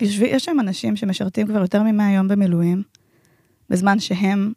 יש, 0.00 0.44
שם 0.44 0.56
אנשים 0.60 0.96
שמשרתים 0.96 1.46
כבר 1.46 1.60
יותר 1.60 1.82
מ-100 1.82 2.02
יום 2.02 2.28
במילואים, 2.28 2.82
בזמן 3.70 3.98
שהם 3.98 4.52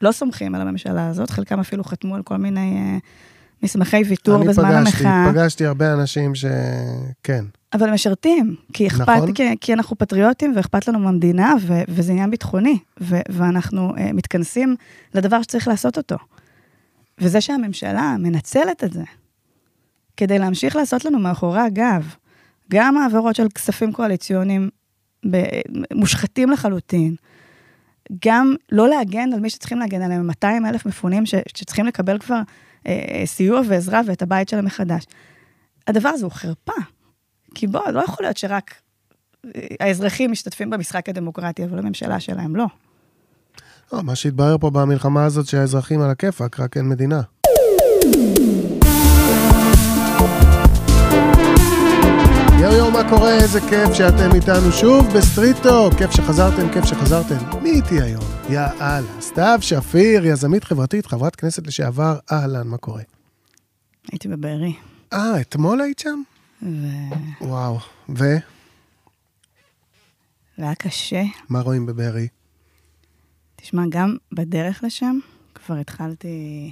לא 0.00 0.12
סומכים 0.12 0.54
על 0.54 0.60
הממשלה 0.60 1.08
הזאת, 1.08 1.30
חלקם 1.30 1.60
אפילו 1.60 1.84
חתמו 1.84 2.14
על 2.14 2.22
כל 2.22 2.36
מיני 2.36 2.98
uh, 2.98 3.04
מסמכי 3.62 4.02
ויתור 4.08 4.44
בזמן 4.44 4.74
המחאה. 4.74 5.24
אני 5.24 5.32
פגשתי 5.32 5.66
הרבה 5.66 5.92
אנשים 5.92 6.34
ש... 6.34 6.44
כן. 7.22 7.44
אבל 7.72 7.90
משרתים, 7.90 8.56
כי 8.72 8.86
אכפת, 8.86 9.08
נכון. 9.08 9.32
כי, 9.32 9.42
כי 9.60 9.72
אנחנו 9.72 9.98
פטריוטים 9.98 10.52
ואכפת 10.56 10.88
לנו 10.88 10.98
מהמדינה, 10.98 11.54
ו, 11.60 11.80
וזה 11.88 12.12
עניין 12.12 12.30
ביטחוני, 12.30 12.78
ו, 13.00 13.16
ואנחנו 13.28 13.90
uh, 13.90 14.00
מתכנסים 14.12 14.76
לדבר 15.14 15.42
שצריך 15.42 15.68
לעשות 15.68 15.96
אותו. 15.96 16.16
וזה 17.20 17.40
שהממשלה 17.40 18.16
מנצלת 18.18 18.84
את 18.84 18.92
זה, 18.92 19.04
כדי 20.16 20.38
להמשיך 20.38 20.76
לעשות 20.76 21.04
לנו 21.04 21.18
מאחורי 21.18 21.60
הגב, 21.60 22.14
גם 22.70 22.96
העברות 22.96 23.36
של 23.36 23.48
כספים 23.54 23.92
קואליציוניים 23.92 24.68
מושחתים 25.94 26.50
לחלוטין, 26.50 27.14
גם 28.24 28.54
לא 28.72 28.88
להגן 28.88 29.32
על 29.32 29.40
מי 29.40 29.50
שצריכים 29.50 29.78
להגן 29.78 30.02
עליהם, 30.02 30.26
200 30.26 30.66
אלף 30.66 30.86
מפונים 30.86 31.26
ש, 31.26 31.34
שצריכים 31.48 31.86
לקבל 31.86 32.18
כבר 32.18 32.40
אה, 32.86 33.22
סיוע 33.26 33.60
ועזרה 33.68 34.00
ואת 34.06 34.22
הבית 34.22 34.48
שלהם 34.48 34.64
מחדש. 34.64 35.04
הדבר 35.86 36.08
הזה 36.08 36.24
הוא 36.24 36.32
חרפה. 36.32 36.72
כי 37.54 37.66
בוא, 37.66 37.90
לא 37.90 38.04
יכול 38.04 38.26
להיות 38.26 38.36
שרק 38.36 38.74
אה, 39.46 39.50
האזרחים 39.80 40.30
משתתפים 40.30 40.70
במשחק 40.70 41.08
הדמוקרטי, 41.08 41.64
אבל 41.64 41.78
הממשלה 41.78 42.20
שלהם 42.20 42.56
לא. 42.56 42.66
לא, 43.92 44.02
מה 44.02 44.14
שהתברר 44.14 44.58
פה 44.58 44.70
במלחמה 44.70 45.24
הזאת 45.24 45.46
שהאזרחים 45.46 46.00
על 46.00 46.10
הכיפאק, 46.10 46.60
רק 46.60 46.76
אין 46.76 46.88
מדינה. 46.88 47.20
יואו 52.68 52.78
יואו, 52.78 52.90
מה 52.90 53.10
קורה? 53.10 53.34
איזה 53.34 53.60
כיף 53.60 53.92
שאתם 53.94 54.34
איתנו 54.34 54.72
שוב 54.72 55.06
ב 55.16 55.22
Street 55.22 55.59
Talk. 55.59 55.90
כיף 55.98 56.10
שחזרתם, 56.10 56.72
כיף 56.72 56.84
שחזרתם. 56.84 57.60
מי 57.62 57.70
איתי 57.70 58.02
היום? 58.02 58.22
יאללה. 58.50 59.20
סתיו 59.20 59.58
שפיר, 59.60 60.26
יזמית 60.26 60.64
חברתית, 60.64 61.06
חברת 61.06 61.36
כנסת 61.36 61.66
לשעבר. 61.66 62.18
אהלן, 62.32 62.68
מה 62.68 62.76
קורה? 62.76 63.02
הייתי 64.12 64.28
בבארי. 64.28 64.76
אה, 65.12 65.40
אתמול 65.40 65.80
היית 65.80 65.98
שם? 65.98 66.22
ו... 66.62 66.66
וואו. 67.40 67.78
ו? 68.08 68.24
זה 70.58 70.64
היה 70.64 70.74
קשה. 70.74 71.22
מה 71.48 71.60
רואים 71.60 71.86
בבארי? 71.86 72.28
תשמע, 73.56 73.82
גם 73.88 74.16
בדרך 74.32 74.84
לשם, 74.84 75.18
כבר 75.54 75.76
התחלתי... 75.76 76.70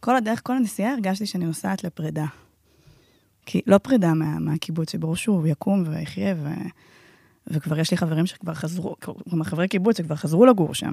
כל 0.00 0.16
הדרך, 0.16 0.40
כל 0.42 0.56
הנסיעה, 0.56 0.92
הרגשתי 0.92 1.26
שאני 1.26 1.44
נוסעת 1.44 1.84
לפרידה. 1.84 2.26
כי 3.46 3.60
לא 3.66 3.78
פרידה 3.78 4.14
מה, 4.14 4.38
מהקיבוץ, 4.38 4.92
שברור 4.92 5.16
שהוא 5.16 5.46
יקום 5.46 5.84
ויחיה, 5.86 6.34
ו, 6.42 6.48
וכבר 7.46 7.78
יש 7.78 7.90
לי 7.90 7.96
חברים 7.96 8.26
שכבר 8.26 8.54
חזרו, 8.54 8.96
כלומר 9.00 9.44
חברי 9.44 9.68
קיבוץ 9.68 9.98
שכבר 9.98 10.16
חזרו 10.16 10.46
לגור 10.46 10.74
שם, 10.74 10.92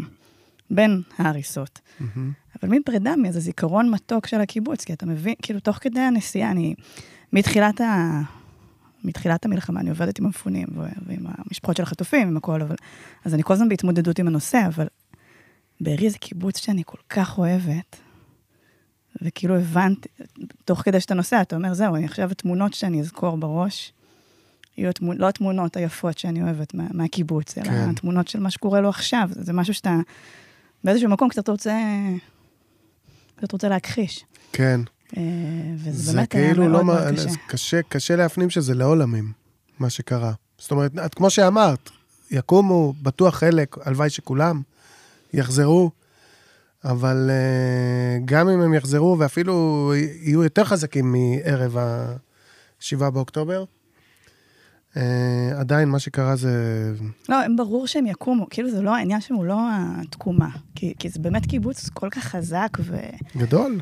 בין 0.71 1.01
ההריסות. 1.17 1.79
Mm-hmm. 1.79 2.03
אבל 2.61 2.69
מין 2.69 2.81
פרידה 2.85 3.15
מאיזה 3.15 3.39
זיכרון 3.39 3.91
מתוק 3.91 4.27
של 4.27 4.41
הקיבוץ, 4.41 4.83
כי 4.83 4.93
אתה 4.93 5.05
מבין, 5.05 5.33
כאילו, 5.41 5.59
תוך 5.59 5.77
כדי 5.81 5.99
הנסיעה, 5.99 6.51
אני, 6.51 6.75
מתחילת 7.33 7.81
ה... 7.81 8.21
מתחילת 9.03 9.45
המלחמה 9.45 9.79
אני 9.79 9.89
עובדת 9.89 10.19
עם 10.19 10.25
המפונים 10.25 10.67
ועם 10.75 11.25
המשפחות 11.27 11.77
של 11.77 11.83
החטופים, 11.83 12.27
עם 12.27 12.37
הכל, 12.37 12.61
אבל... 12.61 12.75
אז 13.25 13.33
אני 13.33 13.43
כל 13.43 13.53
הזמן 13.53 13.69
בהתמודדות 13.69 14.19
עם 14.19 14.27
הנושא, 14.27 14.61
אבל 14.67 14.87
בארי 15.81 16.09
זה 16.09 16.17
קיבוץ 16.17 16.57
שאני 16.57 16.83
כל 16.85 16.97
כך 17.09 17.37
אוהבת, 17.37 17.97
וכאילו 19.21 19.55
הבנתי, 19.57 20.09
תוך 20.65 20.81
כדי 20.81 20.99
שאתה 20.99 21.13
נוסע, 21.13 21.41
אתה 21.41 21.55
אומר, 21.55 21.73
זהו, 21.73 21.95
אני 21.95 22.05
עכשיו 22.05 22.31
התמונות 22.31 22.73
שאני 22.73 23.01
אזכור 23.01 23.37
בראש, 23.37 23.93
יהיו 24.77 24.89
התמונ... 24.89 25.17
לא 25.17 25.29
התמונות 25.29 25.77
היפות 25.77 26.17
שאני 26.17 26.43
אוהבת 26.43 26.73
מה, 26.73 26.83
מהקיבוץ, 26.93 27.57
אלא 27.57 27.65
כן. 27.65 27.89
התמונות 27.89 28.27
של 28.27 28.39
מה 28.39 28.51
שקורה 28.51 28.81
לו 28.81 28.89
עכשיו. 28.89 29.29
זה 29.31 29.53
משהו 29.53 29.73
שאתה 29.73 29.95
באיזשהו 30.83 31.09
מקום 31.09 31.29
קצת 31.29 31.49
רוצה, 31.49 31.79
קצת 33.35 33.51
רוצה 33.51 33.69
להכחיש. 33.69 34.25
כן. 34.53 34.81
אה, 35.17 35.23
וזה 35.75 36.13
באמת 36.13 36.31
כאילו 36.31 36.61
היה 36.63 36.71
מאוד 36.71 36.79
לא 36.79 36.85
מאוד 36.85 37.13
קשה. 37.13 37.29
קשה. 37.47 37.81
קשה 37.89 38.15
להפנים 38.15 38.49
שזה 38.49 38.73
לעולמים, 38.73 39.31
מה 39.79 39.89
שקרה. 39.89 40.33
זאת 40.57 40.71
אומרת, 40.71 40.91
את 41.05 41.13
כמו 41.13 41.29
שאמרת, 41.29 41.89
יקומו, 42.31 42.93
בטוח 43.01 43.35
חלק, 43.35 43.75
הלוואי 43.85 44.09
שכולם 44.09 44.61
יחזרו. 45.33 45.91
אבל 46.85 47.29
uh, 47.29 48.21
גם 48.25 48.49
אם 48.49 48.61
הם 48.61 48.73
יחזרו 48.73 49.19
ואפילו 49.19 49.91
יהיו 49.95 50.43
יותר 50.43 50.63
חזקים 50.63 51.11
מערב 51.11 51.77
ה-7 51.77 53.09
באוקטובר, 53.09 53.63
uh, 54.93 54.97
עדיין 55.59 55.89
מה 55.89 55.99
שקרה 55.99 56.35
זה... 56.35 56.93
לא, 57.29 57.43
הם 57.43 57.55
ברור 57.55 57.87
שהם 57.87 58.05
יקומו, 58.05 58.47
כאילו 58.49 58.71
זה 58.71 58.81
לא, 58.81 58.95
העניין 58.95 59.21
שם 59.21 59.33
הוא 59.33 59.45
לא 59.45 59.57
התקומה, 59.71 60.49
כי, 60.75 60.93
כי 60.99 61.09
זה 61.09 61.19
באמת 61.19 61.45
קיבוץ 61.45 61.89
כל 61.89 62.09
כך 62.09 62.23
חזק 62.23 62.77
ו... 62.79 62.97
גדול. 63.37 63.79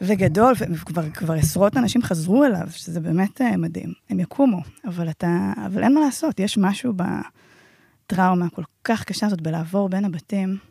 וגדול, 0.00 0.54
וכבר 0.58 1.10
כבר 1.10 1.34
עשרות 1.34 1.76
אנשים 1.76 2.02
חזרו 2.02 2.44
אליו, 2.44 2.66
שזה 2.70 3.00
באמת 3.00 3.40
uh, 3.40 3.56
מדהים. 3.56 3.92
הם 4.10 4.20
יקומו, 4.20 4.60
אבל 4.84 5.10
אתה, 5.10 5.52
אבל 5.66 5.82
אין 5.82 5.94
מה 5.94 6.00
לעשות, 6.00 6.40
יש 6.40 6.58
משהו 6.58 6.92
בטראומה 8.06 8.48
כל 8.50 8.62
כך 8.84 9.04
קשה 9.04 9.26
הזאת 9.26 9.40
בלעבור 9.40 9.88
בין 9.88 10.04
הבתים. 10.04 10.67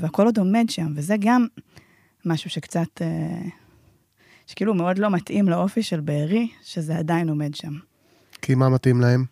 והכל 0.00 0.26
עוד 0.26 0.38
עומד 0.38 0.64
שם, 0.68 0.92
וזה 0.94 1.14
גם 1.20 1.46
משהו 2.24 2.50
שקצת, 2.50 3.02
אה, 3.02 3.42
שכאילו 4.46 4.74
מאוד 4.74 4.98
לא 4.98 5.10
מתאים 5.10 5.48
לאופי 5.48 5.82
של 5.82 6.00
בארי, 6.00 6.48
שזה 6.62 6.96
עדיין 6.96 7.28
עומד 7.28 7.54
שם. 7.54 7.72
כי 8.42 8.54
מה 8.54 8.68
מתאים 8.68 9.00
להם? 9.00 9.24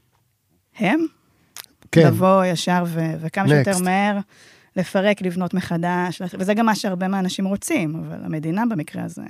הם? 0.78 1.01
כן. 1.93 2.07
לבוא 2.07 2.45
ישר 2.45 2.84
ו- 2.87 3.15
וכמה 3.21 3.45
Next. 3.45 3.49
שיותר 3.49 3.78
מהר 3.84 4.19
לפרק, 4.77 5.23
לבנות 5.23 5.55
מחדש, 5.55 6.23
וזה 6.39 6.55
גם 6.55 6.67
מה 6.67 6.75
שהרבה 6.75 7.09
מהאנשים 7.09 7.45
רוצים, 7.45 7.95
אבל 7.97 8.25
המדינה 8.25 8.62
במקרה 8.71 9.05
הזה 9.05 9.23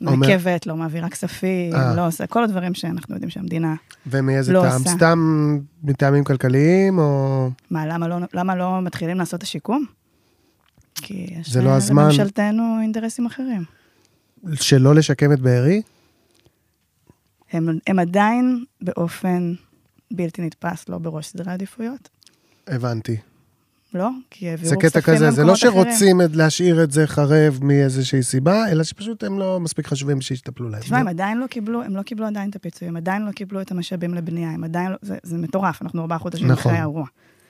מעכבת, 0.00 0.66
לא 0.66 0.76
מעבירה 0.76 1.08
כספים, 1.08 1.72
아. 1.72 1.76
אה. 1.76 1.94
לא 1.94 2.06
עושה, 2.06 2.26
כל 2.26 2.44
הדברים 2.44 2.74
שאנחנו 2.74 3.14
יודעים 3.14 3.30
שהמדינה 3.30 3.68
לא 3.68 3.74
עושה. 3.74 4.18
ומאיזה 4.18 4.52
טעם? 4.52 4.80
עושה. 4.80 4.90
סתם 4.90 5.58
מטעמים 5.82 6.24
כלכליים, 6.24 6.98
או... 6.98 7.50
מה, 7.70 7.86
למה 7.86 8.08
לא, 8.08 8.16
למה 8.34 8.54
לא 8.54 8.82
מתחילים 8.82 9.18
לעשות 9.18 9.38
את 9.38 9.42
השיקום? 9.42 9.84
כי 10.96 11.26
יש 11.30 11.56
לא 11.56 11.70
הזמן... 11.70 12.02
לממשלתנו 12.02 12.78
אינטרסים 12.82 13.26
אחרים. 13.26 13.64
שלא 14.54 14.94
לשקם 14.94 15.32
את 15.32 15.40
בארי? 15.40 15.82
הם, 17.52 17.78
הם 17.86 17.98
עדיין 17.98 18.64
באופן 18.80 19.54
בלתי 20.10 20.42
נתפס, 20.42 20.88
לא 20.88 20.98
בראש 20.98 21.26
סדרי 21.26 21.52
עדיפויות. 21.52 22.08
הבנתי. 22.66 23.16
לא? 23.94 24.10
כי 24.30 24.48
העבירו 24.48 24.80
כספים 24.80 24.90
למקומות 24.94 24.96
אחרים. 24.96 25.18
זה 25.18 25.24
קטע 25.26 25.30
כזה, 25.30 25.30
זה 25.30 25.44
לא 25.44 25.56
שרוצים 25.56 26.20
אחרים. 26.20 26.38
להשאיר 26.38 26.84
את 26.84 26.92
זה 26.92 27.06
חרב 27.06 27.58
מאיזושהי 27.62 28.22
סיבה, 28.22 28.70
אלא 28.70 28.84
שפשוט 28.84 29.24
הם 29.24 29.38
לא 29.38 29.60
מספיק 29.60 29.86
חשובים 29.86 30.20
שיטפלו 30.20 30.68
להם. 30.68 30.80
תשמע, 30.80 30.98
הם 30.98 31.08
עדיין 31.08 31.38
לא 31.38 31.46
קיבלו, 31.46 31.82
הם 31.82 31.96
לא 31.96 32.02
קיבלו 32.02 32.26
עדיין 32.26 32.50
את 32.50 32.56
הפיצוי, 32.56 32.88
הם 32.88 32.96
עדיין 32.96 33.26
לא 33.26 33.32
קיבלו 33.32 33.60
את 33.60 33.70
המשאבים 33.70 34.14
לבנייה, 34.14 34.50
הם 34.50 34.64
עדיין 34.64 34.90
לא, 34.90 34.96
זה, 35.02 35.16
זה 35.22 35.38
מטורף, 35.38 35.82
אנחנו 35.82 36.02
ארבעה 36.02 36.18
חודשים 36.18 36.46
נכון, 36.46 36.58
אחרי 36.58 36.72
האירוע. 36.72 37.06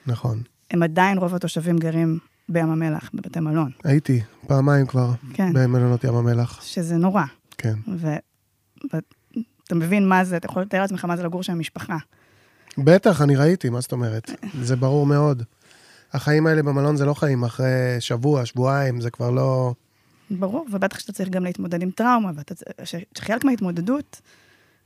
נכון. 0.07 0.41
הם 0.71 0.83
עדיין, 0.83 1.17
רוב 1.17 1.35
התושבים 1.35 1.77
גרים 1.77 2.19
בים 2.49 2.69
המלח, 2.69 3.09
בבתי 3.13 3.39
מלון. 3.39 3.71
הייתי, 3.83 4.21
פעמיים 4.47 4.87
כבר, 4.87 5.11
כן. 5.33 5.53
במלונות 5.53 6.03
ים 6.03 6.15
המלח. 6.15 6.61
שזה 6.63 6.95
נורא. 6.95 7.23
כן. 7.57 7.73
ואתה 7.97 9.75
מבין 9.75 10.07
מה 10.07 10.23
זה, 10.23 10.37
אתה 10.37 10.45
יכול 10.45 10.61
לתאר 10.61 10.81
לעצמך 10.81 11.05
מה 11.05 11.17
זה 11.17 11.23
לגור 11.23 11.43
שם 11.43 11.59
משפחה. 11.59 11.97
בטח, 12.77 13.21
אני 13.21 13.35
ראיתי, 13.35 13.69
מה 13.69 13.81
זאת 13.81 13.91
אומרת? 13.91 14.31
זה 14.61 14.75
ברור 14.75 15.05
מאוד. 15.05 15.43
החיים 16.13 16.47
האלה 16.47 16.63
במלון 16.63 16.95
זה 16.95 17.05
לא 17.05 17.13
חיים 17.13 17.43
אחרי 17.43 17.95
שבוע, 17.99 18.45
שבועיים, 18.45 19.01
זה 19.01 19.09
כבר 19.09 19.31
לא... 19.31 19.73
ברור, 20.29 20.67
ובטח 20.71 20.99
שאתה 20.99 21.13
צריך 21.13 21.29
גם 21.29 21.43
להתמודד 21.43 21.81
עם 21.81 21.91
טראומה, 21.91 22.31
שחלק 23.17 23.45
מההתמודדות 23.45 24.21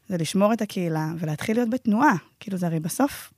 זה 0.09 0.17
לשמור 0.17 0.53
את 0.53 0.61
הקהילה 0.61 1.07
ולהתחיל 1.19 1.57
להיות 1.57 1.69
בתנועה. 1.69 2.15
כאילו, 2.39 2.57
זה 2.57 2.65
הרי 2.65 2.79
בסוף 2.79 3.33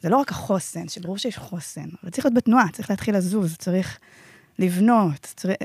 זה 0.00 0.08
לא 0.08 0.16
רק 0.16 0.30
החוסן, 0.30 0.88
שברור 0.88 1.18
שיש 1.18 1.38
חוסן, 1.38 1.88
אבל 2.02 2.10
צריך 2.10 2.24
להיות 2.26 2.34
בתנועה, 2.34 2.66
צריך 2.72 2.90
להתחיל 2.90 3.16
לזוז, 3.16 3.56
צריך 3.56 3.98
לבנות, 4.58 5.20
צריך 5.36 5.56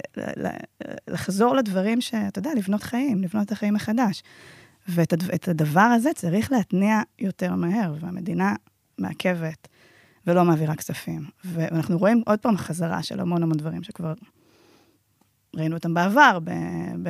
לחזור 1.08 1.56
לדברים 1.56 2.02
שאתה 2.02 2.40
יודע, 2.40 2.50
לבנות 2.58 2.84
חיים, 2.84 3.24
לבנות 3.24 3.46
את 3.46 3.52
החיים 3.52 3.74
מחדש. 3.74 4.24
ואת 4.88 5.48
הדבר 5.48 5.82
הזה 5.82 6.10
צריך 6.16 6.52
להתניע 6.52 7.02
יותר 7.20 7.56
מהר, 7.56 7.94
והמדינה 8.00 8.56
מעכבת 8.98 9.68
ולא 10.28 10.46
מעבירה 10.46 10.76
כספים. 10.76 11.26
ואנחנו 11.46 11.98
רואים 11.98 12.24
עוד 12.26 12.40
פעם 12.40 12.58
חזרה 12.58 13.04
של 13.04 13.20
המון 13.20 13.44
המון 13.44 13.58
דברים 13.58 13.84
שכבר 13.84 14.14
ראינו 15.56 15.76
אותם 15.76 15.94
בעבר, 15.94 16.40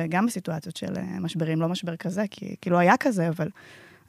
גם 0.08 0.26
בסיטואציות 0.26 0.76
של 0.76 0.92
משברים, 1.20 1.60
לא 1.60 1.68
משבר 1.68 1.96
כזה, 1.96 2.24
כי, 2.30 2.56
כי 2.60 2.70
לא 2.70 2.78
היה 2.78 2.96
כזה, 2.96 3.28
אבל, 3.28 3.48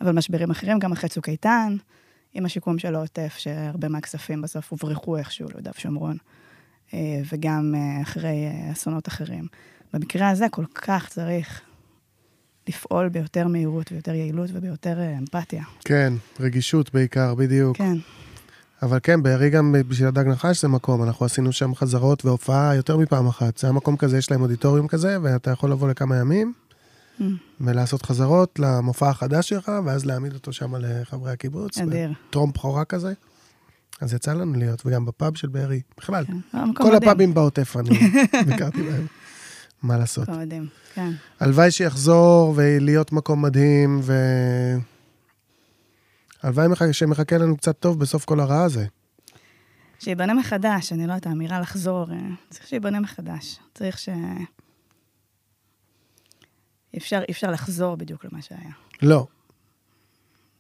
אבל 0.02 0.12
משברים 0.12 0.52
אחרים, 0.52 0.80
גם 0.80 0.92
אחרי 0.92 1.10
צוק 1.10 1.30
איתן. 1.30 1.78
עם 2.38 2.46
השיקום 2.46 2.80
של 2.80 2.96
העוטף, 2.96 3.36
שהרבה 3.38 3.88
מהכספים 3.88 4.42
בסוף 4.42 4.72
הוברחו 4.72 5.18
איכשהו 5.18 5.48
ליהודה 5.50 5.72
ושומרון, 5.78 6.18
אה, 6.94 7.00
וגם 7.34 7.74
אה, 7.76 8.02
אחרי 8.02 8.46
אה, 8.46 8.72
אסונות 8.72 9.08
אחרים. 9.08 9.48
במקרה 9.94 10.30
הזה 10.30 10.46
כל 10.52 10.66
כך 10.76 11.10
צריך 11.10 11.62
לפעול 12.68 13.10
ביותר 13.10 13.48
מהירות 13.48 13.92
ויותר 13.92 14.14
יעילות 14.14 14.50
וביותר 14.54 15.00
אמפתיה. 15.18 15.64
כן, 15.86 16.14
רגישות 16.40 16.94
בעיקר, 16.94 17.36
בדיוק. 17.36 17.78
כן, 17.78 17.98
אבל 18.82 19.00
כן, 19.04 19.24
בארי 19.24 19.50
גם 19.50 19.76
בשביל 19.88 20.08
הדג 20.08 20.28
נחש 20.28 20.62
זה 20.62 20.68
מקום, 20.68 21.04
אנחנו 21.04 21.26
עשינו 21.26 21.52
שם 21.52 21.76
חזרות 21.76 22.26
והופעה 22.26 22.76
יותר 22.76 22.98
מפעם 22.98 23.28
אחת. 23.28 23.58
זה 23.58 23.68
היה 23.68 23.74
מקום 23.74 23.98
כזה, 23.98 24.18
יש 24.18 24.32
להם 24.32 24.42
אודיטוריום 24.42 24.88
כזה, 24.88 25.18
ואתה 25.22 25.52
יכול 25.52 25.72
לבוא 25.72 25.90
לכמה 25.90 26.18
ימים 26.18 26.54
Mm, 27.20 27.24
ולעשות 27.62 28.02
חזרות 28.06 28.60
למופע 28.60 29.10
החדש 29.10 29.50
שלך, 29.50 29.72
ואז 29.86 30.06
להעמיד 30.06 30.34
אותו 30.34 30.54
שם 30.54 30.76
לחברי 30.80 31.32
הקיבוץ. 31.32 31.78
אדיר. 31.78 32.14
טרום 32.30 32.52
בכורה 32.52 32.86
כזה. 32.86 33.14
אז 34.02 34.14
יצא 34.14 34.34
לנו 34.34 34.54
להיות, 34.54 34.86
וגם 34.86 35.06
בפאב 35.06 35.38
של 35.38 35.48
בארי. 35.48 35.82
בכלל, 35.98 36.26
כן, 36.26 36.34
כל 36.76 36.84
מדהים. 36.84 36.96
הפאבים 36.96 37.34
בעוטף 37.34 37.76
אני 37.78 37.90
ביקרתי 38.48 38.84
בהם. 38.84 39.06
מה 39.84 39.98
לעשות. 39.98 40.30
מקום 40.30 40.42
מדהים, 40.42 40.68
כן. 40.94 41.12
הלוואי 41.40 41.72
שיחזור 41.72 42.54
ולהיות 42.58 43.12
מקום 43.12 43.42
מדהים, 43.42 44.00
ו... 44.04 44.14
הלוואי 46.44 46.68
מח- 46.68 46.92
שמחכה 46.92 47.38
לנו 47.38 47.58
קצת 47.58 47.80
טוב 47.80 48.00
בסוף 48.00 48.26
כל 48.26 48.40
הרע 48.40 48.64
הזה. 48.64 48.86
שייבנה 50.00 50.34
מחדש, 50.34 50.94
אני 50.94 51.08
לא 51.08 51.12
יודעת, 51.12 51.28
האמירה 51.28 51.60
לחזור, 51.60 52.12
אה, 52.12 52.18
צריך 52.50 52.68
שייבנה 52.68 53.00
מחדש. 53.00 53.60
צריך 53.74 53.98
ש... 53.98 54.10
אפשר, 56.98 57.22
אפשר 57.30 57.52
לחזור 57.52 57.96
בדיוק 57.96 58.26
למה 58.26 58.42
שהיה. 58.42 58.72
לא, 59.02 59.28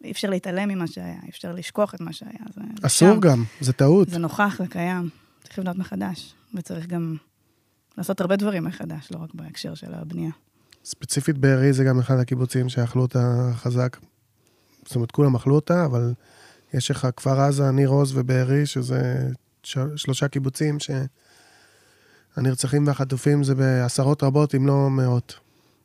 אי 0.03 0.11
אפשר 0.11 0.29
להתעלם 0.29 0.69
ממה 0.69 0.87
שהיה, 0.87 1.19
אי 1.23 1.29
אפשר 1.29 1.51
לשכוח 1.51 1.95
את 1.95 2.01
מה 2.01 2.13
שהיה. 2.13 2.39
זה, 2.55 2.61
אסור 2.81 3.13
שם. 3.13 3.19
גם, 3.19 3.43
זה 3.61 3.73
טעות. 3.73 4.09
זה 4.09 4.17
נוכח, 4.17 4.55
זה 4.59 4.67
קיים. 4.67 5.09
צריך 5.43 5.59
לבנות 5.59 5.77
מחדש, 5.77 6.33
וצריך 6.53 6.87
גם 6.87 7.15
לעשות 7.97 8.21
הרבה 8.21 8.35
דברים 8.35 8.63
מחדש, 8.63 9.07
לא 9.11 9.19
רק 9.19 9.33
בהקשר 9.33 9.75
של 9.75 9.93
הבנייה. 9.93 10.31
ספציפית 10.85 11.37
בארי 11.37 11.73
זה 11.73 11.83
גם 11.83 11.99
אחד 11.99 12.19
הקיבוצים 12.19 12.69
שאכלו 12.69 13.01
אותה 13.01 13.51
חזק. 13.53 13.97
זאת 14.85 14.95
אומרת, 14.95 15.11
כולם 15.11 15.35
אכלו 15.35 15.55
אותה, 15.55 15.85
אבל 15.85 16.13
יש 16.73 16.91
לך 16.91 17.07
כפר 17.15 17.41
עזה, 17.41 17.71
ניר 17.71 17.89
עוז 17.89 18.17
ובארי, 18.17 18.65
שזה. 18.65 19.29
שלושה 19.95 20.27
קיבוצים 20.27 20.77
שהנרצחים 22.37 22.87
והחטופים 22.87 23.43
זה 23.43 23.55
בעשרות 23.55 24.23
רבות, 24.23 24.55
אם 24.55 24.67
לא 24.67 24.89
מאות. 24.89 25.39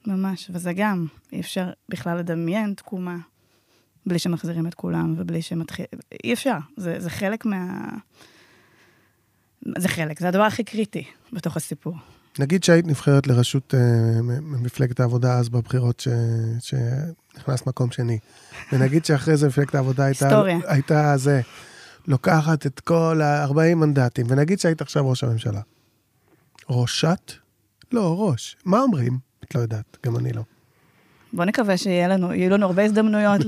ממש, 0.06 0.50
וזה 0.52 0.72
גם, 0.72 1.06
אי 1.32 1.40
אפשר 1.40 1.70
בכלל 1.88 2.19
לדמיין 2.19 2.75
תקומה 2.75 3.16
בלי 4.06 4.19
שמחזירים 4.19 4.66
את 4.66 4.75
כולם 4.75 5.14
ובלי 5.19 5.43
שמתחיל... 5.43 5.84
אי 6.25 6.32
אפשר, 6.32 6.56
זה, 6.76 7.00
זה 7.00 7.10
חלק 7.10 7.44
מה... 7.44 7.88
זה 9.78 9.88
חלק, 9.88 10.20
זה 10.20 10.28
הדבר 10.28 10.43
הכי 10.43 10.64
קריטי 10.64 11.04
בתוך 11.32 11.56
הסיפור. 11.56 11.94
נגיד 12.38 12.64
שהיית 12.64 12.87
נבחרת 12.87 13.26
לראשות 13.26 13.75
אה, 13.75 14.22
מפלגת 14.43 15.00
העבודה 15.00 15.38
אז 15.38 15.49
בבחירות 15.49 16.00
ש... 16.00 16.08
שנכנס 16.60 17.66
מקום 17.66 17.90
שני. 17.90 18.19
ונגיד 18.72 19.04
שאחרי 19.04 19.37
זה 19.37 19.49
מפלגת 19.49 19.75
העבודה 19.75 20.04
הייתה... 20.04 20.25
היסטוריה. 20.26 20.58
הייתה 20.66 21.16
זה, 21.16 21.40
לוקחת 22.06 22.66
את 22.66 22.81
כל 22.81 23.20
ה-40 23.22 23.75
מנדטים, 23.75 24.26
ונגיד 24.28 24.58
שהיית 24.60 24.81
עכשיו 24.81 25.08
ראש 25.08 25.25
הממשלה. 25.25 25.60
ראשת? 26.70 27.32
לא, 27.93 28.16
ראש. 28.19 28.56
מה 28.64 28.81
אומרים? 28.81 29.31
לא 29.54 29.60
יודעת, 29.60 29.99
גם 30.06 30.16
אני 30.16 30.32
לא. 30.32 30.43
בוא 31.32 31.44
נקווה 31.44 31.76
שיהיה 31.76 32.08
לנו, 32.08 32.32
לנו 32.50 32.66
הרבה 32.66 32.84
הזדמנויות 32.84 33.40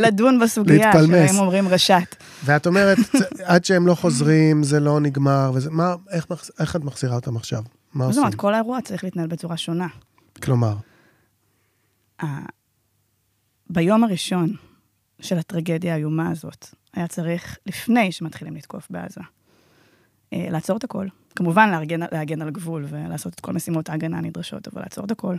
לדון 0.00 0.38
בסוגיה, 0.40 0.86
להתפלמס. 0.86 1.30
שאם 1.30 1.38
אומרים 1.38 1.68
רשת. 1.68 2.16
ואת 2.44 2.66
אומרת, 2.66 2.98
עד 3.44 3.64
שהם 3.64 3.86
לא 3.86 3.94
חוזרים, 3.94 4.62
זה 4.62 4.80
לא 4.80 5.00
נגמר, 5.00 5.50
וזה... 5.54 5.70
מה, 5.70 5.94
איך, 6.10 6.26
איך 6.58 6.76
את 6.76 6.84
מחזירה 6.84 7.14
אותם 7.14 7.36
עכשיו? 7.36 7.62
מה 7.94 8.04
זאת 8.04 8.08
עושים? 8.08 8.22
אומרת, 8.22 8.34
כל 8.34 8.54
האירוע 8.54 8.80
צריך 8.80 9.04
להתנהל 9.04 9.26
בצורה 9.26 9.56
שונה. 9.56 9.86
כלומר, 10.42 10.74
ביום 13.70 14.04
הראשון 14.04 14.52
של 15.20 15.38
הטרגדיה 15.38 15.94
האיומה 15.94 16.30
הזאת, 16.30 16.66
היה 16.94 17.06
צריך, 17.06 17.58
לפני 17.66 18.12
שמתחילים 18.12 18.56
לתקוף 18.56 18.86
בעזה, 18.90 19.20
אה, 20.32 20.46
לעצור 20.50 20.76
את 20.76 20.84
הכל. 20.84 21.06
כמובן 21.36 21.70
להגן, 21.70 22.00
להגן 22.12 22.42
על 22.42 22.48
הגבול 22.48 22.84
ולעשות 22.88 23.34
את 23.34 23.40
כל 23.40 23.52
משימות 23.52 23.90
ההגנה 23.90 24.18
הנדרשות, 24.18 24.68
אבל 24.68 24.82
לעצור 24.82 25.04
את 25.04 25.10
הכל. 25.10 25.36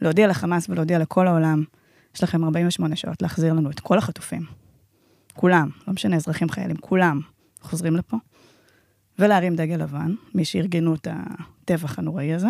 להודיע 0.00 0.26
לחמאס 0.26 0.68
ולהודיע 0.68 0.98
לכל 0.98 1.26
העולם, 1.26 1.64
יש 2.14 2.22
לכם 2.22 2.44
48 2.44 2.96
שעות 2.96 3.22
להחזיר 3.22 3.52
לנו 3.52 3.70
את 3.70 3.80
כל 3.80 3.98
החטופים. 3.98 4.42
כולם, 5.34 5.68
לא 5.88 5.94
משנה, 5.94 6.16
אזרחים, 6.16 6.48
חיילים, 6.48 6.76
כולם 6.76 7.20
חוזרים 7.60 7.96
לפה. 7.96 8.16
ולהרים 9.18 9.56
דגל 9.56 9.76
לבן, 9.76 10.14
מי 10.34 10.44
שארגנו 10.44 10.94
את 10.94 11.08
הטבח 11.10 11.98
הנוראי 11.98 12.34
הזה. 12.34 12.48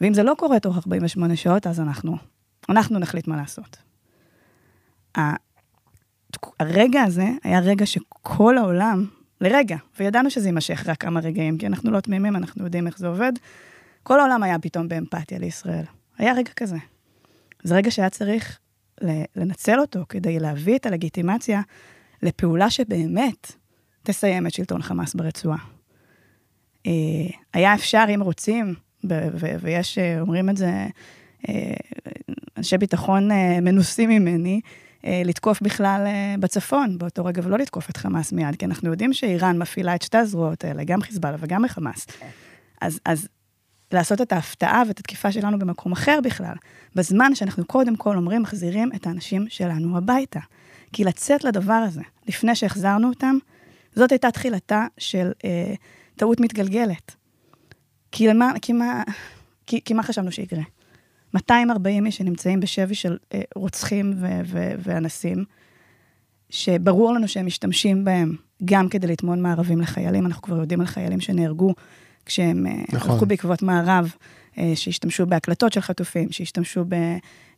ואם 0.00 0.14
זה 0.14 0.22
לא 0.22 0.34
קורה 0.38 0.60
תוך 0.60 0.76
48 0.76 1.36
שעות, 1.36 1.66
אז 1.66 1.80
אנחנו, 1.80 2.16
אנחנו 2.68 2.98
נחליט 2.98 3.26
מה 3.26 3.36
לעשות. 3.36 3.76
הרגע 6.60 7.02
הזה 7.02 7.26
היה 7.42 7.60
רגע 7.60 7.86
שכל 7.86 8.58
העולם, 8.58 9.06
לרגע, 9.44 9.76
וידענו 10.00 10.30
שזה 10.30 10.48
יימשך 10.48 10.88
רק 10.88 11.00
כמה 11.00 11.20
רגעים, 11.20 11.58
כי 11.58 11.66
אנחנו 11.66 11.90
לא 11.90 12.00
תמימים, 12.00 12.36
אנחנו 12.36 12.64
יודעים 12.64 12.86
איך 12.86 12.98
זה 12.98 13.06
עובד, 13.06 13.32
כל 14.02 14.20
העולם 14.20 14.42
היה 14.42 14.58
פתאום 14.58 14.88
באמפתיה 14.88 15.38
לישראל. 15.38 15.84
היה 16.18 16.32
רגע 16.32 16.50
כזה. 16.56 16.76
זה 17.62 17.74
רגע 17.74 17.90
שהיה 17.90 18.10
צריך 18.10 18.58
לנצל 19.36 19.80
אותו 19.80 20.00
כדי 20.08 20.38
להביא 20.38 20.76
את 20.76 20.86
הלגיטימציה 20.86 21.62
לפעולה 22.22 22.70
שבאמת 22.70 23.52
תסיים 24.02 24.46
את 24.46 24.54
שלטון 24.54 24.82
חמאס 24.82 25.14
ברצועה. 25.14 25.58
אה, 26.86 26.92
היה 27.54 27.74
אפשר, 27.74 28.04
אם 28.14 28.20
רוצים, 28.20 28.74
ויש, 29.60 29.98
אה, 29.98 30.20
אומרים 30.20 30.50
את 30.50 30.56
זה, 30.56 30.86
אה, 31.48 31.74
אנשי 32.56 32.78
ביטחון 32.78 33.28
מנוסים 33.62 34.10
ממני, 34.10 34.60
לתקוף 35.24 35.62
בכלל 35.62 36.02
אה, 36.06 36.34
בצפון, 36.40 36.98
באותו 36.98 37.24
רגע, 37.24 37.42
ולא 37.44 37.58
לתקוף 37.58 37.90
את 37.90 37.96
חמאס 37.96 38.32
מיד, 38.32 38.56
כי 38.56 38.64
אנחנו 38.64 38.90
יודעים 38.90 39.12
שאיראן 39.12 39.58
מפעילה 39.58 39.94
את 39.94 40.02
שתי 40.02 40.18
הזרועות 40.18 40.64
האלה, 40.64 40.84
גם 40.84 41.02
חיזבאללה 41.02 41.36
וגם 41.40 41.68
חמאס. 41.68 42.06
אז, 42.80 43.00
אז 43.04 43.28
לעשות 43.92 44.20
את 44.20 44.32
ההפתעה 44.32 44.82
ואת 44.88 45.00
התקיפה 45.00 45.32
שלנו 45.32 45.58
במקום 45.58 45.92
אחר 45.92 46.18
בכלל, 46.22 46.54
בזמן 46.94 47.34
שאנחנו 47.34 47.64
קודם 47.64 47.96
כל 47.96 48.16
אומרים, 48.16 48.42
מחזירים 48.42 48.90
את 48.96 49.06
האנשים 49.06 49.46
שלנו 49.48 49.98
הביתה. 49.98 50.40
כי 50.92 51.04
לצאת 51.04 51.44
לדבר 51.44 51.72
הזה, 51.72 52.02
לפני 52.28 52.54
שהחזרנו 52.54 53.08
אותם, 53.08 53.36
זאת 53.94 54.12
הייתה 54.12 54.30
תחילתה 54.30 54.86
של 54.98 55.32
אה, 55.44 55.74
טעות 56.16 56.40
מתגלגלת. 56.40 57.14
כי, 58.12 58.26
למה, 58.28 58.52
כי, 58.62 58.72
מה, 58.72 59.02
כי, 59.66 59.80
כי 59.84 59.94
מה 59.94 60.02
חשבנו 60.02 60.32
שיקרה? 60.32 60.62
240 61.34 62.06
איש 62.06 62.16
שנמצאים 62.16 62.60
בשבי 62.60 62.94
של 62.94 63.16
אה, 63.34 63.40
רוצחים 63.54 64.14
ו- 64.16 64.40
ו- 64.44 64.72
ואנסים, 64.78 65.44
שברור 66.50 67.12
לנו 67.12 67.28
שהם 67.28 67.46
משתמשים 67.46 68.04
בהם 68.04 68.36
גם 68.64 68.88
כדי 68.88 69.06
לטמון 69.06 69.42
מארבים 69.42 69.80
לחיילים, 69.80 70.26
אנחנו 70.26 70.42
כבר 70.42 70.56
יודעים 70.56 70.80
על 70.80 70.86
חיילים 70.86 71.20
שנהרגו 71.20 71.74
כשהם 72.26 72.66
אה, 72.66 72.72
נכון. 72.92 73.10
הלכו 73.10 73.26
בעקבות 73.26 73.62
מארב, 73.62 74.14
אה, 74.58 74.72
שהשתמשו 74.74 75.26
בהקלטות 75.26 75.72
של 75.72 75.80
חטופים, 75.80 76.32
שהשתמשו 76.32 76.84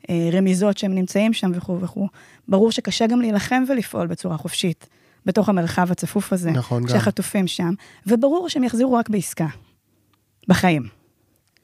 ברמיזות 0.09 0.79
שהם 0.79 0.95
נמצאים 0.95 1.33
שם 1.33 1.51
וכו' 1.55 1.81
וכו'. 1.81 2.09
ברור 2.49 2.73
שקשה 2.73 3.07
גם 3.07 3.21
להילחם 3.21 3.65
ולפעול 3.69 4.07
בצורה 4.07 4.37
חופשית 4.37 4.87
בתוך 5.27 5.49
המרחב 5.49 5.93
הצפוף 5.93 6.33
הזה, 6.33 6.51
נכון, 6.51 6.83
גם. 6.83 6.89
כשהחטופים 6.89 7.47
שם, 7.47 7.73
וברור 8.07 8.49
שהם 8.49 8.65
יחזירו 8.65 8.93
רק 8.93 9.09
בעסקה, 9.09 9.47
בחיים. 10.49 10.83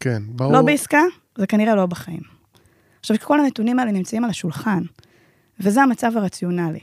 כן, 0.01 0.23
ברור. 0.27 0.53
לא 0.53 0.63
בעסקה, 0.63 1.03
זה 1.39 1.47
כנראה 1.47 1.75
לא 1.75 1.87
בחיים. 1.87 2.23
עכשיו, 3.01 3.17
כל 3.23 3.41
הנתונים 3.41 3.79
האלה 3.79 3.93
נמצאים 3.93 4.25
על 4.25 4.31
השולחן, 4.31 4.83
וזה 5.61 5.83
המצב 5.83 6.13
הרציונלי. 6.17 6.81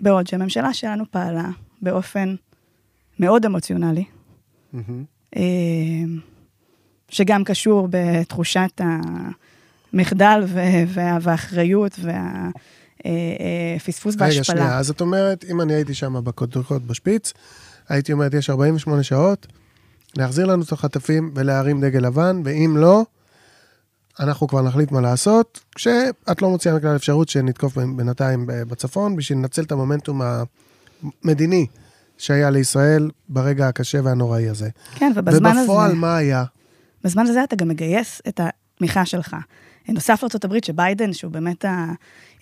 בעוד 0.00 0.26
שהממשלה 0.26 0.74
שלנו 0.74 1.04
פעלה 1.10 1.48
באופן 1.82 2.34
מאוד 3.18 3.46
אמוציונלי. 3.46 4.04
אה, 5.36 5.42
שגם 7.08 7.44
קשור 7.44 7.88
בתחושת 7.90 8.80
המחדל 9.92 10.42
וה- 10.46 11.18
והאחריות 11.20 11.98
והפספוס 13.04 14.14
רגע, 14.14 14.24
וההשפלה. 14.24 14.42
שנייה, 14.56 14.78
אז 14.78 14.90
את 14.90 15.00
אומרת, 15.00 15.44
אם 15.50 15.60
אני 15.60 15.74
הייתי 15.74 15.94
שם 15.94 16.24
בקודקוד 16.24 16.88
בשפיץ, 16.88 17.32
הייתי 17.88 18.12
אומרת, 18.12 18.34
יש 18.34 18.50
48 18.50 19.02
שעות 19.02 19.46
להחזיר 20.16 20.46
לנו 20.46 20.62
את 20.62 20.72
החטפים 20.72 21.32
ולהרים 21.34 21.80
דגל 21.80 22.06
לבן, 22.06 22.42
ואם 22.44 22.74
לא, 22.76 23.04
אנחנו 24.20 24.48
כבר 24.48 24.62
נחליט 24.62 24.92
מה 24.92 25.00
לעשות, 25.00 25.60
כשאת 25.74 26.42
לא 26.42 26.50
מוציאה 26.50 26.74
מכלל 26.74 26.96
אפשרות 26.96 27.28
שנתקוף 27.28 27.78
בינתיים 27.96 28.44
בצפון, 28.46 29.16
בשביל 29.16 29.38
לנצל 29.38 29.62
את 29.62 29.72
המומנטום 29.72 30.20
המדיני 31.24 31.66
שהיה 32.18 32.50
לישראל 32.50 33.10
ברגע 33.28 33.68
הקשה 33.68 33.98
והנוראי 34.04 34.48
הזה. 34.48 34.68
כן, 34.94 35.12
ובזמן 35.16 35.50
הזה... 35.50 35.60
ובפועל 35.60 35.94
מה 35.94 36.16
היה? 36.16 36.44
בזמן 37.04 37.26
הזה 37.26 37.44
אתה 37.44 37.56
גם 37.56 37.68
מגייס 37.68 38.22
את 38.28 38.40
התמיכה 38.44 39.06
שלך. 39.06 39.36
נוסף 39.94 40.22
לארה"ב, 40.22 40.64
שביידן, 40.64 41.12
שהוא 41.12 41.32
באמת 41.32 41.64
ה... 41.64 41.86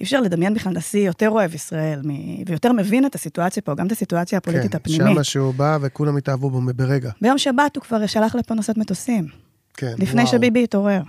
אי 0.01 0.05
אפשר 0.05 0.21
לדמיין 0.21 0.55
בכלל 0.55 0.73
נשיא 0.73 1.07
יותר 1.07 1.31
אוהב 1.31 1.55
ישראל, 1.55 2.01
מ... 2.05 2.11
ויותר 2.47 2.73
מבין 2.73 3.07
את 3.07 3.15
הסיטואציה 3.15 3.63
פה, 3.63 3.75
גם 3.75 3.87
את 3.87 3.93
הסיטואציה 3.93 4.39
הפוליטית 4.39 4.71
כן, 4.71 4.77
הפנימית. 4.77 5.13
שמה 5.15 5.25
שהוא 5.25 5.55
בא 5.55 5.79
וכולם 5.81 6.17
התאהבו 6.17 6.51
בו 6.51 6.61
ברגע. 6.75 7.11
ביום 7.21 7.39
שבת 7.39 7.77
הוא 7.77 7.83
כבר 7.83 8.07
שלח 8.07 8.35
לפה 8.35 8.55
נושאת 8.55 8.77
מטוסים, 8.79 9.27
כן, 9.75 9.95
לפני 9.99 10.23
וואו. 10.23 10.33
שביבי 10.33 10.65
התעורר. 10.65 11.03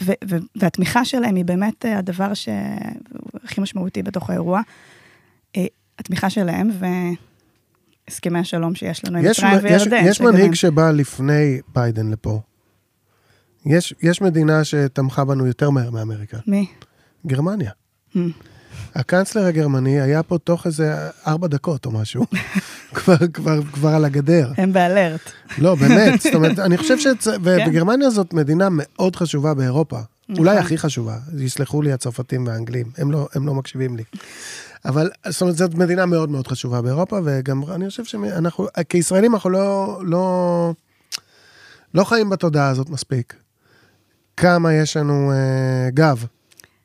ו- 0.00 0.12
ו- 0.30 0.36
והתמיכה 0.56 1.04
שלהם 1.04 1.34
היא 1.34 1.44
באמת 1.44 1.86
אה, 1.86 1.98
הדבר 1.98 2.34
שהכי 2.34 3.60
משמעותי 3.60 4.02
בתוך 4.02 4.30
האירוע. 4.30 4.60
אה, 5.56 5.66
התמיכה 5.98 6.30
שלהם 6.30 6.70
והסכמי 8.08 8.38
השלום 8.38 8.74
שיש 8.74 9.04
לנו 9.04 9.18
עם 9.18 9.24
יש, 9.24 9.38
מצרים 9.44 9.64
מ- 9.64 9.66
יש, 9.66 9.82
וירדן. 9.82 10.04
יש 10.08 10.16
שגם 10.16 10.26
מנהיג 10.26 10.54
שבא 10.54 10.90
לפני 10.90 11.60
ביידן 11.74 12.10
לפה. 12.10 12.40
יש, 13.66 13.94
יש 14.02 14.22
מדינה 14.22 14.64
שתמכה 14.64 15.24
בנו 15.24 15.46
יותר 15.46 15.70
מהר 15.70 15.90
מאמריקה, 15.90 16.38
מי? 16.46 16.66
גרמניה. 17.26 17.70
Hmm. 18.14 18.18
הקנצלר 18.94 19.44
הגרמני 19.44 20.00
היה 20.00 20.22
פה 20.22 20.38
תוך 20.38 20.66
איזה 20.66 21.10
ארבע 21.26 21.46
דקות 21.46 21.86
או 21.86 21.90
משהו. 21.90 22.24
כבר, 22.94 23.16
כבר, 23.32 23.62
כבר 23.72 23.88
על 23.88 24.04
הגדר. 24.04 24.52
הם 24.56 24.72
באלרט. 24.72 25.30
לא, 25.58 25.74
באמת, 25.74 26.20
זאת 26.20 26.34
אומרת, 26.34 26.58
אני 26.66 26.78
חושב 26.78 26.96
כן. 27.04 27.20
שבגרמניה 27.20 28.10
זאת 28.10 28.32
מדינה 28.32 28.68
מאוד 28.70 29.16
חשובה 29.16 29.54
באירופה. 29.54 29.98
נכון. 30.28 30.44
אולי 30.46 30.58
הכי 30.58 30.78
חשובה, 30.78 31.16
יסלחו 31.38 31.82
לי 31.82 31.92
הצרפתים 31.92 32.46
והאנגלים, 32.46 32.86
הם 32.98 33.12
לא, 33.12 33.28
הם 33.34 33.46
לא 33.46 33.54
מקשיבים 33.54 33.96
לי. 33.96 34.02
אבל, 34.84 35.10
זאת 35.28 35.42
אומרת, 35.42 35.56
זאת 35.56 35.74
מדינה 35.74 36.06
מאוד 36.06 36.30
מאוד 36.30 36.46
חשובה 36.46 36.82
באירופה, 36.82 37.20
וגם 37.24 37.62
אני 37.72 37.88
חושב 37.90 38.04
שאנחנו, 38.04 38.66
כישראלים 38.88 39.34
אנחנו 39.34 39.50
לא, 39.50 40.00
לא, 40.04 40.72
לא 41.94 42.04
חיים 42.04 42.30
בתודעה 42.30 42.68
הזאת 42.68 42.90
מספיק. 42.90 43.34
כמה 44.36 44.72
יש 44.74 44.96
לנו 44.96 45.32
אה, 45.32 45.88
גב 45.90 46.24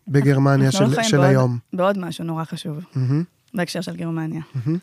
בגרמניה 0.07 0.65
לא 0.65 0.71
של, 0.71 0.89
חיים 0.95 1.09
של 1.09 1.17
בעוד- 1.17 1.29
היום. 1.29 1.57
בעוד 1.73 1.97
משהו 1.97 2.23
נורא 2.25 2.43
חשוב, 2.43 2.77
מהמם, 2.95 3.23
בהקשר 3.53 3.81
של 3.81 3.95
גרמניה. 3.95 4.41
מהמם, 4.55 4.77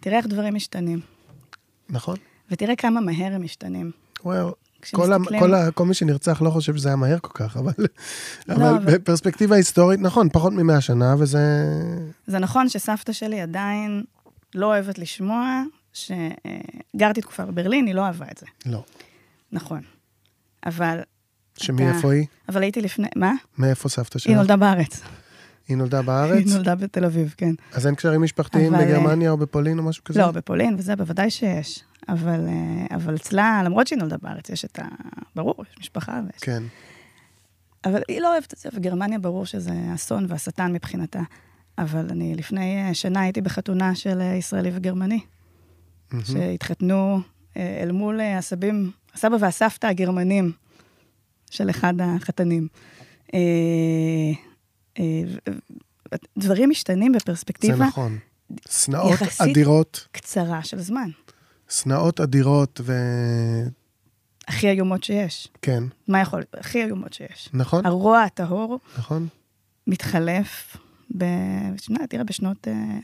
תראה 0.00 0.16
איך 0.18 0.26
דברים 0.26 0.54
משתנים, 0.54 1.00
נכון? 1.90 2.16
ותראה 2.50 2.76
כמה 2.76 3.00
מהר 3.00 3.32
הם 3.34 3.42
משתנים. 3.44 3.90
וואו, 4.24 4.48
כל, 4.90 5.12
ה, 5.12 5.16
כשמסתכלים- 5.16 5.40
כל, 5.40 5.54
ה, 5.54 5.70
כל 5.70 5.86
מי 5.86 5.94
שנרצח 5.94 6.42
לא 6.42 6.50
חושב 6.50 6.76
שזה 6.76 6.88
היה 6.88 6.96
מהר 6.96 7.18
כל 7.18 7.30
כך, 7.34 7.56
אבל, 7.56 7.72
אבל 8.48 8.62
אבל- 8.62 8.84
בפרספקטיבה 8.94 9.56
היסטורית, 9.56 10.00
נכון, 10.00 10.28
פחות 10.32 10.52
ממאה 10.52 10.80
שנה, 10.80 11.14
וזה... 11.18 11.38
זה 12.26 12.38
נכון 12.38 12.68
שסבתא 12.68 13.12
שלי 13.12 13.40
עדיין 13.40 14.04
לא 14.54 14.66
אוהבת 14.66 14.98
לשמוע 14.98 15.62
שגרתי 15.92 17.20
תקופה 17.20 17.44
בברלין, 17.44 17.86
היא 17.86 17.94
לא 17.94 18.06
אהבה 18.06 18.26
את 18.32 18.38
זה. 18.38 18.46
לא. 18.66 18.84
נכון. 19.52 19.80
אבל, 20.66 21.00
שמאיפה 21.58 22.12
היא? 22.12 22.26
אבל 22.48 22.62
הייתי 22.62 22.80
לפני, 22.80 23.08
מה? 23.16 23.32
מאיפה 23.58 23.88
סבתא 23.88 24.18
שלך? 24.18 24.28
היא 24.28 24.36
נולדה 24.36 24.56
בארץ. 24.56 25.00
היא 25.68 25.76
נולדה 25.76 26.02
בארץ? 26.08 26.46
היא 26.46 26.54
נולדה 26.54 26.74
בתל 26.74 27.04
אביב, 27.04 27.34
כן. 27.36 27.54
אז 27.72 27.86
אין 27.86 27.94
קשרים 27.94 28.22
משפחתיים 28.22 28.74
אבל, 28.74 28.84
בגרמניה 28.84 29.30
או 29.30 29.36
בפולין 29.36 29.78
או 29.78 29.82
משהו 29.82 30.04
כזה? 30.04 30.20
לא, 30.20 30.30
בפולין 30.30 30.74
וזה, 30.78 30.96
בוודאי 30.96 31.30
שיש. 31.30 31.84
אבל, 32.08 32.48
אה, 32.48 32.96
אבל 32.96 33.14
אצלה, 33.14 33.62
למרות 33.64 33.86
שהיא 33.86 33.98
נולדה 33.98 34.16
בארץ, 34.22 34.50
יש 34.50 34.64
את 34.64 34.78
ה... 34.78 34.84
ברור, 35.36 35.54
יש 35.70 35.76
משפחה 35.80 36.20
ויש... 36.26 36.42
כן. 36.42 36.62
אבל 37.84 38.02
היא 38.08 38.20
לא 38.20 38.32
אוהבת 38.32 38.52
את 38.52 38.58
זה, 38.58 38.68
וגרמניה 38.72 39.18
ברור 39.18 39.46
שזה 39.46 39.72
אסון 39.94 40.26
והשטן 40.28 40.72
מבחינתה. 40.72 41.20
אבל 41.78 42.06
אני 42.10 42.34
לפני 42.34 42.88
אה, 42.88 42.94
שנה 42.94 43.20
הייתי 43.20 43.40
בחתונה 43.40 43.94
של 43.94 44.20
אה, 44.20 44.34
ישראלי 44.34 44.70
וגרמני. 44.74 45.20
שהתחתנו 46.24 47.20
אה, 47.56 47.80
אל 47.82 47.92
מול 47.92 48.20
אה, 48.20 48.38
הסבים, 48.38 48.90
הסבא 49.14 49.36
והסבתא 49.40 49.86
הגרמנים 49.86 50.52
של 51.52 51.70
אחד 51.70 51.94
החתנים. 52.00 52.68
אה, 53.34 53.38
אה, 54.98 55.22
דברים 56.38 56.70
משתנים 56.70 57.12
זה 57.12 57.18
בפרספקטיבה 57.18 57.86
נכון. 57.86 58.18
שנאות 58.70 59.12
יחסית- 59.20 59.40
אדירות, 59.50 60.06
קצרה 60.12 60.64
של 60.64 60.80
זמן. 60.80 61.08
שנאות 61.70 62.20
אדירות 62.20 62.80
ו... 62.84 62.92
הכי 64.48 64.70
איומות 64.70 65.04
שיש. 65.04 65.48
כן, 65.62 65.82
מה 66.08 66.20
יכול 66.20 66.38
להיות? 66.38 66.54
הכי 66.54 66.84
איומות 66.84 67.12
שיש. 67.12 67.48
נכון, 67.52 67.86
הרוע 67.86 68.22
הטהור 68.22 68.78
נכון. 68.98 69.26
מתחלף, 69.86 70.76
ב... 71.18 71.24
שנה, 71.76 72.06
תראה, 72.06 72.24
בשנות 72.24 72.68
אה, 72.68 72.98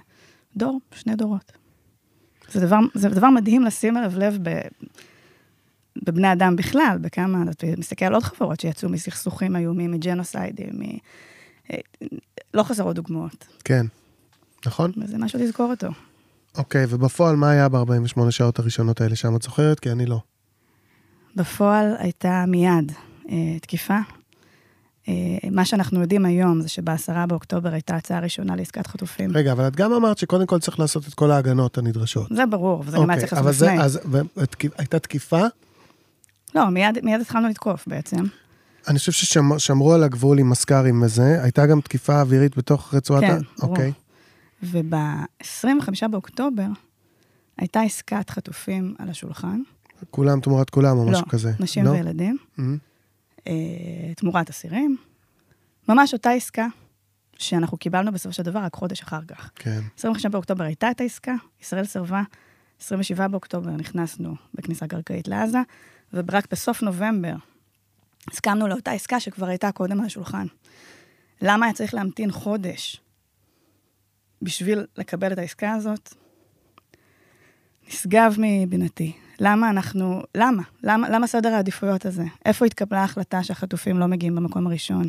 דור, 0.57 0.81
שני 0.95 1.17
דורות. 1.17 1.53
זה 2.53 2.61
דבר, 2.61 2.79
זה 2.95 3.09
דבר 3.09 3.31
מדהים 3.31 3.63
לשים 3.63 3.97
אליו 3.97 4.13
לב 4.19 4.39
ב... 4.43 4.61
בבני 6.03 6.33
אדם 6.33 6.57
בכלל, 6.57 6.99
בכמה, 7.01 7.43
אתה 7.51 7.67
מסתכל 7.79 8.05
על 8.05 8.15
עוד 8.15 8.23
חברות 8.23 8.61
שיצאו 8.61 8.89
מסכסוכים 8.89 9.57
איומים, 9.57 9.91
מג'נוסיידים, 9.91 10.71
מ... 10.79 10.83
אה, 11.73 11.79
לא 12.55 12.63
חסרות 12.63 12.97
דוגמאות, 12.97 13.47
כן. 13.65 13.87
נכון? 14.67 14.93
וזה 14.97 15.19
משהו 15.19 15.39
לזכור 15.39 15.71
אותו. 15.71 15.89
אוקיי, 16.59 16.87
ובפועל 16.89 17.37
מה 17.37 17.51
היה 17.51 17.69
ב-48 17.69 18.31
שעות 18.31 18.59
הראשונות 18.59 19.01
האלה 19.01 19.17
שם? 19.17 19.37
את 19.37 19.43
זוכרת? 19.43 19.81
כי 19.81 19.91
אני 19.91 20.07
לא. 20.07 20.21
בפועל 21.37 21.95
הייתה 21.99 22.45
מיד 22.49 22.93
אה, 23.31 23.59
תקיפה. 23.63 23.99
אה, 25.09 25.15
מה 25.51 25.65
שאנחנו 25.65 26.01
יודעים 26.01 26.25
היום 26.25 26.61
זה 26.61 26.69
שבעשרה 26.69 27.27
באוקטובר 27.27 27.73
הייתה 27.73 27.97
הצעה 27.97 28.21
ראשונה 28.21 28.57
לעסקת 28.57 28.87
חטופים. 28.87 29.31
רגע, 29.37 29.53
אבל 29.53 29.67
את 29.69 29.77
גם 29.77 29.93
אמרת 29.93 30.19
שקודם 30.19 30.47
כל 30.47 30.59
צריך 30.59 30.81
לעשות 30.81 31.09
את 31.09 31.15
כל 31.15 31.31
ההגנות 31.31 31.79
הנדרשות. 31.79 32.29
זה 32.35 32.47
ברור, 32.47 32.83
וזה 32.87 32.97
גם 32.97 33.11
היה 33.11 33.21
צריך 33.21 33.33
אבל 33.33 33.47
לעשות 33.47 33.59
זה, 33.59 33.67
לפני. 33.67 33.83
אז 33.83 34.01
ו- 34.05 34.21
הייתה 34.79 34.99
תקיפה, 34.99 35.43
לא, 36.55 36.69
מיד, 36.71 37.05
מיד 37.05 37.21
התחלנו 37.21 37.49
לתקוף 37.49 37.87
בעצם. 37.89 38.25
אני 38.89 38.99
חושב 38.99 39.13
ששמרו 39.13 39.93
על 39.95 40.03
הגבול 40.05 40.39
עם 40.39 40.51
מסקרים 40.51 41.03
וזה, 41.03 41.43
הייתה 41.43 41.67
גם 41.67 41.81
תקיפה 41.81 42.21
אווירית 42.21 42.57
בתוך 42.59 42.95
רצועת 42.95 43.21
כן, 43.25 43.31
ה... 43.31 43.39
ברור. 43.61 43.71
אוקיי. 43.71 43.93
וב-25 44.63 46.09
באוקטובר 46.11 46.67
הייתה 47.59 47.81
עסקת 47.81 48.31
חטופים 48.31 48.95
על 48.99 49.09
השולחן, 49.11 49.61
כולם 50.11 50.41
תמורת 50.41 50.71
כולם 50.71 50.97
או 50.99 51.05
לא, 51.05 51.11
משהו 51.13 51.29
כזה. 51.29 51.53
נשים 51.61 51.85
לא? 51.85 51.91
וילדים, 51.91 52.37
Mhm. 52.59 52.63
אה, 53.47 53.53
תמורת 54.17 54.51
אסירים. 54.51 54.97
ממש 55.89 56.13
אותה 56.13 56.31
עסקה 56.31 56.67
שאנחנו 57.39 57.77
קיבלנו 57.77 58.13
בסופו 58.13 58.33
של 58.33 58.43
דבר 58.43 58.59
רק 58.59 58.75
חודש 58.75 59.03
אחר 59.03 59.21
כך. 59.29 59.51
כן. 59.55 59.81
25 59.99 60.27
באוקטובר 60.27 60.65
הייתה 60.65 60.91
את 60.91 61.01
העסקה, 61.01 61.35
ישראל 61.63 61.85
סירבה. 61.85 62.23
27 62.83 63.29
באוקטובר 63.29 63.71
נכנסנו 63.71 64.35
בכניסה 64.55 64.87
קרקעית 64.87 65.29
לעזה, 65.29 65.59
ורק 66.13 66.47
בסוף 66.51 66.83
נובמבר 66.83 67.35
הסכמנו 68.31 68.67
לאותה 68.69 68.91
עסקה 68.93 69.21
שכבר 69.21 69.47
הייתה 69.47 69.73
קודם 69.73 70.01
על 70.01 70.07
השולחן. 70.07 70.47
למה 71.43 71.67
היה 71.67 71.73
צריך 71.75 71.95
להמתין 71.95 72.31
חודש 72.31 73.01
בשביל 74.43 74.87
לקבל 74.97 75.33
את 75.33 75.39
העסקה 75.39 75.73
הזאת? 75.73 76.15
נשגב 77.89 78.35
מבינתי. 78.39 79.13
למה 79.41 79.71
אנחנו, 79.71 80.23
למה? 80.35 80.63
למה, 80.83 81.09
למה 81.11 81.27
סדר 81.27 81.49
העדיפויות 81.55 82.07
הזה? 82.07 82.25
איפה 82.45 82.65
התקבלה 82.67 83.01
ההחלטה 83.01 83.43
שהחטופים 83.43 83.99
לא 83.99 84.07
מגיעים 84.07 84.35
במקום 84.35 84.67
הראשון? 84.67 85.09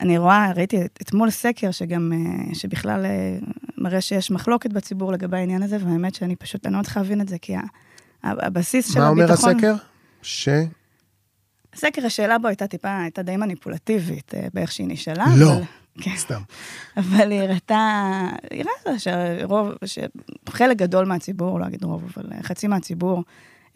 אני 0.00 0.18
רואה, 0.18 0.52
ראיתי 0.56 0.84
את- 0.84 0.98
אתמול 1.02 1.30
סקר 1.30 1.70
שגם, 1.70 2.12
אה, 2.12 2.54
שבכלל 2.54 3.04
אה, 3.04 3.38
מראה 3.78 4.00
שיש 4.00 4.30
מחלוקת 4.30 4.72
בציבור 4.72 5.12
לגבי 5.12 5.36
העניין 5.36 5.62
הזה, 5.62 5.76
והאמת 5.80 6.14
שאני 6.14 6.36
פשוט, 6.36 6.66
אני 6.66 6.74
לא 6.74 6.80
מצליחה 6.80 7.00
להבין 7.00 7.20
את 7.20 7.28
זה, 7.28 7.38
כי 7.38 7.54
הבסיס 8.24 8.92
של 8.92 9.00
מה 9.00 9.08
אומר 9.08 9.24
הביטחון... 9.24 9.54
הסקר? 9.54 9.74
ש... 10.22 10.48
הסקר, 11.74 12.06
השאלה 12.06 12.38
בו 12.38 12.48
הייתה 12.48 12.66
טיפה, 12.66 13.00
הייתה 13.02 13.22
די 13.22 13.36
מניפולטיבית 13.36 14.34
אה, 14.34 14.46
באיך 14.54 14.72
שהיא 14.72 14.86
נשאלה. 14.88 15.24
לא. 15.36 15.52
אבל, 15.52 15.62
כן, 16.00 16.16
סתם. 16.16 16.40
אבל 16.96 17.30
היא 17.30 17.40
הראתה, 17.40 18.10
היא 18.50 18.64
הראתה 18.64 18.98
שרוב, 18.98 19.68
שחלק 19.84 20.76
גדול 20.76 21.04
מהציבור, 21.04 21.60
לא 21.60 21.66
אגיד 21.66 21.84
רוב, 21.84 22.04
אבל 22.16 22.30
חצי 22.42 22.66
מהציבור 22.66 23.22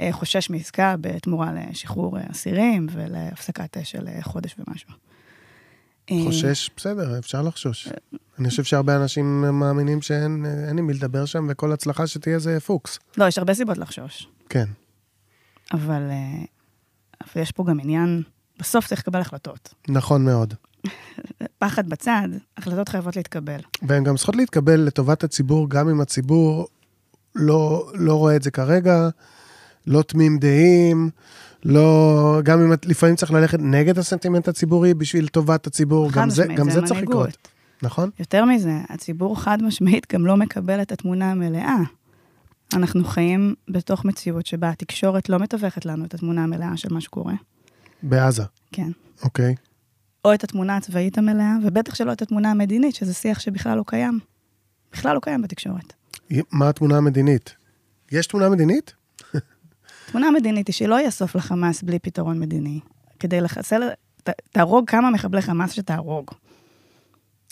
אה, 0.00 0.08
חושש 0.12 0.50
מעסקה 0.50 0.94
בתמורה 1.00 1.52
לשחרור 1.70 2.18
אה, 2.18 2.22
אסירים 2.30 2.86
ולהפסקת 2.92 3.76
אש 3.76 3.90
של 3.90 4.08
חודש 4.22 4.56
ומשהו. 4.58 4.90
חושש, 6.24 6.70
בסדר, 6.76 7.18
אפשר 7.18 7.42
לחשוש. 7.42 7.88
אני 8.38 8.48
חושב 8.48 8.64
שהרבה 8.64 8.96
אנשים 8.96 9.40
מאמינים 9.40 10.02
שאין 10.02 10.46
אין 10.68 10.78
עם 10.78 10.86
מי 10.86 10.94
לדבר 10.94 11.24
שם, 11.24 11.46
וכל 11.50 11.72
הצלחה 11.72 12.06
שתהיה 12.06 12.38
זה 12.38 12.60
פוקס. 12.60 12.98
לא, 13.16 13.24
יש 13.24 13.38
הרבה 13.38 13.54
סיבות 13.54 13.78
לחשוש, 13.78 14.28
כן. 14.48 14.66
אבל, 15.72 16.02
אה, 16.10 16.44
אבל 17.20 17.42
יש 17.42 17.52
פה 17.52 17.64
גם 17.68 17.80
עניין, 17.80 18.22
בסוף 18.58 18.86
צריך 18.86 19.00
לקבל 19.00 19.20
החלטות. 19.20 19.74
נכון 19.88 20.24
מאוד. 20.24 20.54
פחד 21.58 21.88
בצד, 21.88 22.28
החלטות 22.56 22.88
חייבות 22.88 23.16
להתקבל. 23.16 23.60
והן 23.82 24.04
גם 24.04 24.16
צריכות 24.16 24.36
להתקבל 24.36 24.80
לטובת 24.80 25.24
הציבור, 25.24 25.70
גם 25.70 25.88
אם 25.88 26.00
הציבור 26.00 26.68
לא, 27.34 27.90
לא 27.94 28.14
רואה 28.14 28.36
את 28.36 28.42
זה 28.42 28.50
כרגע, 28.50 29.08
לא 29.86 30.02
תמים 30.02 30.38
דעים, 30.38 31.10
לא... 31.64 32.40
גם 32.44 32.60
אם 32.60 32.72
לפעמים 32.84 33.16
צריך 33.16 33.32
ללכת 33.32 33.58
נגד 33.60 33.98
הסנטימנט 33.98 34.48
הציבורי 34.48 34.94
בשביל 34.94 35.28
טובת 35.28 35.66
הציבור, 35.66 36.10
גם 36.12 36.30
זה, 36.30 36.46
גם 36.46 36.70
זה 36.70 36.80
צריך 36.80 36.92
מנהיגות. 36.92 37.28
לקרות, 37.28 37.48
נכון? 37.82 38.10
יותר 38.18 38.44
מזה, 38.44 38.78
הציבור 38.88 39.40
חד 39.40 39.62
משמעית 39.62 40.12
גם 40.12 40.26
לא 40.26 40.36
מקבל 40.36 40.82
את 40.82 40.92
התמונה 40.92 41.30
המלאה. 41.30 41.76
אנחנו 42.76 43.04
חיים 43.04 43.54
בתוך 43.68 44.04
מציאות 44.04 44.46
שבה 44.46 44.70
התקשורת 44.70 45.28
לא 45.28 45.38
מתווכת 45.38 45.86
לנו 45.86 46.04
את 46.04 46.14
התמונה 46.14 46.44
המלאה 46.44 46.76
של 46.76 46.94
מה 46.94 47.00
שקורה. 47.00 47.34
בעזה, 48.02 48.42
כן. 48.72 48.90
אוקיי. 49.22 49.54
או 50.24 50.34
את 50.34 50.44
התמונה 50.44 50.76
הצבאית 50.76 51.18
המלאה, 51.18 51.52
ובטח 51.62 51.94
שלא 51.94 52.12
את 52.12 52.22
התמונה 52.22 52.50
המדינית, 52.50 52.94
שזה 52.94 53.14
שיח 53.14 53.40
שבכלל 53.40 53.76
לא 53.76 53.84
קיים. 53.86 54.18
בכלל 54.92 55.14
לא 55.14 55.20
קיים 55.20 55.42
בתקשורת. 55.42 55.92
מה 56.52 56.68
התמונה 56.68 56.96
המדינית? 56.96 57.54
יש 58.12 58.26
תמונה 58.26 58.48
מדינית? 58.48 58.94
תמונה 60.10 60.30
מדינית 60.30 60.66
היא 60.66 60.74
שלא 60.74 60.94
יהיה 60.94 61.10
סוף 61.10 61.34
לחמאס 61.34 61.82
בלי 61.82 61.98
פתרון 61.98 62.40
מדיני. 62.40 62.80
כדי 63.18 63.40
לחסל 63.40 63.82
ת, 64.24 64.30
תהרוג 64.52 64.90
כמה 64.90 65.10
מחבלי 65.10 65.42
חמאס 65.42 65.72
שתהרוג. 65.72 66.30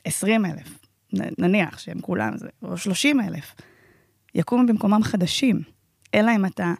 20 0.04 0.46
אלף, 0.46 0.78
נניח 1.38 1.78
שהם 1.78 2.00
כולם, 2.00 2.37
זה, 2.37 2.49
או 2.62 2.76
30 2.76 3.20
אלף. 3.20 3.54
יקומו 4.37 4.66
במקומם 4.66 5.02
חדשים, 5.02 5.61
אלא 6.14 6.33
אם 6.37 6.47
אתה 6.47 6.73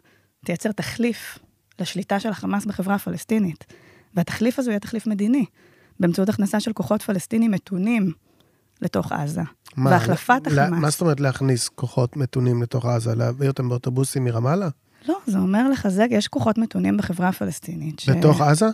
תייצר 0.45 0.71
תחליף 0.71 1.39
לשליטה 1.79 2.19
של 2.19 2.29
החמאס 2.29 2.65
בחברה 2.65 2.95
הפלסטינית. 2.95 3.65
והתחליף 4.13 4.59
הזה 4.59 4.71
יהיה 4.71 4.79
תחליף 4.79 5.07
מדיני, 5.07 5.45
באמצעות 5.99 6.29
הכנסה 6.29 6.59
של 6.59 6.73
כוחות 6.73 7.01
פלסטינים 7.01 7.51
מתונים 7.51 8.11
לתוך 8.81 9.11
עזה. 9.11 9.41
מה, 9.75 9.89
והחלפת 9.89 10.41
לה, 10.47 10.63
החמאס. 10.63 10.81
מה 10.81 10.89
זאת 10.89 11.01
אומרת 11.01 11.19
להכניס 11.19 11.69
כוחות 11.69 12.17
מתונים 12.17 12.63
לתוך 12.63 12.85
עזה? 12.85 13.15
להביא 13.15 13.47
אותם 13.47 13.69
באוטובוסים 13.69 14.23
מרמאללה? 14.23 14.69
לא, 15.07 15.17
זה 15.27 15.37
אומר 15.37 15.69
לחזק, 15.69 16.07
יש 16.11 16.27
כוחות 16.27 16.57
מתונים 16.57 16.97
בחברה 16.97 17.27
הפלסטינית. 17.27 17.99
ש... 17.99 18.09
בתוך 18.09 18.41
עזה? 18.41 18.65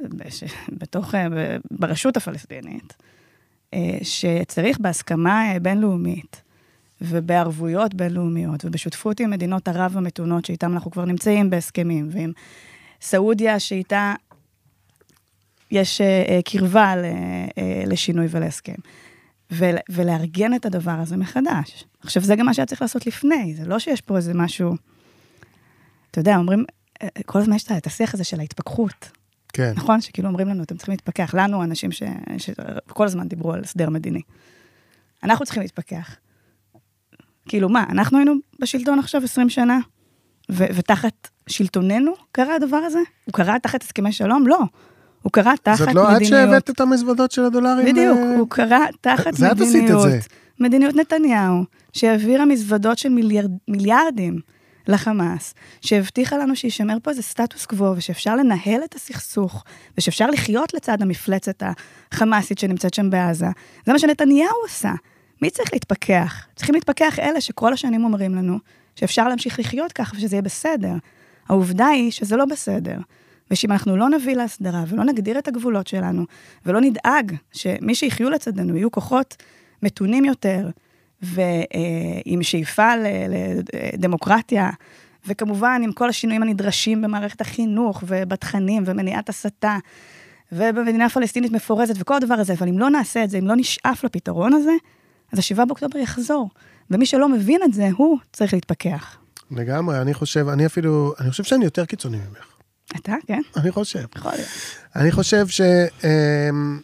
בש... 0.00 0.44
בתוך, 0.68 1.14
אה, 1.14 1.26
ברשות 1.70 2.16
הפלסטינית, 2.16 2.96
אה, 3.74 3.98
שצריך 4.02 4.78
בהסכמה 4.80 5.52
בינלאומית 5.62 6.43
ובערבויות 7.08 7.94
בינלאומיות 7.94 8.64
ובשותפות 8.64 9.20
עם 9.20 9.30
מדינות 9.30 9.68
ערב 9.68 9.96
המתונות 9.96 10.44
שאיתן 10.44 10.72
אנחנו 10.72 10.90
כבר 10.90 11.04
נמצאים 11.04 11.50
בהסכמים, 11.50 12.08
ועם 12.12 12.32
סעודיה 13.00 13.60
שאיתה 13.60 14.14
יש 15.70 16.00
קרבה 16.44 16.94
לשינוי 17.86 18.26
ולהסכם. 18.30 18.74
ולארגן 19.88 20.54
את 20.54 20.66
הדבר 20.66 20.92
הזה 20.92 21.16
מחדש. 21.16 21.84
עכשיו, 22.00 22.22
זה 22.22 22.36
גם 22.36 22.46
מה 22.46 22.54
שהיה 22.54 22.66
צריך 22.66 22.82
לעשות 22.82 23.06
לפני, 23.06 23.54
זה 23.56 23.64
לא 23.64 23.78
שיש 23.78 24.00
פה 24.00 24.16
איזה 24.16 24.34
משהו... 24.34 24.74
אתה 26.10 26.20
יודע, 26.20 26.36
אומרים, 26.36 26.64
אה, 27.02 27.08
כל 27.26 27.38
הזמן 27.38 27.56
יש 27.56 27.64
את 27.64 27.86
השיח 27.86 28.14
הזה 28.14 28.24
של 28.24 28.40
ההתפכחות. 28.40 29.10
כן. 29.52 29.72
נכון? 29.76 30.00
שכאילו 30.00 30.28
אומרים 30.28 30.48
לנו, 30.48 30.62
אתם 30.62 30.76
צריכים 30.76 30.92
להתפכח. 30.92 31.34
לנו, 31.34 31.62
אנשים 31.62 31.92
ש... 31.92 32.02
שכל 32.38 33.06
הזמן 33.06 33.28
דיברו 33.28 33.52
על 33.52 33.60
הסדר 33.60 33.90
מדיני. 33.90 34.20
אנחנו 35.22 35.44
צריכים 35.44 35.62
להתפכח. 35.62 36.16
כאילו, 37.48 37.68
מה, 37.68 37.84
אנחנו 37.90 38.18
היינו 38.18 38.34
בשלטון 38.60 38.98
עכשיו 38.98 39.24
20 39.24 39.48
שנה, 39.50 39.78
ו- 40.52 40.66
ותחת 40.74 41.28
שלטוננו 41.46 42.12
קרה 42.32 42.54
הדבר 42.54 42.76
הזה? 42.76 42.98
הוא 43.24 43.32
קרה 43.32 43.58
תחת 43.58 43.82
הסכמי 43.82 44.12
שלום? 44.12 44.48
לא. 44.48 44.58
הוא 45.22 45.32
קרה 45.32 45.52
תחת 45.62 45.80
מדיניות. 45.80 46.06
זאת 46.06 46.12
לא 46.12 46.16
את 46.16 46.24
שהבאת 46.24 46.70
את 46.70 46.80
המזוודות 46.80 47.30
של 47.30 47.44
הדולרים? 47.44 47.86
בדיוק, 47.86 48.18
ו... 48.18 48.34
הוא 48.38 48.46
קרה 48.50 48.84
תחת 49.00 49.26
מדיניות. 49.26 49.58
זה 49.58 49.64
את 49.64 49.68
עשית 49.68 49.90
את 49.90 50.00
זה. 50.00 50.18
מדיניות 50.60 50.94
נתניהו, 50.94 51.64
שהעבירה 51.92 52.44
מזוודות 52.44 52.98
של 52.98 53.08
מיליארד, 53.08 53.50
מיליארדים 53.68 54.38
לחמאס, 54.88 55.54
שהבטיחה 55.80 56.36
לנו 56.36 56.56
שישמר 56.56 56.96
פה 57.02 57.10
איזה 57.10 57.22
סטטוס 57.22 57.66
קוו, 57.66 57.94
ושאפשר 57.96 58.36
לנהל 58.36 58.84
את 58.84 58.94
הסכסוך, 58.94 59.64
ושאפשר 59.98 60.26
לחיות 60.26 60.74
לצד 60.74 61.02
המפלצת 61.02 61.62
החמאסית 62.12 62.58
שנמצאת 62.58 62.94
שם 62.94 63.10
בעזה. 63.10 63.48
זה 63.86 63.92
מה 63.92 63.98
שנתניהו 63.98 64.56
עשה. 64.68 64.92
מי 65.44 65.50
צריך 65.50 65.72
להתפכח? 65.72 66.46
צריכים 66.56 66.74
להתפכח 66.74 67.18
אלה 67.18 67.40
שכל 67.40 67.72
השנים 67.72 68.04
אומרים 68.04 68.34
לנו 68.34 68.58
שאפשר 68.96 69.28
להמשיך 69.28 69.58
לחיות 69.60 69.92
ככה 69.92 70.16
ושזה 70.16 70.36
יהיה 70.36 70.42
בסדר. 70.42 70.92
העובדה 71.48 71.86
היא 71.86 72.10
שזה 72.10 72.36
לא 72.36 72.44
בסדר. 72.44 72.98
ושאם 73.50 73.72
אנחנו 73.72 73.96
לא 73.96 74.08
נביא 74.08 74.36
להסדרה 74.36 74.84
ולא 74.88 75.04
נגדיר 75.04 75.38
את 75.38 75.48
הגבולות 75.48 75.86
שלנו, 75.86 76.24
ולא 76.66 76.80
נדאג 76.80 77.36
שמי 77.52 77.94
שיחיו 77.94 78.30
לצדנו 78.30 78.76
יהיו 78.76 78.90
כוחות 78.90 79.36
מתונים 79.82 80.24
יותר, 80.24 80.68
ועם 81.22 82.42
שאיפה 82.42 82.92
לדמוקרטיה, 82.96 84.70
וכמובן 85.26 85.80
עם 85.84 85.92
כל 85.92 86.08
השינויים 86.08 86.42
הנדרשים 86.42 87.02
במערכת 87.02 87.40
החינוך 87.40 88.04
ובתכנים 88.06 88.82
ומניעת 88.86 89.28
הסתה, 89.28 89.78
ובמדינה 90.52 91.08
פלסטינית 91.08 91.52
מפורזת 91.52 91.94
וכל 91.98 92.14
הדבר 92.14 92.34
הזה, 92.34 92.52
אבל 92.52 92.68
אם 92.68 92.78
לא 92.78 92.90
נעשה 92.90 93.24
את 93.24 93.30
זה, 93.30 93.38
אם 93.38 93.46
לא 93.46 93.56
נשאף 93.56 94.04
לפתרון 94.04 94.52
הזה, 94.52 94.72
אז 95.32 95.38
השבעה 95.38 95.66
באוקטובר 95.66 95.98
יחזור. 95.98 96.50
ומי 96.90 97.06
שלא 97.06 97.28
מבין 97.28 97.60
את 97.64 97.72
זה, 97.72 97.88
הוא 97.96 98.18
צריך 98.32 98.54
להתפכח. 98.54 99.16
לגמרי, 99.50 100.00
אני 100.00 100.14
חושב, 100.14 100.48
אני 100.48 100.66
אפילו, 100.66 101.14
אני 101.20 101.30
חושב 101.30 101.44
שאני 101.44 101.64
יותר 101.64 101.84
קיצוני 101.84 102.16
ממך. 102.16 102.46
אתה, 102.96 103.14
כן? 103.26 103.40
אני 103.56 103.70
חושב. 103.70 104.04
יכול 104.16 104.32
להיות. 104.32 104.48
אני 104.96 105.12
חושב 105.12 105.48
ש... 105.48 105.60
אמ, 106.04 106.80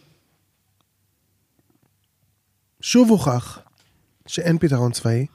שוב 2.81 3.09
הוכח 3.09 3.59
שאין 4.27 4.57
פתרון 4.57 4.91
צבאי 4.91 5.25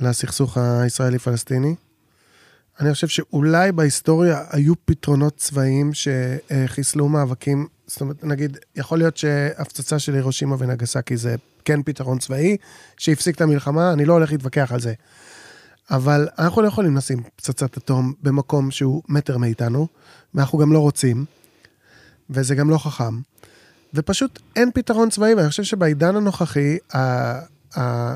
לסכסוך 0.00 0.58
הישראלי-פלסטיני. 0.58 1.74
אני 2.80 2.92
חושב 2.94 3.08
שאולי 3.08 3.72
בהיסטוריה 3.72 4.44
היו 4.50 4.74
פתרונות 4.84 5.36
צבאיים 5.36 5.90
שחיסלו 5.94 7.08
מאבקים, 7.08 7.66
זאת 7.86 8.00
אומרת, 8.00 8.24
נגיד, 8.24 8.58
יכול 8.76 8.98
להיות 8.98 9.16
שהפצצה 9.16 9.98
של 9.98 10.14
הירושימה 10.14 10.56
ונגסקי 10.58 11.16
זה 11.16 11.36
כן 11.64 11.82
פתרון 11.82 12.18
צבאי, 12.18 12.56
שהפסיק 12.96 13.36
את 13.36 13.40
המלחמה, 13.40 13.92
אני 13.92 14.04
לא 14.04 14.12
הולך 14.12 14.32
להתווכח 14.32 14.72
על 14.72 14.80
זה. 14.80 14.94
אבל 15.90 16.28
אנחנו 16.38 16.62
לא 16.62 16.68
יכולים 16.68 16.96
לשים 16.96 17.22
פצצת 17.36 17.76
אטום 17.76 18.12
במקום 18.22 18.70
שהוא 18.70 19.02
מטר 19.08 19.38
מאיתנו, 19.38 19.86
ואנחנו 20.34 20.58
גם 20.58 20.72
לא 20.72 20.78
רוצים, 20.78 21.24
וזה 22.30 22.54
גם 22.54 22.70
לא 22.70 22.78
חכם. 22.78 23.20
ופשוט 23.94 24.38
אין 24.56 24.70
פתרון 24.74 25.10
צבאי, 25.10 25.34
ואני 25.34 25.48
חושב 25.48 25.62
שבעידן 25.62 26.16
הנוכחי, 26.16 26.78
ה, 26.94 26.98
ה, 27.78 28.14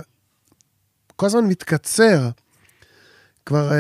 כל 1.17 1.27
הזמן 1.27 1.45
מתקצר. 1.45 2.29
כבר 3.47 3.71
uh, 3.71 3.75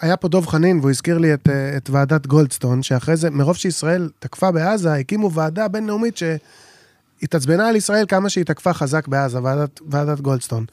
היה 0.00 0.16
פה 0.16 0.28
דוב 0.28 0.46
חנין, 0.46 0.78
והוא 0.78 0.90
הזכיר 0.90 1.18
לי 1.18 1.34
את, 1.34 1.48
uh, 1.48 1.50
את 1.76 1.90
ועדת 1.90 2.26
גולדסטון, 2.26 2.82
שאחרי 2.82 3.16
זה, 3.16 3.30
מרוב 3.30 3.56
שישראל 3.56 4.10
תקפה 4.18 4.50
בעזה, 4.50 4.94
הקימו 4.94 5.32
ועדה 5.32 5.68
בינלאומית 5.68 6.16
שהתעצבנה 6.16 7.68
על 7.68 7.76
ישראל 7.76 8.04
כמה 8.08 8.30
שהיא 8.30 8.44
תקפה 8.44 8.72
חזק 8.72 9.08
בעזה, 9.08 9.42
ועדת, 9.42 9.80
ועדת 9.90 10.20
גולדסטון. 10.20 10.64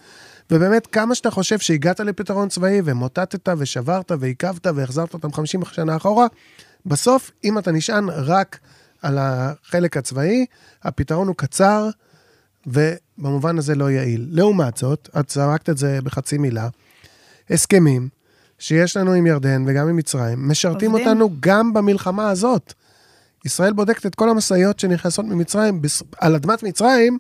ובאמת, 0.52 0.88
כמה 0.88 1.16
שאתה 1.16 1.32
חושב 1.32 1.60
שהגעת 1.60 2.00
לפתרון 2.00 2.50
צבאי, 2.50 2.82
ומוטטת, 2.86 3.50
ושברת, 3.58 4.12
ועיכבת, 4.20 4.68
והחזרת 4.76 5.14
אותם 5.14 5.34
50 5.34 5.62
שנה 5.72 5.96
אחורה, 5.96 6.28
בסוף, 6.86 7.32
אם 7.44 7.58
אתה 7.58 7.72
נשען 7.72 8.10
רק 8.10 8.60
על 9.02 9.18
החלק 9.22 9.98
הצבאי, 9.98 10.46
הפתרון 10.84 11.28
הוא 11.28 11.36
קצר, 11.36 11.90
ובמובן 12.68 13.58
הזה 13.58 13.76
לא 13.76 13.92
יעיל. 13.92 14.28
לעומת 14.32 14.78
זאת, 14.78 15.10
את 15.20 15.30
זרקת 15.30 15.70
את 15.70 15.78
זה 15.78 16.00
בחצי 16.04 16.38
מילה, 16.38 16.70
הסכמים 17.50 18.15
שיש 18.60 18.98
לנו 18.98 19.14
עם 19.14 19.28
ירדן 19.28 19.64
וגם 19.68 19.88
עם 19.88 19.96
מצרים, 19.96 20.50
משרתים 20.50 20.92
עובדים. 20.92 21.08
אותנו 21.08 21.30
גם 21.40 21.74
במלחמה 21.74 22.30
הזאת. 22.30 22.74
ישראל 23.46 23.74
בודקת 23.74 24.06
את 24.06 24.16
כל 24.16 24.30
המשאיות 24.30 24.80
שנכנסות 24.80 25.26
ממצרים, 25.26 25.82
על 26.18 26.36
אדמת 26.36 26.64
מצרים, 26.64 27.18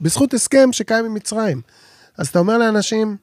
בזכות 0.00 0.34
הסכם 0.34 0.72
שקיים 0.72 1.04
עם 1.04 1.14
מצרים. 1.14 1.60
אז 2.18 2.28
אתה 2.28 2.38
אומר 2.38 2.58
לאנשים, 2.58 3.16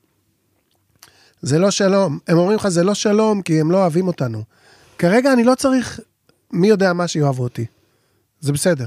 זה 1.41 1.59
לא 1.59 1.71
שלום. 1.71 2.19
הם 2.27 2.37
אומרים 2.37 2.57
לך, 2.57 2.67
זה 2.67 2.83
לא 2.83 2.93
שלום, 2.93 3.41
כי 3.41 3.61
הם 3.61 3.71
לא 3.71 3.77
אוהבים 3.77 4.07
אותנו. 4.07 4.43
כרגע 4.97 5.33
אני 5.33 5.43
לא 5.43 5.55
צריך 5.55 5.99
מי 6.51 6.67
יודע 6.67 6.93
מה 6.93 7.07
שיאהבו 7.07 7.43
אותי. 7.43 7.65
זה 8.39 8.53
בסדר. 8.53 8.85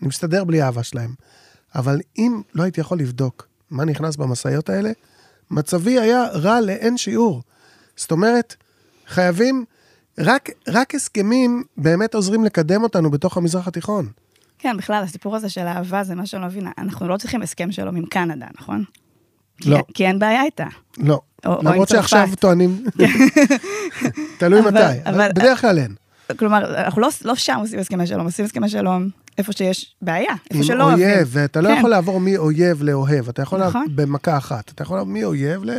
אני 0.00 0.08
מסתדר 0.08 0.44
בלי 0.44 0.62
אהבה 0.62 0.82
שלהם. 0.82 1.14
אבל 1.74 2.00
אם 2.18 2.42
לא 2.54 2.62
הייתי 2.62 2.80
יכול 2.80 2.98
לבדוק 2.98 3.46
מה 3.70 3.84
נכנס 3.84 4.16
במשאיות 4.16 4.68
האלה, 4.68 4.90
מצבי 5.50 5.98
היה 5.98 6.24
רע 6.32 6.60
לאין 6.60 6.96
שיעור. 6.96 7.42
זאת 8.00 8.10
אומרת, 8.10 8.56
חייבים, 9.06 9.64
רק, 10.18 10.50
רק 10.68 10.94
הסכמים 10.94 11.62
באמת 11.76 12.14
עוזרים 12.14 12.44
לקדם 12.44 12.82
אותנו 12.82 13.10
בתוך 13.10 13.36
המזרח 13.36 13.68
התיכון. 13.68 14.08
כן, 14.58 14.76
בכלל, 14.76 15.02
הסיפור 15.02 15.36
הזה 15.36 15.48
של 15.48 15.60
אהבה 15.60 16.04
זה 16.04 16.14
מה 16.14 16.26
שאני 16.26 16.42
לא 16.42 16.48
מבינה. 16.48 16.70
אנחנו 16.78 17.08
לא 17.08 17.16
צריכים 17.16 17.42
הסכם 17.42 17.72
שלום 17.72 17.96
עם 17.96 18.06
קנדה, 18.06 18.46
נכון? 18.60 18.84
לא. 19.64 19.76
כי, 19.76 19.92
כי 19.94 20.06
אין 20.06 20.18
בעיה 20.18 20.42
איתה. 20.42 20.66
לא. 20.98 21.20
או, 21.46 21.58
למרות 21.62 21.90
או 21.90 21.96
שעכשיו 21.96 22.28
טוענים, 22.38 22.84
תלוי 24.38 24.60
מתי, 24.60 25.00
אבל 25.06 25.28
בדרך 25.28 25.60
כלל 25.60 25.78
אין. 25.78 25.94
כלומר, 26.38 26.84
אנחנו 26.84 27.02
לא, 27.02 27.08
לא 27.24 27.34
שם 27.34 27.56
עושים 27.60 27.78
הסכמי 27.78 28.06
שלום, 28.06 28.26
עושים 28.26 28.44
הסכמי 28.44 28.68
שלום 28.68 29.08
איפה 29.38 29.52
שיש 29.52 29.94
בעיה, 30.02 30.34
איפה 30.50 30.64
שלא 30.64 30.84
אוהבים. 30.84 31.08
עם 31.08 31.14
אויב, 31.14 31.28
ואתה 31.30 31.60
לא 31.60 31.68
כן. 31.68 31.78
יכול 31.78 31.90
לעבור 31.90 32.20
מאויב 32.20 32.82
לאוהב, 32.82 33.28
אתה 33.28 33.42
יכול 33.42 33.66
נכון. 33.66 33.86
במכה 33.94 34.36
אחת, 34.36 34.70
אתה 34.70 34.82
יכול 34.82 34.96
לעבור 34.96 35.12
מאויב 35.12 35.64
ל... 35.64 35.70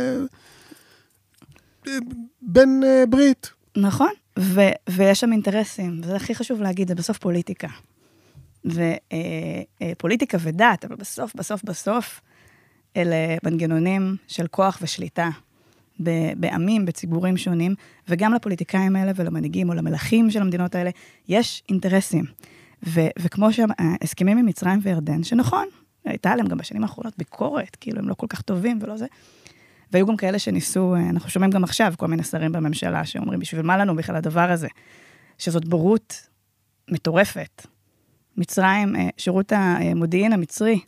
בן 2.42 2.68
uh, 2.82 3.06
ברית. 3.10 3.50
נכון, 3.76 4.10
ו- 4.38 4.60
ויש 4.90 5.20
שם 5.20 5.32
אינטרסים, 5.32 6.00
וזה 6.02 6.16
הכי 6.16 6.34
חשוב 6.34 6.62
להגיד, 6.62 6.88
זה 6.88 6.94
בסוף 6.94 7.18
פוליטיקה. 7.18 7.68
ופוליטיקה 8.64 10.36
אה, 10.36 10.42
אה, 10.44 10.48
ודת, 10.48 10.84
אבל 10.84 10.96
בסוף, 10.96 11.34
בסוף, 11.34 11.64
בסוף, 11.64 12.20
אלה 12.96 13.36
מנגנונים 13.44 14.16
של 14.28 14.46
כוח 14.46 14.78
ושליטה 14.82 15.28
בעמים, 16.36 16.86
בציבורים 16.86 17.36
שונים, 17.36 17.74
וגם 18.08 18.34
לפוליטיקאים 18.34 18.96
האלה 18.96 19.12
ולמנהיגים 19.16 19.68
או 19.68 19.74
למלכים 19.74 20.30
של 20.30 20.40
המדינות 20.40 20.74
האלה, 20.74 20.90
יש 21.28 21.62
אינטרסים. 21.68 22.24
ו- 22.86 23.08
וכמו 23.18 23.48
שההסכמים 23.52 24.38
עם 24.38 24.46
מצרים 24.46 24.80
וירדן, 24.82 25.22
שנכון, 25.22 25.66
הייתה 26.04 26.30
עליהם 26.30 26.48
גם 26.48 26.58
בשנים 26.58 26.82
האחרונות 26.82 27.14
ביקורת, 27.18 27.76
כאילו 27.80 27.98
הם 27.98 28.08
לא 28.08 28.14
כל 28.14 28.26
כך 28.28 28.42
טובים 28.42 28.78
ולא 28.82 28.96
זה. 28.96 29.06
והיו 29.92 30.06
גם 30.06 30.16
כאלה 30.16 30.38
שניסו, 30.38 30.96
אנחנו 31.10 31.30
שומעים 31.30 31.50
גם 31.50 31.64
עכשיו 31.64 31.94
כל 31.98 32.06
מיני 32.06 32.24
שרים 32.24 32.52
בממשלה 32.52 33.04
שאומרים, 33.04 33.40
בשביל 33.40 33.62
מה 33.62 33.76
לנו 33.76 33.96
בכלל 33.96 34.16
הדבר 34.16 34.50
הזה? 34.50 34.68
שזאת 35.38 35.64
בורות 35.64 36.28
מטורפת. 36.90 37.66
מצרים, 38.36 38.96
אה, 38.96 39.08
שירות 39.16 39.52
המודיעין 39.56 40.32
המצרי, 40.32 40.80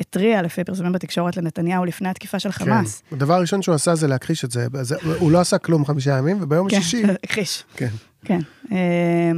התריע 0.00 0.42
לפי 0.42 0.64
פרסומים 0.64 0.92
בתקשורת 0.92 1.36
לנתניהו 1.36 1.84
לפני 1.84 2.08
התקיפה 2.08 2.38
של 2.38 2.52
חמאס. 2.52 3.02
כן. 3.10 3.16
הדבר 3.16 3.34
הראשון 3.34 3.62
שהוא 3.62 3.74
עשה 3.74 3.94
זה 3.94 4.06
להכחיש 4.08 4.44
את 4.44 4.50
זה. 4.50 4.66
זה 4.82 4.96
הוא 5.18 5.32
לא 5.32 5.40
עשה 5.40 5.58
כלום 5.58 5.84
חמישה 5.84 6.18
ימים, 6.18 6.38
וביום 6.40 6.68
כן, 6.68 6.76
השישי... 6.76 7.02
הכחיש. 7.24 7.64
כן. 7.76 7.88
כן. 8.24 8.40
אה, 8.72 9.32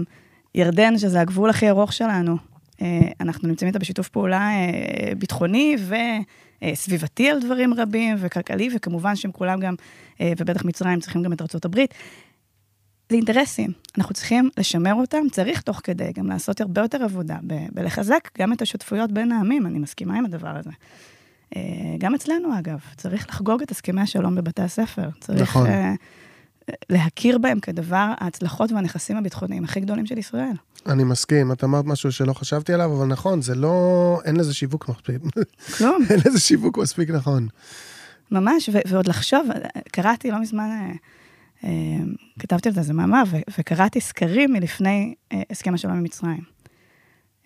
ירדן, 0.55 0.99
שזה 0.99 1.21
הגבול 1.21 1.51
הכי 1.51 1.69
ארוך 1.69 1.93
שלנו, 1.93 2.37
אה, 2.83 3.01
אנחנו 3.21 3.49
נמצאים 3.49 3.67
איתה 3.67 3.79
בשיתוף 3.79 4.09
פעולה 4.09 4.51
אה, 4.51 5.15
ביטחוני 5.19 5.77
וסביבתי 6.65 7.31
על 7.31 7.41
דברים 7.41 7.75
רבים, 7.75 8.17
וכלכלי, 8.19 8.69
וכמובן 8.77 9.17
שהם 9.17 9.33
כולם 9.33 9.61
גם, 9.61 9.75
אה, 10.21 10.33
ובטח 10.39 10.65
מצרים 10.65 11.01
צריכים 11.01 11.23
גם 11.23 11.33
את 11.33 11.41
הברית. 11.65 11.95
זה 13.11 13.17
אינטרסים, 13.17 13.73
אנחנו 13.99 14.15
צריכים 14.15 14.51
לשמר 14.57 14.95
אותם, 14.95 15.29
צריך 15.33 15.61
תוך 15.61 15.81
כדי 15.85 16.13
גם 16.13 16.27
לעשות 16.27 16.61
הרבה 16.61 16.81
יותר 16.81 17.05
עבודה, 17.05 17.37
בלחזק 17.73 18.29
גם 18.39 18.53
את 18.53 18.63
השותפויות 18.63 19.13
בין 19.13 19.33
העמים, 19.33 19.67
אני 19.67 19.79
מסכימה 19.79 20.19
עם 20.19 20.25
הדבר 20.25 20.57
הזה. 20.57 20.71
אה, 21.57 21.63
גם 21.99 22.15
אצלנו, 22.15 22.59
אגב, 22.59 22.79
צריך 22.97 23.29
לחגוג 23.29 23.63
את 23.63 23.71
הסכמי 23.71 24.01
השלום 24.01 24.35
בבתי 24.35 24.63
הספר. 24.63 25.09
צריך 25.21 25.43
נכון. 25.43 25.67
להכיר 26.91 27.39
בהם 27.39 27.61
כדבר 27.61 28.13
ההצלחות 28.19 28.73
והנכסים 28.73 29.17
הביטחוניים 29.17 29.65
הכי 29.65 29.81
גדולים 29.81 30.07
של 30.07 30.19
ישראל. 30.19 30.53
אני 30.87 31.05
מסכים, 31.05 31.53
את 31.53 31.65
אמרת 31.65 31.85
משהו 31.85 32.13
שלא 32.13 32.33
חשבתי 32.33 32.73
עליו, 32.73 32.97
אבל 32.97 33.07
נכון, 33.07 33.43
זה 33.43 33.55
לא... 33.55 34.21
אין 34.25 34.37
לזה 34.37 34.55
שיווק 34.55 34.89
מספיק. 34.89 35.23
כלום. 35.77 36.03
אין 36.11 36.21
לזה 36.27 36.41
שיווק 36.41 36.79
מספיק 36.79 37.11
נכון. 37.11 37.49
ממש, 38.31 38.69
ו- 38.73 38.89
ועוד 38.89 39.07
לחשוב, 39.09 39.47
קראתי 39.93 40.31
לא 40.31 40.41
מזמן, 40.41 40.69
אה, 40.71 40.93
אה, 41.65 42.05
כתבתי 42.39 42.69
על 42.69 42.75
זה 42.75 42.81
איזה 42.81 42.93
מאמר, 42.93 43.23
ו- 43.31 43.41
וקראתי 43.59 44.01
סקרים 44.01 44.53
מלפני 44.53 45.15
אה, 45.33 45.43
הסכם 45.51 45.75
השלום 45.75 45.97
עם 45.97 46.03
מצרים. 46.03 46.41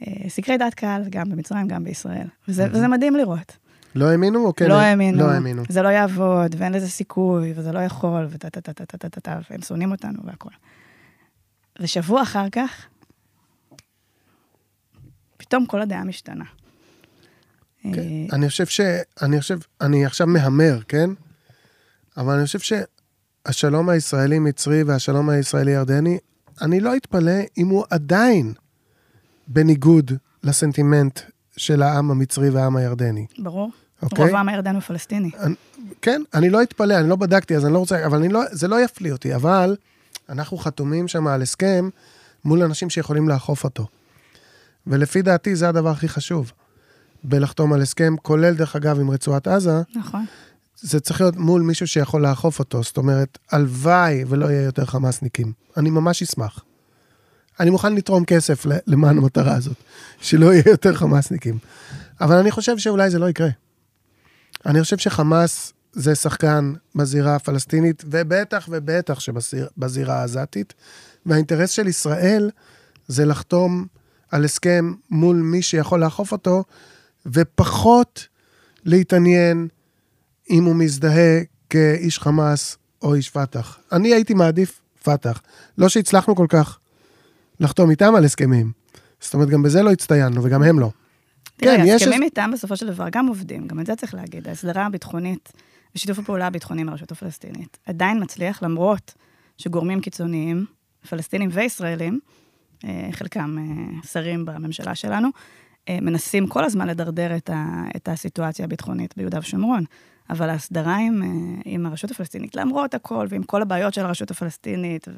אה, 0.06 0.28
סקרי 0.28 0.58
דעת 0.58 0.74
קהל, 0.74 1.04
גם 1.10 1.30
במצרים, 1.30 1.68
גם 1.68 1.84
בישראל. 1.84 2.26
וזה, 2.48 2.66
וזה 2.72 2.88
מדהים 2.88 3.16
לראות. 3.16 3.56
לא 3.94 4.10
האמינו 4.10 4.46
או 4.46 4.54
כן? 4.54 4.68
לא 4.68 4.74
האמינו, 4.74 5.18
לא 5.18 5.30
האמינו. 5.30 5.62
זה 5.68 5.82
לא 5.82 5.88
יעבוד, 5.88 6.54
ואין 6.58 6.72
לזה 6.72 6.88
סיכוי, 6.88 7.52
וזה 7.56 7.72
לא 7.72 7.78
יכול, 7.78 8.26
וטה 8.30 8.50
טה 8.50 8.60
טה 8.60 8.72
טה 8.72 8.86
טה 8.86 9.08
טה 9.08 9.20
טה 9.20 9.38
והם 9.50 9.62
שונאים 9.62 9.92
אותנו 9.92 10.18
והכול. 10.24 10.52
ושבוע 11.80 12.22
אחר 12.22 12.50
כך, 12.52 12.86
פתאום 15.36 15.66
כל 15.66 15.82
הדעה 15.82 16.04
משתנה. 16.04 16.44
כן. 17.82 17.98
אה, 17.98 18.26
אני 18.32 18.48
חושב 18.48 18.66
ש... 18.66 18.80
אני 19.22 19.40
חושב... 19.40 19.58
אני 19.80 20.06
עכשיו 20.06 20.26
מהמר, 20.26 20.78
כן? 20.88 21.10
אבל 22.16 22.34
אני 22.34 22.46
חושב 22.46 22.82
שהשלום 23.48 23.88
הישראלי-מצרי 23.88 24.82
והשלום 24.82 25.28
הישראלי-ירדני, 25.28 26.18
אני 26.62 26.80
לא 26.80 26.96
אתפלא 26.96 27.40
אם 27.58 27.68
הוא 27.68 27.84
עדיין 27.90 28.52
בניגוד 29.48 30.12
לסנטימנט 30.42 31.20
של 31.56 31.82
העם 31.82 32.10
המצרי 32.10 32.50
והעם 32.50 32.76
הירדני, 32.76 33.26
ברור. 33.38 33.70
אוקיי? 34.02 34.24
רוב 34.24 34.34
העם 34.34 34.48
הירדן 34.48 34.74
הוא 34.74 34.82
פלסטיני. 34.82 35.30
כן, 36.02 36.22
אני 36.34 36.50
לא 36.50 36.62
אתפלא, 36.62 36.98
אני 36.98 37.08
לא 37.08 37.16
בדקתי, 37.16 37.56
אז 37.56 37.64
אני 37.64 37.72
לא 37.72 37.78
רוצה, 37.78 38.06
אבל 38.06 38.18
אני 38.18 38.28
לא, 38.28 38.40
זה 38.50 38.68
לא 38.68 38.80
יפליא 38.84 39.12
אותי, 39.12 39.34
אבל 39.34 39.76
אנחנו 40.28 40.58
חתומים 40.58 41.08
שם 41.08 41.26
על 41.26 41.42
הסכם 41.42 41.88
מול 42.44 42.62
אנשים 42.62 42.90
שיכולים 42.90 43.28
לאכוף 43.28 43.64
אותו. 43.64 43.86
ולפי 44.86 45.22
דעתי 45.22 45.56
זה 45.56 45.68
הדבר 45.68 45.88
הכי 45.88 46.08
חשוב. 46.08 46.52
בלחתום 47.24 47.72
על 47.72 47.82
הסכם, 47.82 48.16
כולל 48.22 48.54
דרך 48.54 48.76
אגב 48.76 49.00
עם 49.00 49.10
רצועת 49.10 49.48
עזה, 49.48 49.82
נכון. 49.94 50.24
זה 50.80 51.00
צריך 51.00 51.20
להיות 51.20 51.36
מול 51.36 51.62
מישהו 51.62 51.86
שיכול 51.86 52.22
לאכוף 52.22 52.58
אותו. 52.58 52.82
זאת 52.82 52.96
אומרת, 52.96 53.38
הלוואי 53.50 54.24
ולא 54.28 54.46
יהיה 54.46 54.62
יותר 54.62 54.84
חמאסניקים. 54.84 55.52
אני 55.76 55.90
ממש 55.90 56.22
אשמח. 56.22 56.64
אני 57.60 57.70
מוכן 57.70 57.94
לתרום 57.94 58.24
כסף 58.24 58.66
למען 58.86 59.18
המטרה 59.18 59.54
הזאת, 59.54 59.76
שלא 60.20 60.52
יהיה 60.52 60.64
יותר 60.66 60.94
חמאסניקים. 60.94 61.58
אבל 62.20 62.36
אני 62.36 62.50
חושב 62.50 62.78
שאולי 62.78 63.10
זה 63.10 63.18
לא 63.18 63.28
יקרה. 63.28 63.48
אני 64.66 64.82
חושב 64.82 64.98
שחמאס 64.98 65.72
זה 65.92 66.14
שחקן 66.14 66.72
בזירה 66.94 67.36
הפלסטינית, 67.36 68.04
ובטח 68.06 68.68
ובטח 68.70 69.20
שבזירה 69.20 70.20
העזתית, 70.20 70.74
והאינטרס 71.26 71.70
של 71.70 71.88
ישראל 71.88 72.50
זה 73.08 73.24
לחתום 73.24 73.86
על 74.30 74.44
הסכם 74.44 74.92
מול 75.10 75.36
מי 75.36 75.62
שיכול 75.62 76.00
לאכוף 76.00 76.32
אותו, 76.32 76.64
ופחות 77.26 78.26
להתעניין 78.84 79.68
אם 80.50 80.64
הוא 80.64 80.76
מזדהה 80.76 81.40
כאיש 81.70 82.18
חמאס 82.18 82.76
או 83.02 83.14
איש 83.14 83.30
פת"ח. 83.30 83.78
אני 83.92 84.14
הייתי 84.14 84.34
מעדיף 84.34 84.80
פת"ח. 85.02 85.42
לא 85.78 85.88
שהצלחנו 85.88 86.36
כל 86.36 86.46
כך 86.48 86.78
לחתום 87.60 87.90
איתם 87.90 88.14
על 88.14 88.24
הסכמים. 88.24 88.72
זאת 89.20 89.34
אומרת, 89.34 89.48
גם 89.48 89.62
בזה 89.62 89.82
לא 89.82 89.90
הצטיינו, 89.92 90.44
וגם 90.44 90.62
הם 90.62 90.78
לא. 90.78 90.90
תראה, 91.62 91.76
כן, 91.76 91.82
יש 91.86 92.02
ההסכמים 92.02 92.22
איתם 92.22 92.50
בסופו 92.52 92.76
של 92.76 92.86
דבר 92.86 93.06
גם 93.12 93.26
עובדים, 93.26 93.66
גם 93.66 93.80
את 93.80 93.86
זה 93.86 93.96
צריך 93.96 94.14
להגיד. 94.14 94.48
ההסדרה 94.48 94.86
הביטחונית 94.86 95.52
ושיתוף 95.94 96.18
הפעולה 96.18 96.46
הביטחוני 96.46 96.80
עם 96.80 96.88
הרשות 96.88 97.12
הפלסטינית 97.12 97.78
עדיין 97.86 98.22
מצליח, 98.22 98.62
למרות 98.62 99.14
שגורמים 99.58 100.00
קיצוניים, 100.00 100.66
פלסטינים 101.08 101.48
וישראלים, 101.52 102.20
אה, 102.84 103.08
חלקם 103.12 103.56
אה, 103.58 104.02
שרים 104.12 104.44
בממשלה 104.44 104.94
שלנו, 104.94 105.28
אה, 105.88 105.98
מנסים 106.02 106.46
כל 106.46 106.64
הזמן 106.64 106.88
לדרדר 106.88 107.36
את, 107.36 107.50
ה, 107.50 107.84
את 107.96 108.08
הסיטואציה 108.08 108.64
הביטחונית 108.64 109.14
ביהודה 109.16 109.38
ושומרון. 109.38 109.84
אבל 110.30 110.50
ההסדרה 110.50 110.96
עם, 110.96 111.22
עם 111.64 111.86
הרשות 111.86 112.10
הפלסטינית, 112.10 112.56
למרות 112.56 112.94
הכל, 112.94 113.26
ועם 113.28 113.42
כל 113.42 113.62
הבעיות 113.62 113.94
של 113.94 114.04
הרשות 114.04 114.30
הפלסטינית, 114.30 115.08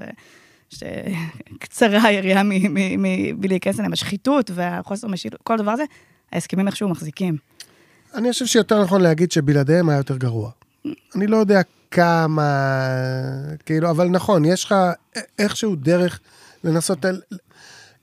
וקצרה 0.72 2.02
היריעה 2.02 2.42
מלהיכנס 3.38 3.78
אליהם, 3.78 3.92
השחיתות 3.92 4.50
והחוסר 4.54 5.08
משילות, 5.08 5.42
כל 5.42 5.54
הדבר 5.54 5.70
הזה, 5.70 5.84
ההסכמים 6.32 6.66
איכשהו 6.66 6.88
מחזיקים. 6.88 7.36
אני 8.14 8.32
חושב 8.32 8.46
שיותר 8.46 8.82
נכון 8.82 9.00
להגיד 9.00 9.32
שבלעדיהם 9.32 9.88
היה 9.88 9.98
יותר 9.98 10.16
גרוע. 10.16 10.50
אני 11.14 11.26
לא 11.26 11.36
יודע 11.36 11.60
כמה, 11.90 12.88
כאילו, 13.66 13.90
אבל 13.90 14.08
נכון, 14.08 14.44
יש 14.44 14.64
לך 14.64 14.74
איכשהו 15.38 15.76
דרך 15.76 16.20
לנסות, 16.64 17.04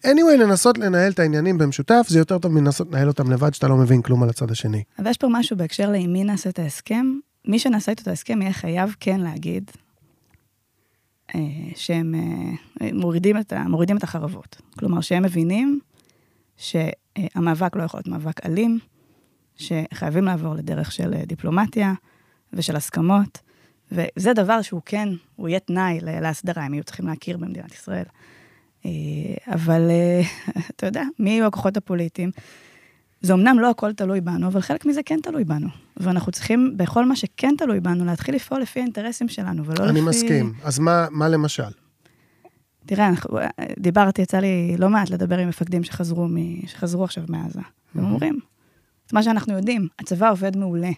anyway, 0.06 0.38
לנסות 0.40 0.78
לנהל 0.78 1.12
את 1.12 1.20
העניינים 1.20 1.58
במשותף, 1.58 2.06
זה 2.10 2.20
יותר 2.20 2.38
טוב 2.38 2.52
מלנסות 2.52 2.88
לנהל 2.92 3.08
אותם 3.08 3.32
לבד, 3.32 3.54
שאתה 3.54 3.68
לא 3.68 3.76
מבין 3.76 4.02
כלום 4.02 4.24
על 4.24 4.30
הצד 4.30 4.52
השני. 4.52 4.84
אבל 5.00 5.10
יש 5.10 5.18
פה 5.18 5.28
משהו 5.32 5.58
בהקשר 5.58 5.92
לעם 5.92 6.14
מי 6.14 6.24
נעשה 6.24 6.50
את 6.50 6.60
ההסכם. 6.60 7.06
מי 7.46 7.60
שנעשה 7.60 7.92
איתו 7.92 8.02
את 8.02 8.08
ההסכם 8.08 8.42
יהיה 8.42 8.54
חייב 8.54 8.96
כן 9.00 9.20
להגיד 9.20 9.72
אה, 11.36 11.40
שהם 11.76 12.16
אה, 12.82 12.90
מורידים 12.94 13.38
את, 13.38 13.54
ה, 13.54 13.64
מורידים 13.64 13.98
את 13.98 14.04
החרבות. 14.04 14.62
כלומר, 14.80 15.02
שהם 15.02 15.24
מבינים 15.24 15.80
שהמאבק 17.18 17.76
לא 17.76 17.84
יכול 17.84 17.98
להיות 17.98 18.08
מאבק 18.08 18.46
אלים, 18.46 18.80
שחייבים 19.58 20.26
לעבור 20.26 20.56
לדרך 20.56 20.92
של 20.92 21.14
אה, 21.14 21.26
דיפלומטיה 21.26 21.94
ושל 22.54 22.76
הסכמות, 22.76 23.40
וזה 23.92 24.34
דבר 24.34 24.62
שהוא 24.62 24.82
כן, 24.86 25.10
הוא 25.36 25.50
יהיה 25.50 25.60
תנאי 25.60 26.00
להסדרה, 26.02 26.64
הם 26.64 26.74
יהיו 26.74 26.84
צריכים 26.84 27.08
להכיר 27.08 27.38
במדינת 27.38 27.74
ישראל. 27.74 28.06
אה, 28.86 28.92
אבל 29.48 29.90
אה, 29.90 30.22
אתה 30.76 30.86
יודע, 30.86 31.04
מי 31.20 31.30
יהיו 31.30 31.46
הכוחות 31.46 31.78
הפוליטיים? 31.78 32.32
זה 33.22 33.34
אמנם 33.34 33.60
לא 33.60 33.70
הכל 33.70 33.94
תלוי 33.94 34.22
בנו, 34.22 34.48
אבל 34.48 34.62
חלק 34.62 34.86
מזה 34.86 35.02
כן 35.06 35.20
תלוי 35.24 35.44
בנו. 35.44 35.68
ואנחנו 35.98 36.32
צריכים, 36.32 36.74
בכל 36.78 37.06
מה 37.06 37.16
שכן 37.16 37.56
תלוי 37.58 37.80
בנו, 37.80 38.06
להתחיל 38.06 38.36
לפעול 38.36 38.62
לפי 38.62 38.80
האינטרסים 38.80 39.28
שלנו, 39.28 39.66
ולא 39.66 39.84
אני 39.84 39.92
לפי... 39.92 40.00
אני 40.00 40.10
מסכים. 40.10 40.54
אז 40.64 40.80
מה, 40.80 41.08
מה 41.12 41.30
למשל? 41.30 41.81
תראה, 42.86 43.08
אנחנו, 43.08 43.38
דיברתי, 43.80 44.22
יצא 44.22 44.38
לי 44.40 44.76
לא 44.78 44.90
מעט 44.90 45.10
לדבר 45.10 45.38
עם 45.38 45.50
מפקדים 45.50 45.84
שחזרו, 45.84 46.28
מ, 46.28 46.68
שחזרו 46.68 47.04
עכשיו 47.04 47.24
מעזה. 47.30 47.60
הם 47.96 48.04
אומרים, 48.04 48.40
את 49.08 49.14
מה 49.14 49.24
שאנחנו 49.24 49.54
יודעים, 49.54 49.88
הצבא 50.00 50.32
עובד 50.32 50.58
מעולה, 50.58 50.90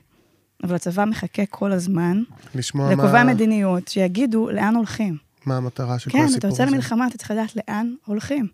אבל 0.63 0.75
הצבא 0.75 1.05
מחכה 1.05 1.45
כל 1.45 1.71
הזמן 1.71 2.23
לקובעי 2.55 3.23
מה, 3.23 3.33
מדיניות 3.33 3.87
שיגידו 3.87 4.49
לאן 4.49 4.75
הולכים. 4.75 5.17
מה 5.45 5.57
המטרה 5.57 5.99
של 5.99 6.11
כל 6.11 6.17
כן, 6.17 6.23
הסיפור 6.23 6.39
אתה 6.39 6.47
הזה. 6.47 6.63
יוצא 6.63 6.71
למלחמה, 6.71 7.07
אתה 7.07 7.17
צריך 7.17 7.31
לדעת 7.31 7.55
לאן 7.55 7.93
הולכים. 8.05 8.47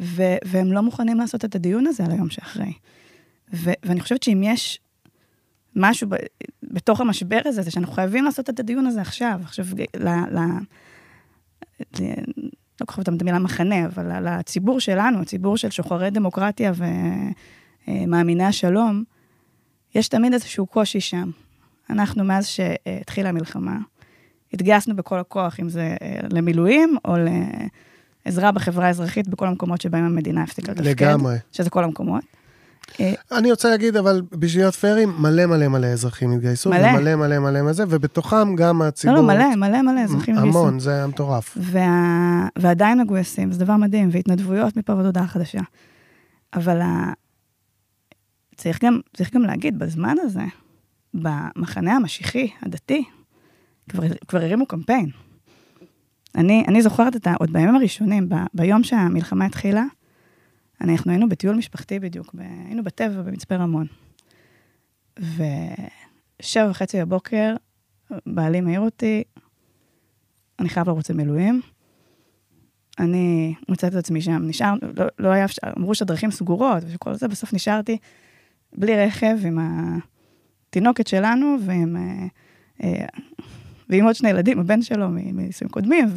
ו- 0.00 0.36
והם 0.44 0.72
לא 0.72 0.82
מוכנים 0.82 1.18
לעשות 1.18 1.44
את 1.44 1.54
הדיון 1.54 1.86
הזה 1.86 2.04
על 2.04 2.10
היום 2.10 2.30
שאחרי. 2.30 2.72
ו- 3.54 3.72
ואני 3.84 4.00
חושבת 4.00 4.22
שאם 4.22 4.42
יש 4.44 4.80
משהו 5.76 6.08
ב- 6.08 6.16
בתוך 6.62 7.00
המשבר 7.00 7.40
הזה, 7.44 7.62
זה 7.62 7.70
שאנחנו 7.70 7.94
חייבים 7.94 8.24
לעשות 8.24 8.50
את 8.50 8.60
הדיון 8.60 8.86
הזה 8.86 9.00
עכשיו. 9.00 9.40
עכשיו. 9.44 9.66
ל- 9.96 10.38
ל- 10.38 10.58
לא 11.80 12.86
כל 12.86 12.92
כך 12.92 12.98
את 12.98 13.08
המילה 13.08 13.38
מחנה, 13.38 13.86
אבל 13.86 14.28
לציבור 14.28 14.80
שלנו, 14.80 15.20
הציבור 15.20 15.56
של 15.56 15.70
שוחרי 15.70 16.10
דמוקרטיה 16.10 16.72
ומאמיני 17.88 18.44
השלום, 18.44 19.04
יש 19.94 20.08
תמיד 20.08 20.32
איזשהו 20.32 20.66
קושי 20.66 21.00
שם. 21.00 21.30
אנחנו, 21.90 22.24
מאז 22.24 22.46
שהתחילה 22.46 23.28
המלחמה, 23.28 23.78
התגייסנו 24.52 24.96
בכל 24.96 25.18
הכוח, 25.18 25.60
אם 25.60 25.68
זה 25.68 25.96
למילואים 26.30 26.96
או 27.04 27.14
לעזרה 28.26 28.52
בחברה 28.52 28.86
האזרחית 28.86 29.28
בכל 29.28 29.46
המקומות 29.46 29.80
שבהם 29.80 30.04
המדינה 30.04 30.42
הפסיקה 30.42 30.72
לתפקד. 30.72 30.86
לגמרי. 30.88 31.36
שזה 31.52 31.70
כל 31.70 31.84
המקומות. 31.84 32.24
אה, 33.00 33.12
אני 33.32 33.50
רוצה 33.50 33.70
להגיד, 33.70 33.96
אבל 33.96 34.22
בשביל 34.32 34.62
להיות 34.62 34.74
פיירים, 34.74 35.12
מלא 35.18 35.46
מלא 35.46 35.68
מלא 35.68 35.86
אזרחים 35.86 36.32
התגייסו. 36.32 36.70
מלא. 36.70 36.86
ומלא 36.86 37.14
מלא 37.14 37.38
מלא 37.38 37.62
מלא 37.62 37.72
זה, 37.72 37.84
ובתוכם 37.88 38.56
גם 38.56 38.82
לא, 38.82 38.88
הציבור. 38.88 39.16
לא, 39.16 39.22
מלא, 39.22 39.54
מלא 39.54 39.82
מלא 39.82 40.00
אזרחים 40.00 40.34
התגייסו. 40.34 40.58
המון, 40.58 40.78
זה 40.78 40.94
היה 40.94 41.06
מטורף. 41.06 41.58
וה... 41.60 42.48
ועדיין 42.58 43.00
מגויסים, 43.00 43.52
זה 43.52 43.58
דבר 43.58 43.76
מדהים, 43.76 44.08
והתנדבויות 44.12 44.76
מפה 44.76 44.94
ועד 44.94 45.06
הודעה 45.06 45.26
חדשה. 45.26 45.60
אבל 46.54 46.80
ה... 46.80 47.12
צריך, 48.56 48.84
גם, 48.84 49.00
צריך 49.16 49.34
גם 49.34 49.42
להגיד, 49.42 49.78
בזמן 49.78 50.16
הזה, 50.22 50.44
במחנה 51.14 51.96
המשיחי, 51.96 52.48
הדתי, 52.62 53.04
כבר, 53.88 54.02
כבר 54.28 54.38
הרימו 54.38 54.66
קמפיין. 54.66 55.10
אני, 56.34 56.64
אני 56.68 56.82
זוכרת 56.82 57.16
את 57.16 57.26
ה... 57.26 57.34
עוד 57.34 57.52
בימים 57.52 57.76
הראשונים, 57.76 58.28
ב, 58.28 58.34
ביום 58.54 58.82
שהמלחמה 58.82 59.44
התחילה, 59.44 59.84
אנחנו 60.80 61.10
היינו 61.10 61.28
בטיול 61.28 61.56
משפחתי 61.56 61.98
בדיוק, 61.98 62.34
ב, 62.34 62.40
היינו 62.40 62.84
בטבע 62.84 63.22
במצפה 63.22 63.56
רמון. 63.56 63.86
ושבע 65.18 66.70
וחצי 66.70 67.00
בבוקר, 67.00 67.54
בעלי 68.26 68.60
מעיר 68.60 68.80
אותי, 68.80 69.22
אני 70.58 70.68
חייב 70.68 70.88
לרוץ 70.88 71.10
למילואים. 71.10 71.60
אני 72.98 73.54
מוצאת 73.68 73.92
את 73.92 73.98
עצמי 73.98 74.20
שם, 74.20 74.42
נשאר, 74.42 74.74
לא, 74.96 75.06
לא 75.18 75.28
היה 75.28 75.44
אפשר, 75.44 75.62
אמרו 75.78 75.94
שהדרכים 75.94 76.30
סגורות 76.30 76.82
וכל 76.86 77.14
זה, 77.14 77.28
בסוף 77.28 77.54
נשארתי 77.54 77.98
בלי 78.72 78.96
רכב 78.96 79.36
עם 79.46 79.58
התינוקת 80.68 81.06
שלנו 81.06 81.56
ועם, 81.66 81.96
אה, 81.96 82.26
אה, 82.82 83.06
ועם 83.88 84.04
עוד 84.04 84.14
שני 84.14 84.30
ילדים, 84.30 84.58
הבן 84.58 84.82
שלו 84.82 85.08
מנישואים 85.10 85.70
קודמים, 85.70 86.08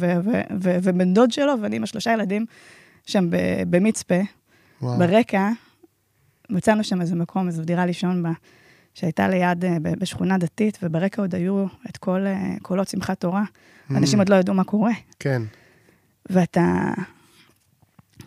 ובן 0.60 1.14
דוד 1.14 1.30
שלו, 1.30 1.52
ואני 1.60 1.76
עם 1.76 1.82
השלושה 1.82 2.12
ילדים 2.12 2.46
שם 3.06 3.26
במצפה, 3.70 4.20
וואו. 4.82 4.98
ברקע, 4.98 5.50
מצאנו 6.50 6.84
שם 6.84 7.00
איזה 7.00 7.14
מקום, 7.14 7.46
איזו 7.46 7.62
דירה 7.62 7.86
לישון 7.86 8.22
בה, 8.22 8.32
שהייתה 8.94 9.28
ליד, 9.28 9.64
אה, 9.64 9.76
בשכונה 9.80 10.38
דתית, 10.38 10.78
וברקע 10.82 11.22
עוד 11.22 11.34
היו 11.34 11.66
את 11.90 11.96
כל 11.96 12.26
אה, 12.26 12.54
קולות 12.62 12.88
שמחת 12.88 13.20
תורה. 13.20 13.44
אנשים 13.90 14.18
Mm, 14.18 14.22
עוד 14.22 14.28
לא 14.28 14.34
ידעו 14.34 14.54
מה 14.54 14.64
קורה. 14.64 14.92
כן. 15.18 15.42
ואתה... 16.30 16.92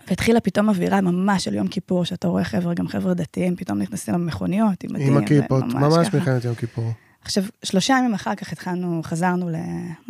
והתחילה 0.07 0.39
פתאום 0.39 0.69
אווירה 0.69 1.01
ממש 1.01 1.43
של 1.43 1.53
יום 1.53 1.67
כיפור, 1.67 2.05
שאתה 2.05 2.27
רואה 2.27 2.43
חבר'ה, 2.43 2.73
גם 2.73 2.87
חבר'ה 2.87 3.13
דתיים, 3.13 3.55
פתאום 3.55 3.79
נכנסים 3.79 4.13
למכוניות, 4.13 4.83
עם 4.83 4.93
מדים. 4.93 5.17
עם 5.17 5.23
הכיפות, 5.23 5.63
ממש. 5.63 6.13
מלחמת 6.13 6.45
יום 6.45 6.55
כיפור. 6.55 6.91
עכשיו, 7.21 7.43
שלושה 7.63 7.95
ימים 7.99 8.13
אחר 8.13 8.35
כך 8.35 8.51
התחלנו, 8.51 9.01
חזרנו 9.03 9.49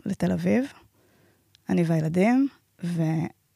לתל 0.06 0.32
אביב, 0.32 0.66
אני 1.70 1.84
והילדים, 1.84 2.48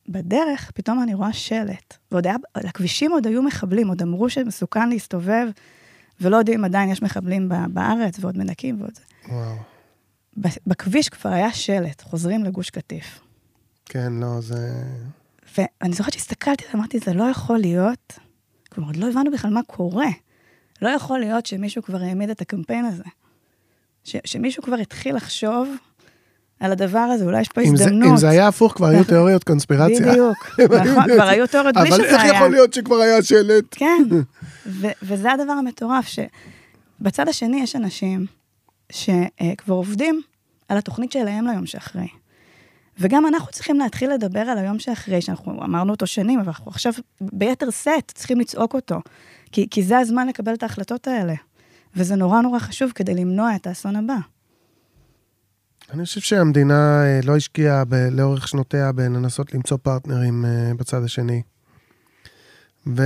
ובדרך 0.08 0.72
פתאום 0.72 1.04
אני 1.04 1.14
רואה 1.14 1.34
שלט. 1.34 1.98
ועוד 2.12 2.28
היה, 2.28 2.36
על 2.54 2.66
הכבישים 2.68 3.12
עוד 3.12 3.28
היו 3.28 3.44
מחבלים, 3.44 3.88
עוד 3.88 4.02
אמרו 4.02 4.30
שמסוכן 4.30 4.90
להסתובב, 4.90 5.48
ולא 6.22 6.38
יודעים 6.38 6.60
אם 6.60 6.66
עדיין 6.66 6.90
יש 6.90 7.02
מחבלים 7.02 7.50
בארץ, 7.70 8.18
ועוד 8.20 8.38
מנקים 8.38 8.82
ועוד 8.82 8.96
זה. 8.96 9.02
וואו. 9.30 9.56
בכביש 10.68 11.10
כבר 11.10 11.30
היה 11.30 11.54
שלט, 11.54 12.02
חוזרים 12.02 12.44
לגוש 12.44 12.70
קטיף. 12.70 13.20
כן, 13.86 14.14
לא, 14.14 14.42
זה... 14.42 14.84
ואני 15.58 15.94
זוכרת 15.94 16.14
שהסתכלתי 16.14 16.64
ואמרתי, 16.74 17.00
זה 17.00 17.14
לא 17.14 17.24
יכול 17.24 17.58
להיות, 17.58 18.20
כלומר, 18.70 18.90
עוד 18.90 18.96
לא 18.96 19.10
הבנו 19.10 19.32
בכלל 19.32 19.52
מה 19.52 19.64
קורה. 19.64 20.10
לא 20.82 20.90
יכול 20.90 21.20
להיות 21.20 21.46
שמישהו 21.46 21.84
כבר 21.84 22.02
העמיד 22.02 22.30
את 22.30 22.42
הקמפיין 22.42 22.86
הזה. 22.86 23.04
ש, 24.04 24.16
שמישהו 24.26 24.64
כבר 24.64 24.76
התחיל 24.76 25.16
לחשוב 25.16 25.76
על 26.60 26.72
הדבר 26.72 27.00
הזה, 27.00 27.26
אולי 27.26 27.42
יש 27.42 27.48
פה 27.50 27.62
אם 27.62 27.76
זה- 27.76 27.84
הזדמנות. 27.84 28.10
אם 28.12 28.18
זה 28.18 28.30
היה 28.30 28.48
הפוך, 28.48 28.74
כבר 28.76 28.86
היו 28.88 28.98
אנחנו- 28.98 29.14
תיאוריות 29.14 29.44
קונספירציה. 29.44 30.12
בדיוק. 30.12 30.60
נכון, 30.90 31.04
כבר 31.16 31.24
היו 31.28 31.48
תיאוריות 31.48 31.76
בלי 31.76 31.90
אבל 31.90 31.98
שזה 31.98 32.08
איך 32.16 32.22
היה. 32.24 32.34
יכול 32.34 32.52
להיות 32.52 32.74
שכבר 32.74 32.96
היה 32.96 33.24
שלט? 33.24 33.64
כן, 33.72 34.04
ו- 34.82 34.88
וזה 35.04 35.32
הדבר 35.32 35.52
המטורף, 35.54 36.06
שבצד 36.08 37.28
השני 37.28 37.62
יש 37.62 37.76
אנשים 37.76 38.26
שכבר 38.92 39.74
עובדים 39.76 40.22
על 40.70 40.78
התוכנית 40.78 41.12
שלהם 41.12 41.48
ליום 41.48 41.66
שאחרי. 41.66 42.08
וגם 43.00 43.28
אנחנו 43.28 43.52
צריכים 43.52 43.80
להתחיל 43.80 44.14
לדבר 44.14 44.40
על 44.40 44.58
היום 44.58 44.80
שאחרי, 44.80 45.22
שאנחנו 45.22 45.64
אמרנו 45.64 45.92
אותו 45.94 46.08
שנים, 46.08 46.40
אבל 46.40 46.48
אנחנו 46.48 46.72
עכשיו 46.72 46.94
ביתר 47.22 47.70
שאת 47.70 48.12
צריכים 48.16 48.40
לצעוק 48.40 48.74
אותו. 48.74 48.96
כי, 49.52 49.68
כי 49.72 49.84
זה 49.84 49.98
הזמן 49.98 50.28
לקבל 50.28 50.54
את 50.54 50.64
ההחלטות 50.64 51.08
האלה. 51.08 51.34
וזה 51.96 52.16
נורא 52.16 52.42
נורא 52.42 52.60
חשוב 52.60 52.92
כדי 52.96 53.14
למנוע 53.14 53.56
את 53.56 53.68
האסון 53.68 53.96
הבא. 53.96 54.16
אני 55.94 56.06
חושב 56.06 56.22
שהמדינה 56.22 57.04
אה, 57.04 57.20
לא 57.24 57.36
השקיעה 57.36 57.86
ב- 57.86 57.96
לאורך 57.96 58.48
שנותיה 58.48 58.92
בלנסות 58.92 59.54
למצוא 59.54 59.78
פרטנרים 59.78 60.46
אה, 60.46 60.72
בצד 60.78 61.04
השני. 61.04 61.42
ואין 62.86 63.04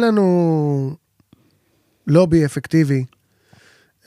לנו 0.00 0.96
לובי 2.06 2.44
אפקטיבי 2.44 3.04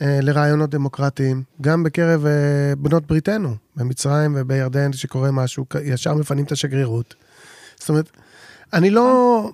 אה, 0.02 0.20
לרעיונות 0.22 0.70
דמוקרטיים, 0.70 1.44
גם 1.62 1.84
בקרב 1.84 2.26
בנות 2.78 3.08
בריתנו, 3.08 3.56
במצרים 3.76 4.36
ובירדן, 4.38 4.94
שקורה 4.94 5.32
משהו, 5.32 5.66
ישר 5.84 6.14
מפנים 6.14 6.46
את 6.46 6.52
השגרירות. 6.52 7.16
זאת 7.80 7.90
אומרת, 7.90 8.12
אני 8.74 8.90
לא 8.90 9.52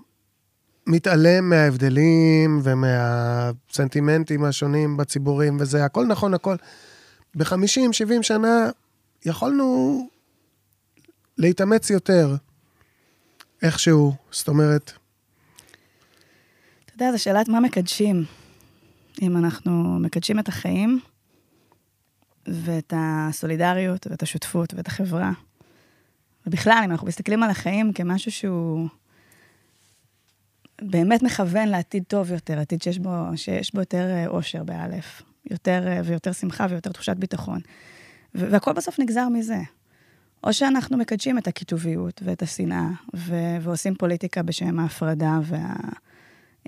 מתעלם 0.88 1.50
מההבדלים 1.50 2.62
ומהסנטימנטים 2.64 4.44
השונים 4.44 4.98
בציבורים 4.98 5.58
וזה, 5.60 5.86
הכל 5.86 6.06
נכון, 6.06 6.34
הכל. 6.34 6.56
ב-50, 7.36 7.92
70 7.92 8.24
שנה 8.24 8.70
יכולנו 9.26 10.10
להתאמץ 11.38 11.90
יותר, 11.90 12.36
איכשהו, 13.62 14.14
זאת 14.32 14.48
אומרת, 14.48 14.92
אתה 16.86 17.04
יודע, 17.04 17.12
זו 17.12 17.24
שאלת 17.24 17.48
מה 17.48 17.60
מקדשים. 17.60 18.26
אם 19.22 19.38
אנחנו 19.38 20.00
מקדשים 20.00 20.40
את 20.40 20.48
החיים, 20.48 21.00
ואת 22.48 22.94
הסולידריות, 22.98 24.08
ואת 24.08 24.24
השותפות, 24.24 24.74
ואת 24.74 24.88
החברה. 24.88 25.32
ובכלל, 26.48 26.82
אם 26.86 26.92
אנחנו 26.92 27.08
מסתכלים 27.08 27.44
על 27.44 27.50
החיים 27.50 27.94
כמשהו 27.94 28.32
שהוא 28.32 28.88
באמת 30.82 31.24
מכוון 31.24 31.70
לעתיד 31.70 32.04
טוב 32.08 32.32
יותר, 32.32 32.60
עתיד 32.60 32.82
שיש 32.82 33.00
בו, 33.00 33.12
שיש 33.36 33.74
בו 33.74 33.80
יותר 33.80 34.10
אה, 34.10 34.28
אושר 34.28 34.64
באלף, 34.64 35.22
יותר 35.52 35.88
אה, 35.88 36.02
ויותר 36.06 36.32
שמחה 36.32 36.66
ויותר 36.70 36.92
תחושת 36.92 37.16
ביטחון. 37.16 37.60
והכל 38.36 38.74
בסוף 38.74 39.00
נגזר 39.00 39.30
מזה. 39.30 39.60
או 40.44 40.54
שאנחנו 40.54 40.98
מקדשים 40.98 41.38
את 41.38 41.48
הקיטוביות 41.48 42.22
ואת 42.26 42.42
השנאה, 42.42 42.88
ו- 43.16 43.58
ועושים 43.62 43.96
פוליטיקה 43.96 44.44
בשם 44.44 44.80
ההפרדה 44.80 45.40
וה... 45.44 45.74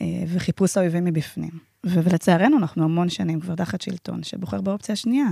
אה, 0.01 0.23
וחיפוש 0.27 0.77
האויבים 0.77 1.05
מבפנים. 1.05 1.49
ו- 1.85 1.99
ולצערנו, 2.03 2.57
אנחנו 2.57 2.83
המון 2.83 3.09
שנים 3.09 3.39
כבר 3.39 3.55
תחת 3.55 3.81
שלטון 3.81 4.23
שבוחר 4.23 4.61
באופציה 4.61 4.93
השנייה. 4.93 5.27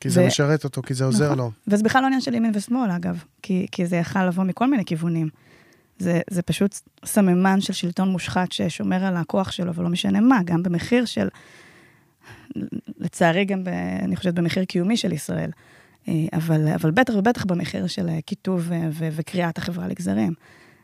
כי 0.00 0.10
זה 0.10 0.22
ו- 0.22 0.26
משרת 0.26 0.64
אותו, 0.64 0.82
כי 0.82 0.94
זה 0.94 1.04
עוזר 1.04 1.24
נכון. 1.24 1.38
לו. 1.38 1.50
וזה 1.66 1.84
בכלל 1.84 2.00
לא 2.00 2.06
עניין 2.06 2.20
של 2.20 2.34
ימין 2.34 2.50
ושמאל, 2.54 2.90
אגב, 2.90 3.24
כי, 3.42 3.66
כי 3.72 3.86
זה 3.86 3.96
יכל 3.96 4.26
לבוא 4.26 4.44
מכל 4.44 4.70
מיני 4.70 4.84
כיוונים. 4.84 5.28
זה, 5.98 6.20
זה 6.30 6.42
פשוט 6.42 6.78
סממן 7.04 7.60
של 7.60 7.72
שלטון 7.72 8.08
מושחת 8.08 8.52
ששומר 8.52 9.04
על 9.04 9.16
הכוח 9.16 9.50
שלו, 9.50 9.74
ולא 9.74 9.88
משנה 9.88 10.20
מה, 10.20 10.42
גם 10.44 10.62
במחיר 10.62 11.04
של, 11.04 11.28
לצערי 12.98 13.44
גם, 13.44 13.64
ב, 13.64 13.68
אני 14.02 14.16
חושבת, 14.16 14.34
במחיר 14.34 14.64
קיומי 14.64 14.96
של 14.96 15.12
ישראל. 15.12 15.50
אה, 16.08 16.14
אבל, 16.32 16.68
אבל 16.74 16.90
בטח 16.90 17.14
ובטח 17.16 17.44
במחיר 17.44 17.86
של 17.86 18.08
אה, 18.08 18.18
קיטוב 18.26 18.64
ו- 18.68 18.88
ו- 18.92 19.08
וקריעת 19.12 19.58
החברה 19.58 19.88
לגזרים. 19.88 20.34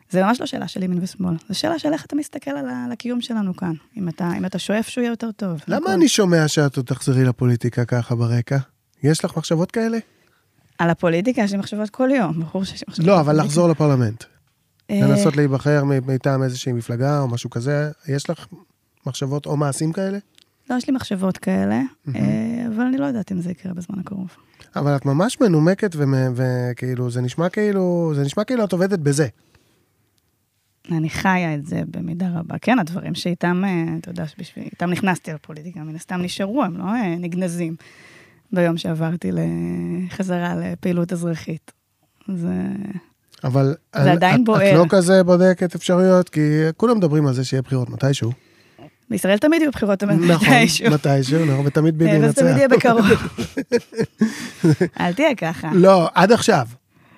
זה 0.09 0.23
ממש 0.23 0.39
לא 0.39 0.45
שאלה 0.45 0.67
של 0.67 0.83
ימין 0.83 0.99
ושמאל, 1.01 1.35
זו 1.49 1.59
שאלה 1.59 1.79
של 1.79 1.93
איך 1.93 2.05
אתה 2.05 2.15
מסתכל 2.15 2.51
על, 2.51 2.65
על 2.85 2.91
הקיום 2.91 3.21
שלנו 3.21 3.55
כאן. 3.55 3.73
אם 3.97 4.09
אתה, 4.09 4.31
אם 4.37 4.45
אתה 4.45 4.59
שואף 4.59 4.87
שהוא 4.87 5.01
יהיה 5.01 5.11
יותר 5.11 5.31
טוב. 5.31 5.59
למה 5.67 5.77
הכל. 5.77 5.91
אני 5.91 6.07
שומע 6.07 6.47
שאת 6.47 6.77
עוד 6.77 6.85
תחזרי 6.85 7.23
לפוליטיקה 7.23 7.85
ככה 7.85 8.15
ברקע? 8.15 8.57
יש 9.03 9.25
לך 9.25 9.37
מחשבות 9.37 9.71
כאלה? 9.71 9.97
על 10.77 10.89
הפוליטיקה 10.89 11.41
יש 11.41 11.51
לי 11.51 11.57
מחשבות 11.57 11.89
כל 11.89 12.09
יום, 12.17 12.43
ברור 12.43 12.63
שיש 12.63 12.81
לי 12.81 12.85
מחשבות. 12.87 13.07
לא, 13.07 13.15
אבל 13.15 13.23
פוליטיקה. 13.23 13.45
לחזור 13.45 13.69
לפרלמנט. 13.69 14.23
אה, 14.89 14.99
לנסות 15.01 15.35
להיבחר 15.35 15.83
מטעם 15.85 16.43
איזושהי 16.43 16.73
מפלגה 16.73 17.19
או 17.19 17.27
משהו 17.27 17.49
כזה. 17.49 17.91
יש 18.07 18.29
לך 18.29 18.45
מחשבות 19.05 19.45
או 19.45 19.57
מעשים 19.57 19.93
כאלה? 19.93 20.17
לא, 20.69 20.75
יש 20.75 20.87
לי 20.89 20.95
מחשבות 20.95 21.37
כאלה. 21.37 21.81
אה, 22.15 22.21
אבל 22.67 22.83
אני 22.83 22.97
לא 22.97 23.05
יודעת 23.05 23.31
אם 23.31 23.41
זה 23.41 23.51
יקרה 23.51 23.73
בזמן 23.73 23.99
הקרוב. 23.99 24.27
אבל 24.75 24.95
את 24.95 25.05
ממש 25.05 25.41
מנומקת 25.41 25.95
ומ- 25.95 26.33
וכאילו, 26.35 27.09
זה 27.11 27.21
נשמע 27.21 27.49
כאילו, 27.49 28.11
זה 28.15 28.21
נשמע 28.23 28.43
כאילו 28.43 28.63
את 28.63 28.71
עובדת 28.73 28.99
בזה. 28.99 29.27
אני 30.91 31.09
חיה 31.09 31.55
את 31.55 31.65
זה 31.65 31.81
במידה 31.91 32.27
רבה. 32.39 32.55
כן, 32.61 32.79
הדברים 32.79 33.15
שאיתם, 33.15 33.61
אה, 33.65 33.83
אתה 33.99 34.09
יודע, 34.09 34.27
שבשביל- 34.27 34.65
איתם 34.65 34.89
נכנסתי 34.89 35.33
לפוליטיקה, 35.33 35.79
מן 35.79 35.95
הסתם 35.95 36.21
נשארו, 36.21 36.63
הם 36.63 36.77
לא 36.77 36.83
אה, 36.83 37.15
נגנזים 37.15 37.75
ביום 38.53 38.77
שעברתי 38.77 39.31
לחזרה 39.31 40.55
לפעילות 40.55 41.13
אזרחית. 41.13 41.71
זה... 42.35 42.53
אבל 43.43 43.75
זה 43.95 44.11
עדיין 44.11 44.43
בוער. 44.43 44.71
את 44.71 44.77
לא 44.77 44.85
כזה 44.89 45.23
בודקת 45.23 45.75
אפשרויות, 45.75 46.29
כי 46.29 46.39
כולם 46.77 46.97
מדברים 46.97 47.27
על 47.27 47.33
זה 47.33 47.43
שיהיה 47.43 47.61
בחירות 47.61 47.89
מתישהו. 47.89 48.31
בישראל 49.09 49.37
תמיד 49.37 49.61
יהיו 49.61 49.71
בחירות 49.71 50.03
נכון, 50.03 50.47
מתישהו. 50.47 50.91
מתישהו, 50.91 51.45
נכון, 51.45 51.65
ותמיד 51.67 51.97
ביבי 51.97 52.11
ינצח. 52.11 52.41
תמיד 52.41 52.57
יהיה 52.57 52.67
בקרוב. 52.67 53.05
אל 54.99 55.13
תהיה 55.13 55.35
ככה. 55.35 55.69
לא, 55.73 56.09
עד 56.13 56.31
עכשיו. 56.31 56.67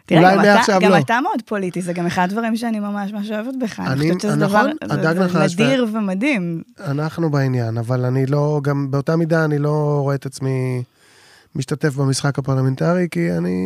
תראה, 0.05 0.21
אולי 0.33 0.47
גם 0.47 0.55
מעכשיו 0.55 0.79
גם 0.81 0.91
לא. 0.91 0.97
אתה 0.99 1.19
מאוד 1.23 1.41
פוליטי, 1.45 1.81
זה 1.81 1.93
גם 1.93 2.05
אחד 2.05 2.23
הדברים 2.29 2.55
שאני 2.57 2.79
ממש 2.79 3.11
ממש 3.11 3.31
אוהבת 3.31 3.53
בך. 3.61 3.79
אני- 3.79 3.87
אני 3.89 3.97
חושבת 4.07 4.21
שזה 4.21 4.35
נכון, 4.35 4.71
דבר 4.81 5.43
נדיר 5.43 5.85
ומדהים. 5.93 6.61
אנחנו 6.79 7.29
בעניין, 7.31 7.77
אבל 7.77 8.05
אני 8.05 8.25
לא, 8.25 8.59
גם 8.63 8.91
באותה 8.91 9.15
מידה 9.15 9.45
אני 9.45 9.59
לא 9.59 9.97
רואה 10.01 10.15
את 10.15 10.25
עצמי 10.25 10.83
משתתף 11.55 11.95
במשחק 11.95 12.39
הפרלמנטרי, 12.39 13.07
כי 13.11 13.31
אני... 13.31 13.57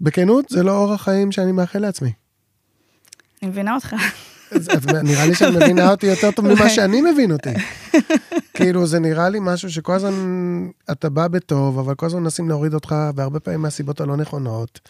בכנות, 0.00 0.44
זה 0.48 0.62
לא 0.62 0.76
אורח 0.76 1.02
חיים 1.04 1.32
שאני 1.32 1.52
מאחל 1.52 1.78
לעצמי. 1.78 2.12
אני 3.42 3.50
מבינה 3.50 3.74
אותך. 3.74 3.94
נראה 5.02 5.26
לי 5.26 5.34
שאת 5.34 5.54
מבינה 5.54 5.90
אותי 5.90 6.06
יותר 6.06 6.30
טוב 6.30 6.44
ממה 6.46 6.68
שאני 6.68 7.00
מבין 7.00 7.32
אותי. 7.32 7.50
כאילו, 8.54 8.86
זה 8.86 8.98
נראה 8.98 9.28
לי 9.28 9.38
משהו 9.42 9.70
שכל 9.70 9.92
הזמן 9.92 10.14
אתה 10.90 11.08
בא 11.08 11.28
בטוב, 11.28 11.78
אבל 11.78 11.94
כל 11.94 12.06
הזמן 12.06 12.22
מנסים 12.22 12.48
להוריד 12.48 12.74
אותך, 12.74 12.94
והרבה 13.14 13.40
פעמים 13.40 13.62
מהסיבות 13.62 14.00
הלא 14.00 14.16
נכונות. 14.16 14.80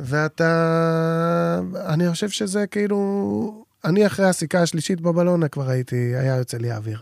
ואתה... 0.00 1.60
אני 1.86 2.10
חושב 2.10 2.28
שזה 2.28 2.66
כאילו... 2.66 3.64
אני 3.84 4.06
אחרי 4.06 4.26
הסיכה 4.26 4.62
השלישית 4.62 5.00
בבלונה 5.00 5.48
כבר 5.48 5.70
הייתי, 5.70 5.96
היה 6.16 6.36
יוצא 6.36 6.56
לי 6.56 6.70
האוויר. 6.70 6.98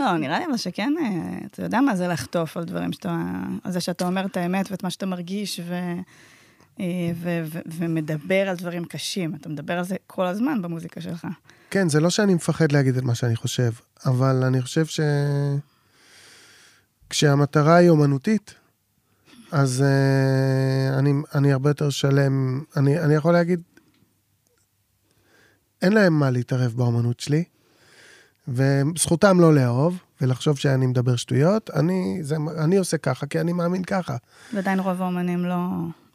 לא, 0.00 0.16
נראה 0.16 0.38
לי 0.38 0.44
אבל 0.46 0.56
שכן, 0.56 0.92
אה, 1.00 1.38
אתה 1.46 1.62
יודע 1.62 1.80
מה 1.80 1.96
זה 1.96 2.08
לחטוף 2.08 2.56
על 2.56 2.64
דברים 2.64 2.92
שאתה... 2.92 3.16
על 3.64 3.72
זה 3.72 3.80
שאתה 3.80 4.06
אומר 4.06 4.26
את 4.26 4.36
האמת 4.36 4.70
ואת 4.70 4.82
מה 4.82 4.90
שאתה 4.90 5.06
מרגיש, 5.06 5.60
ו... 5.68 5.74
אה, 6.80 7.12
ו- 7.16 7.42
ו- 7.44 7.60
ומדבר 7.78 8.48
על 8.48 8.56
דברים 8.56 8.84
קשים. 8.84 9.34
אתה 9.34 9.48
מדבר 9.48 9.78
על 9.78 9.84
זה 9.84 9.96
כל 10.06 10.26
הזמן 10.26 10.62
במוזיקה 10.62 11.00
שלך. 11.00 11.26
כן, 11.70 11.88
זה 11.88 12.00
לא 12.00 12.10
שאני 12.10 12.34
מפחד 12.34 12.72
להגיד 12.72 12.96
את 12.96 13.02
מה 13.02 13.14
שאני 13.14 13.36
חושב, 13.36 13.70
אבל 14.06 14.44
אני 14.44 14.62
חושב 14.62 14.86
ש... 14.86 15.00
כשהמטרה 17.10 17.76
היא 17.76 17.88
אומנותית, 17.88 18.54
אז 19.52 19.84
uh, 19.86 20.98
אני, 20.98 21.12
אני 21.34 21.52
הרבה 21.52 21.70
יותר 21.70 21.90
שלם. 21.90 22.60
אני, 22.76 22.98
אני 22.98 23.14
יכול 23.14 23.32
להגיד, 23.32 23.60
אין 25.82 25.92
להם 25.92 26.18
מה 26.18 26.30
להתערב 26.30 26.72
באומנות 26.76 27.20
שלי, 27.20 27.44
וזכותם 28.48 29.40
לא 29.40 29.54
לאהוב 29.54 29.98
ולחשוב 30.20 30.58
שאני 30.58 30.86
מדבר 30.86 31.16
שטויות. 31.16 31.70
אני, 31.70 32.18
זה, 32.22 32.36
אני 32.58 32.76
עושה 32.76 32.98
ככה, 32.98 33.26
כי 33.26 33.40
אני 33.40 33.52
מאמין 33.52 33.84
ככה. 33.84 34.16
ועדיין 34.54 34.80
רוב 34.80 35.02
האומנים 35.02 35.44
לא... 35.44 35.56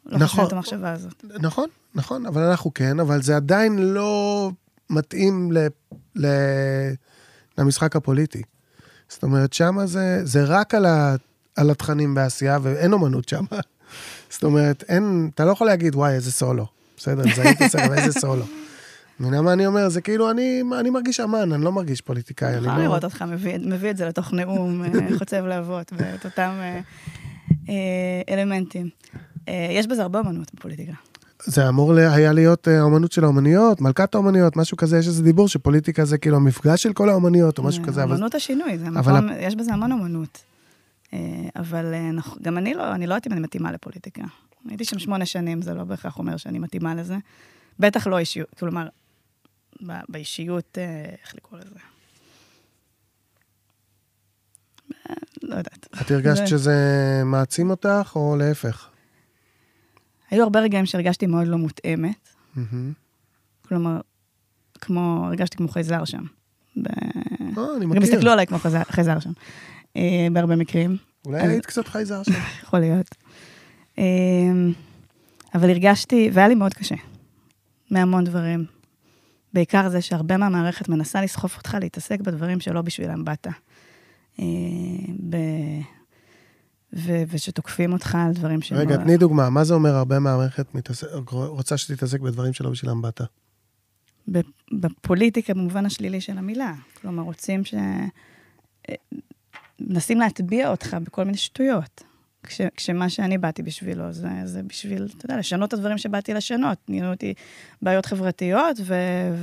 לא 0.06 0.18
נכון. 0.18 0.26
חושבים 0.26 0.46
את 0.46 0.52
המחשבה 0.52 0.92
הזאת. 0.92 1.24
נכון, 1.40 1.68
נכון, 1.94 2.26
אבל 2.26 2.42
אנחנו 2.42 2.74
כן, 2.74 3.00
אבל 3.00 3.22
זה 3.22 3.36
עדיין 3.36 3.78
לא 3.78 4.50
מתאים 4.90 5.52
ל, 5.52 5.66
ל, 6.16 6.26
למשחק 7.58 7.96
הפוליטי. 7.96 8.42
זאת 9.08 9.22
אומרת, 9.22 9.52
שמה 9.52 9.86
זה, 9.86 10.20
זה 10.24 10.44
רק 10.44 10.74
על, 10.74 10.86
ה, 10.86 11.16
על 11.56 11.70
התכנים 11.70 12.14
בעשייה, 12.14 12.58
ואין 12.62 12.92
אומנות 12.92 13.28
שמה. 13.28 13.46
זאת 14.30 14.44
אומרת, 14.44 14.84
אין, 14.88 15.30
אתה 15.34 15.44
לא 15.44 15.50
יכול 15.50 15.66
להגיד, 15.66 15.94
וואי, 15.94 16.14
איזה 16.14 16.32
סולו. 16.32 16.66
בסדר, 16.96 17.22
זה 17.34 17.42
הייתי 17.42 17.68
צריך, 17.68 17.92
איזה 17.92 18.20
סולו. 18.20 18.44
מבינה 19.20 19.42
מה 19.42 19.52
אני 19.52 19.66
אומר? 19.66 19.88
זה 19.88 20.00
כאילו, 20.00 20.30
אני, 20.30 20.62
אני 20.80 20.90
מרגיש 20.90 21.20
אמן, 21.20 21.52
אני 21.52 21.64
לא 21.64 21.72
מרגיש 21.72 22.00
פוליטיקאי. 22.00 22.48
אני 22.48 22.58
אפשר 22.58 22.76
לא... 22.76 22.82
לראות 22.82 23.04
אותך 23.04 23.22
מביא, 23.22 23.58
מביא 23.58 23.90
את 23.90 23.96
זה 23.96 24.06
לתוך 24.06 24.32
נאום 24.32 24.84
אה, 24.84 25.18
חוצב 25.18 25.44
להבות, 25.44 25.92
ואת 25.96 26.24
אותם 26.24 26.50
אה, 26.60 26.80
אה, 27.68 28.34
אלמנטים. 28.34 28.88
אה, 29.48 29.68
יש 29.70 29.86
בזה 29.86 30.02
הרבה 30.02 30.20
אמנות 30.20 30.54
בפוליטיקה. 30.54 30.92
זה 31.44 31.68
אמור 31.68 31.92
היה 31.94 32.32
להיות 32.32 32.68
אה, 32.68 32.78
האומנות 32.78 33.12
של 33.12 33.24
האומניות, 33.24 33.80
מלכת 33.80 34.14
האומניות, 34.14 34.56
משהו 34.56 34.76
כזה, 34.76 34.98
יש 34.98 35.06
איזה 35.06 35.22
דיבור 35.22 35.48
שפוליטיקה 35.48 36.04
זה 36.04 36.18
כאילו 36.18 36.36
המפגש 36.36 36.82
של 36.82 36.92
כל 36.92 37.08
האומניות, 37.08 37.58
או 37.58 37.62
משהו 37.64 37.82
כזה, 37.84 38.02
אבל 38.02 38.14
אמנות 38.14 38.34
השינוי, 38.34 38.78
זה 38.78 38.88
אבל 38.88 39.12
מקום, 39.12 39.30
יש 39.40 39.54
בזה 39.54 39.72
המון 39.72 39.92
אמנות. 39.92 40.42
אה, 41.12 41.18
אבל 41.56 41.94
אה, 41.94 42.08
אנחנו- 42.10 42.36
גם 42.42 42.58
אני 42.58 42.74
לא, 42.74 42.94
אני 42.94 43.06
לא 43.06 43.14
יודעת 43.14 43.26
אם 43.26 43.32
אני 43.32 43.40
מתאימה 43.40 43.72
לפוליטיקה. 43.72 44.22
הייתי 44.68 44.84
שם 44.84 44.98
שמונה 44.98 45.26
שנים, 45.26 45.62
זה 45.62 45.74
לא 45.74 45.84
בהכרח 45.84 46.18
אומר 46.18 46.36
שאני 46.36 46.58
מתאימה 46.58 46.94
לזה. 46.94 47.16
בטח 47.78 48.06
לא 48.06 48.18
אישיות, 48.18 48.48
כלומר, 48.58 48.88
באישיות, 50.08 50.78
אה, 50.78 50.84
איך 51.22 51.34
לקרוא 51.34 51.58
לזה? 51.60 51.78
אה, 55.10 55.14
לא 55.42 55.54
יודעת. 55.56 55.86
את 56.00 56.10
הרגשת 56.10 56.36
זה- 56.36 56.46
שזה 56.46 56.74
מעצים 57.24 57.70
אותך, 57.70 58.12
או 58.16 58.36
להפך? 58.38 58.88
היו 60.36 60.42
הרבה 60.42 60.60
רגעים 60.60 60.86
שהרגשתי 60.86 61.26
מאוד 61.26 61.46
לא 61.46 61.56
מותאמת. 61.56 62.28
כלומר, 63.68 64.00
כמו, 64.80 65.22
הרגשתי 65.26 65.56
כמו 65.56 65.68
חייזר 65.68 66.04
שם. 66.04 66.22
ב... 66.76 66.86
אה, 66.88 67.76
אני 67.76 67.84
גם 67.84 67.90
מכיר. 67.90 68.02
הסתכלו 68.02 68.30
עליי 68.30 68.46
כמו 68.46 68.58
חייזר, 68.58 68.82
חייזר 68.84 69.18
שם, 69.18 69.30
אה, 69.96 70.26
בהרבה 70.32 70.56
מקרים, 70.56 70.96
אולי 71.26 71.42
היית 71.42 71.66
קצת 71.66 71.88
חייזר 71.88 72.22
שם. 72.22 72.32
יכול 72.62 72.78
להיות. 72.78 73.14
אה, 73.98 74.04
אבל 75.54 75.70
הרגשתי, 75.70 76.30
והיה 76.32 76.48
לי 76.48 76.54
מאוד 76.54 76.74
קשה, 76.74 76.94
מהמון 77.90 78.24
דברים. 78.24 78.64
בעיקר 79.52 79.88
זה 79.88 80.00
שהרבה 80.00 80.36
מהמערכת 80.36 80.88
מנסה 80.88 81.22
לסחוף 81.22 81.56
אותך 81.56 81.76
להתעסק 81.80 82.20
בדברים 82.20 82.60
שלא 82.60 82.82
בשבילם 82.82 83.24
באת. 83.24 83.46
אה, 84.40 84.44
ב... 85.30 85.36
ו... 86.92 87.22
ושתוקפים 87.28 87.92
אותך 87.92 88.14
על 88.14 88.32
דברים 88.32 88.62
שהם... 88.62 88.78
רגע, 88.78 88.96
לא- 88.96 89.02
תני 89.02 89.16
דוגמה, 89.16 89.50
מה 89.50 89.64
זה 89.64 89.74
אומר 89.74 89.94
הרבה 89.94 90.18
מהמערכת 90.18 90.74
מתעסק- 90.74 91.06
רוצה 91.30 91.76
שתתעסק 91.76 92.20
בדברים 92.20 92.52
שלא 92.52 92.70
בשבילם 92.70 93.02
באת? 93.02 93.20
בפוליטיקה 94.72 95.54
במובן 95.54 95.86
השלילי 95.86 96.20
של 96.20 96.38
המילה. 96.38 96.74
כלומר, 97.00 97.22
רוצים 97.22 97.64
ש... 97.64 97.74
מנסים 99.80 100.20
להטביע 100.20 100.70
אותך 100.70 100.96
בכל 101.04 101.24
מיני 101.24 101.36
שטויות. 101.36 102.02
כש, 102.42 102.60
כשמה 102.76 103.08
שאני 103.08 103.38
באתי 103.38 103.62
בשבילו, 103.62 104.12
זה, 104.12 104.28
זה 104.44 104.62
בשביל, 104.62 105.08
אתה 105.16 105.26
יודע, 105.26 105.36
לשנות 105.36 105.68
את 105.68 105.74
הדברים 105.74 105.98
שבאתי 105.98 106.34
לשנות. 106.34 106.78
עניינו 106.88 107.10
אותי 107.12 107.34
בעיות 107.82 108.06
חברתיות, 108.06 108.76
ו- 108.84 108.94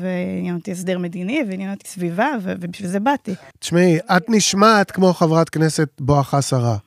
ועניין 0.02 0.56
אותי 0.56 0.72
הסדר 0.72 0.98
מדיני, 1.00 1.40
ועניין 1.50 1.74
אותי 1.74 1.88
סביבה, 1.88 2.28
ו- 2.42 2.54
ובשביל 2.60 2.90
זה 2.90 3.00
באתי. 3.00 3.36
תשמעי, 3.60 3.98
את 4.00 4.24
נשמעת 4.30 4.92
כמו 4.92 5.14
חברת 5.14 5.50
כנסת 5.50 5.90
בואכה 6.00 6.42
שרה. 6.42 6.78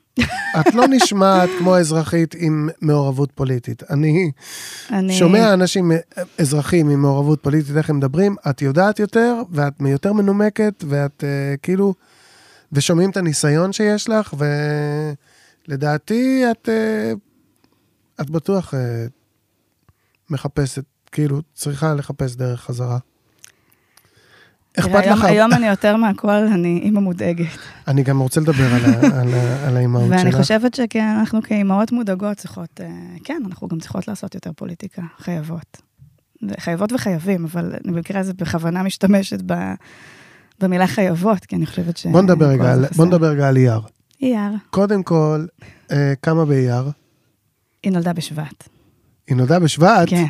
את 0.60 0.74
לא 0.74 0.84
נשמעת 0.90 1.50
כמו 1.58 1.76
אזרחית 1.76 2.34
עם 2.38 2.68
מעורבות 2.80 3.32
פוליטית. 3.34 3.82
אני 3.90 4.30
אני... 4.90 5.12
שומע 5.12 5.52
אנשים, 5.52 5.92
אזרחים 6.38 6.90
עם 6.90 7.02
מעורבות 7.02 7.42
פוליטית, 7.42 7.76
איך 7.76 7.90
הם 7.90 7.96
מדברים, 7.96 8.36
את 8.50 8.62
יודעת 8.62 8.98
יותר, 8.98 9.42
ואת 9.50 9.72
יותר 9.80 10.12
מנומקת, 10.12 10.84
ואת 10.88 11.24
uh, 11.24 11.58
כאילו, 11.62 11.94
ושומעים 12.72 13.10
את 13.10 13.16
הניסיון 13.16 13.72
שיש 13.72 14.08
לך, 14.08 14.34
ולדעתי 15.68 16.44
את, 16.50 16.68
uh, 16.68 18.20
את 18.20 18.30
בטוח 18.30 18.74
uh, 18.74 18.76
מחפשת, 20.30 20.84
כאילו, 21.12 21.40
צריכה 21.54 21.94
לחפש 21.94 22.36
דרך 22.36 22.60
חזרה. 22.60 22.98
אכפת 24.78 25.06
לך, 25.06 25.24
היום 25.24 25.52
אני 25.52 25.66
יותר 25.66 25.96
מהכל, 25.96 26.30
אני 26.30 26.80
אימא 26.82 27.00
מודאגת. 27.00 27.46
אני 27.88 28.02
גם 28.02 28.18
רוצה 28.20 28.40
לדבר 28.40 28.74
על, 29.64 29.76
האימהות 29.76 30.04
שלך. 30.08 30.18
ואני 30.18 30.32
חושבת 30.32 30.74
שאנחנו 30.74 31.42
כאימהות 31.42 31.92
מודאגות 31.92 32.36
צריכות, 32.36 32.80
אה, 32.80 32.86
כן, 33.24 33.42
אנחנו 33.46 33.68
גם 33.68 33.78
צריכות 33.78 34.08
לעשות 34.08 34.34
יותר 34.34 34.50
פוליטיקה, 34.56 35.02
חייבות. 35.18 35.76
חייבות 36.60 36.92
וחייבים, 36.92 37.44
אבל 37.44 37.72
אני 37.84 37.92
במקרה 37.92 38.20
הזה 38.20 38.34
בכוונה 38.34 38.82
משתמשת 38.82 39.38
במילה 40.60 40.86
חייבות, 40.86 41.44
כי 41.44 41.56
אני 41.56 41.66
חושבת 41.66 41.96
ש... 41.96 42.06
בוא 42.06 42.22
נדבר 42.22 42.46
כל 42.46 42.52
רגע, 42.52 42.64
זה 42.64 42.72
על- 42.72 42.86
חסר. 42.86 42.96
בוא 42.96 43.06
נדבר 43.06 43.26
רגע 43.30 43.48
על 43.48 43.56
אייר. 43.56 43.80
אייר, 44.22 44.52
קודם 44.70 45.02
כל, 45.02 45.46
אה, 45.90 46.12
כמה 46.22 46.44
באייר? 46.44 46.90
היא 47.82 47.92
נולדה 47.92 48.12
בשבט. 48.12 48.68
היא 49.28 49.36
נולדה 49.36 49.58
בשבט? 49.58 50.08
כן. 50.08 50.24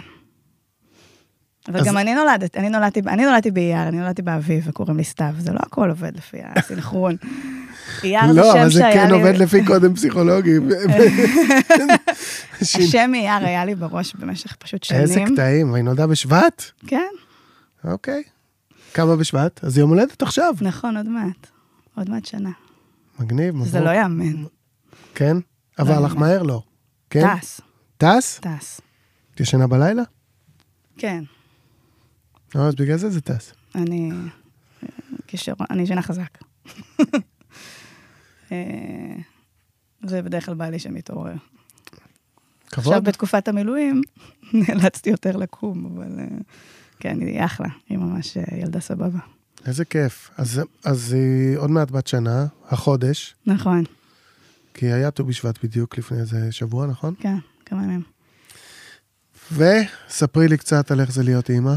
אבל 1.68 1.80
אז- 1.80 1.86
גם 1.86 1.98
אני 1.98 2.14
נולדת, 2.14 2.56
אני 2.56 2.68
נולדתי, 2.70 3.00
אני 3.06 3.24
נולדתי 3.24 3.50
באייר, 3.50 3.88
אני 3.88 3.98
נולדתי 3.98 4.22
באביב, 4.22 4.64
וקוראים 4.68 4.96
לי 4.96 5.04
סתיו, 5.04 5.34
זה 5.38 5.52
לא 5.52 5.58
הכל 5.62 5.90
עובד 5.90 6.16
לפי 6.16 6.36
הסנכרון. 6.44 7.16
אייר 8.04 8.32
זה 8.32 8.40
לא, 8.40 8.52
אבל 8.52 8.60
שם 8.62 8.66
זה 8.70 8.80
שהיה 8.80 8.92
כן 8.92 9.10
לי... 9.10 9.12
עובד 9.16 9.36
לפי 9.36 9.64
קודם 9.64 9.94
פסיכולוגי. 9.94 10.50
השם 12.60 13.10
אייר 13.14 13.46
היה 13.46 13.64
לי 13.64 13.74
בראש 13.74 14.14
במשך 14.14 14.56
פשוט 14.56 14.82
שנים. 14.84 15.00
איזה 15.00 15.20
קטעים, 15.32 15.72
והיא 15.72 15.84
נולדה 15.84 16.06
בשבט? 16.06 16.62
כן, 16.86 17.08
אוקיי. 17.84 18.22
כמה 18.94 19.16
בשבט? 19.16 19.64
אז 19.64 19.78
יום 19.78 19.90
הולדת 19.90 20.22
עכשיו. 20.22 20.54
נכון, 20.60 20.96
עוד 20.96 21.08
מעט. 21.08 21.46
עוד 21.96 22.10
מעט 22.10 22.26
שנה. 22.26 22.50
מגניב, 23.18 23.54
מברוק. 23.54 23.68
זה 23.68 23.80
לא 23.80 23.90
יאמן. 23.90 24.44
כן? 25.14 25.36
עבר 25.76 26.00
לא 26.00 26.06
לך. 26.06 26.14
מהר? 26.14 26.42
לא. 26.42 26.62
כן? 27.10 27.36
טס, 27.38 27.60
טס? 27.98 28.40
טס. 28.40 28.80
את 29.34 29.40
ישנה 29.40 29.66
בלילה? 29.66 30.02
כן, 30.98 31.22
לא, 31.24 31.35
אז 32.54 32.74
בגלל 32.74 32.96
זה 32.96 33.10
זה 33.10 33.20
טס. 33.20 33.52
אני... 33.74 34.10
כישרון, 35.26 35.66
אני 35.70 35.82
ישנה 35.82 36.02
חזק. 36.02 36.38
אה, 38.52 38.56
זה 40.06 40.22
בדרך 40.22 40.46
כלל 40.46 40.54
בעלי 40.54 40.78
שמתעורר. 40.78 41.34
עכשיו 42.66 42.82
כבוד? 42.82 43.04
בתקופת 43.04 43.48
המילואים 43.48 44.02
נאלצתי 44.68 45.10
יותר 45.10 45.36
לקום, 45.36 45.86
אבל 45.86 46.20
אה, 46.20 46.24
כן, 47.00 47.20
היא 47.20 47.44
אחלה, 47.44 47.68
היא 47.88 47.98
ממש 47.98 48.36
אה, 48.36 48.58
ילדה 48.58 48.80
סבבה. 48.80 49.18
איזה 49.66 49.84
כיף. 49.84 50.30
אז- 50.36 50.60
אז 50.84 51.12
היא 51.12 51.56
עוד 51.58 51.70
מעט 51.70 51.90
בת 51.90 52.06
שנה, 52.06 52.46
החודש, 52.68 53.34
נכון, 53.46 53.84
כי 54.74 54.86
היה 54.92 55.10
ט"ו 55.10 55.24
בשבט 55.24 55.64
בדיוק 55.64 55.98
לפני 55.98 56.18
איזה 56.18 56.52
שבוע, 56.52 56.86
נכון? 56.86 57.14
כן, 57.20 57.36
כמה 57.66 57.84
ימים. 57.84 58.02
וספרי 59.52 60.48
לי 60.48 60.56
קצת 60.58 60.90
על 60.90 61.00
איך 61.00 61.12
זה 61.12 61.22
להיות 61.22 61.50
אימא. 61.50 61.74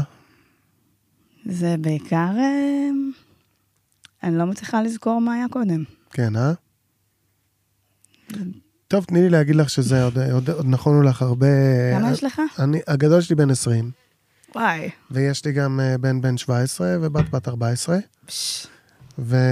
זה 1.44 1.74
בעיקר... 1.80 2.30
אה, 2.38 2.88
אני 4.22 4.38
לא 4.38 4.46
מצליחה 4.46 4.82
לזכור 4.82 5.20
מה 5.20 5.34
היה 5.34 5.46
קודם. 5.50 5.84
כן, 6.10 6.36
אה? 6.36 6.52
טוב, 8.88 9.04
תני 9.04 9.20
לי 9.20 9.28
להגיד 9.28 9.56
לך 9.56 9.70
שזה 9.70 10.04
עוד, 10.04 10.18
עוד, 10.18 10.50
עוד 10.50 10.66
נכונו 10.66 11.02
לך 11.02 11.22
הרבה... 11.22 11.46
כמה 11.98 12.12
יש 12.12 12.24
לך? 12.24 12.40
אני, 12.58 12.80
הגדול 12.86 13.20
שלי 13.20 13.36
בן 13.36 13.50
20, 13.50 13.90
וואי. 14.54 14.90
ויש 15.10 15.44
לי 15.44 15.52
גם 15.52 15.80
אה, 15.80 15.98
בן 15.98 16.20
בן 16.20 16.36
17 16.36 16.96
ובת 17.00 17.28
בת 17.30 17.48
14, 17.48 17.98
פש, 18.26 18.66
וזה 19.18 19.42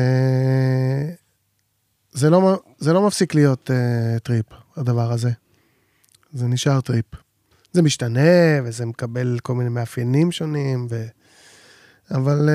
לא, 2.30 2.40
מ- 2.40 2.56
זה 2.78 2.92
לא 2.92 3.06
מפסיק 3.06 3.34
להיות 3.34 3.70
אה, 3.70 4.18
טריפ, 4.20 4.46
הדבר 4.76 5.12
הזה. 5.12 5.30
זה 6.32 6.46
נשאר 6.46 6.80
טריפ. 6.80 7.04
זה 7.72 7.82
משתנה, 7.82 8.20
וזה 8.64 8.86
מקבל 8.86 9.38
כל 9.42 9.54
מיני 9.54 9.70
מאפיינים 9.70 10.32
שונים, 10.32 10.86
ו... 10.90 11.06
אבל 12.10 12.48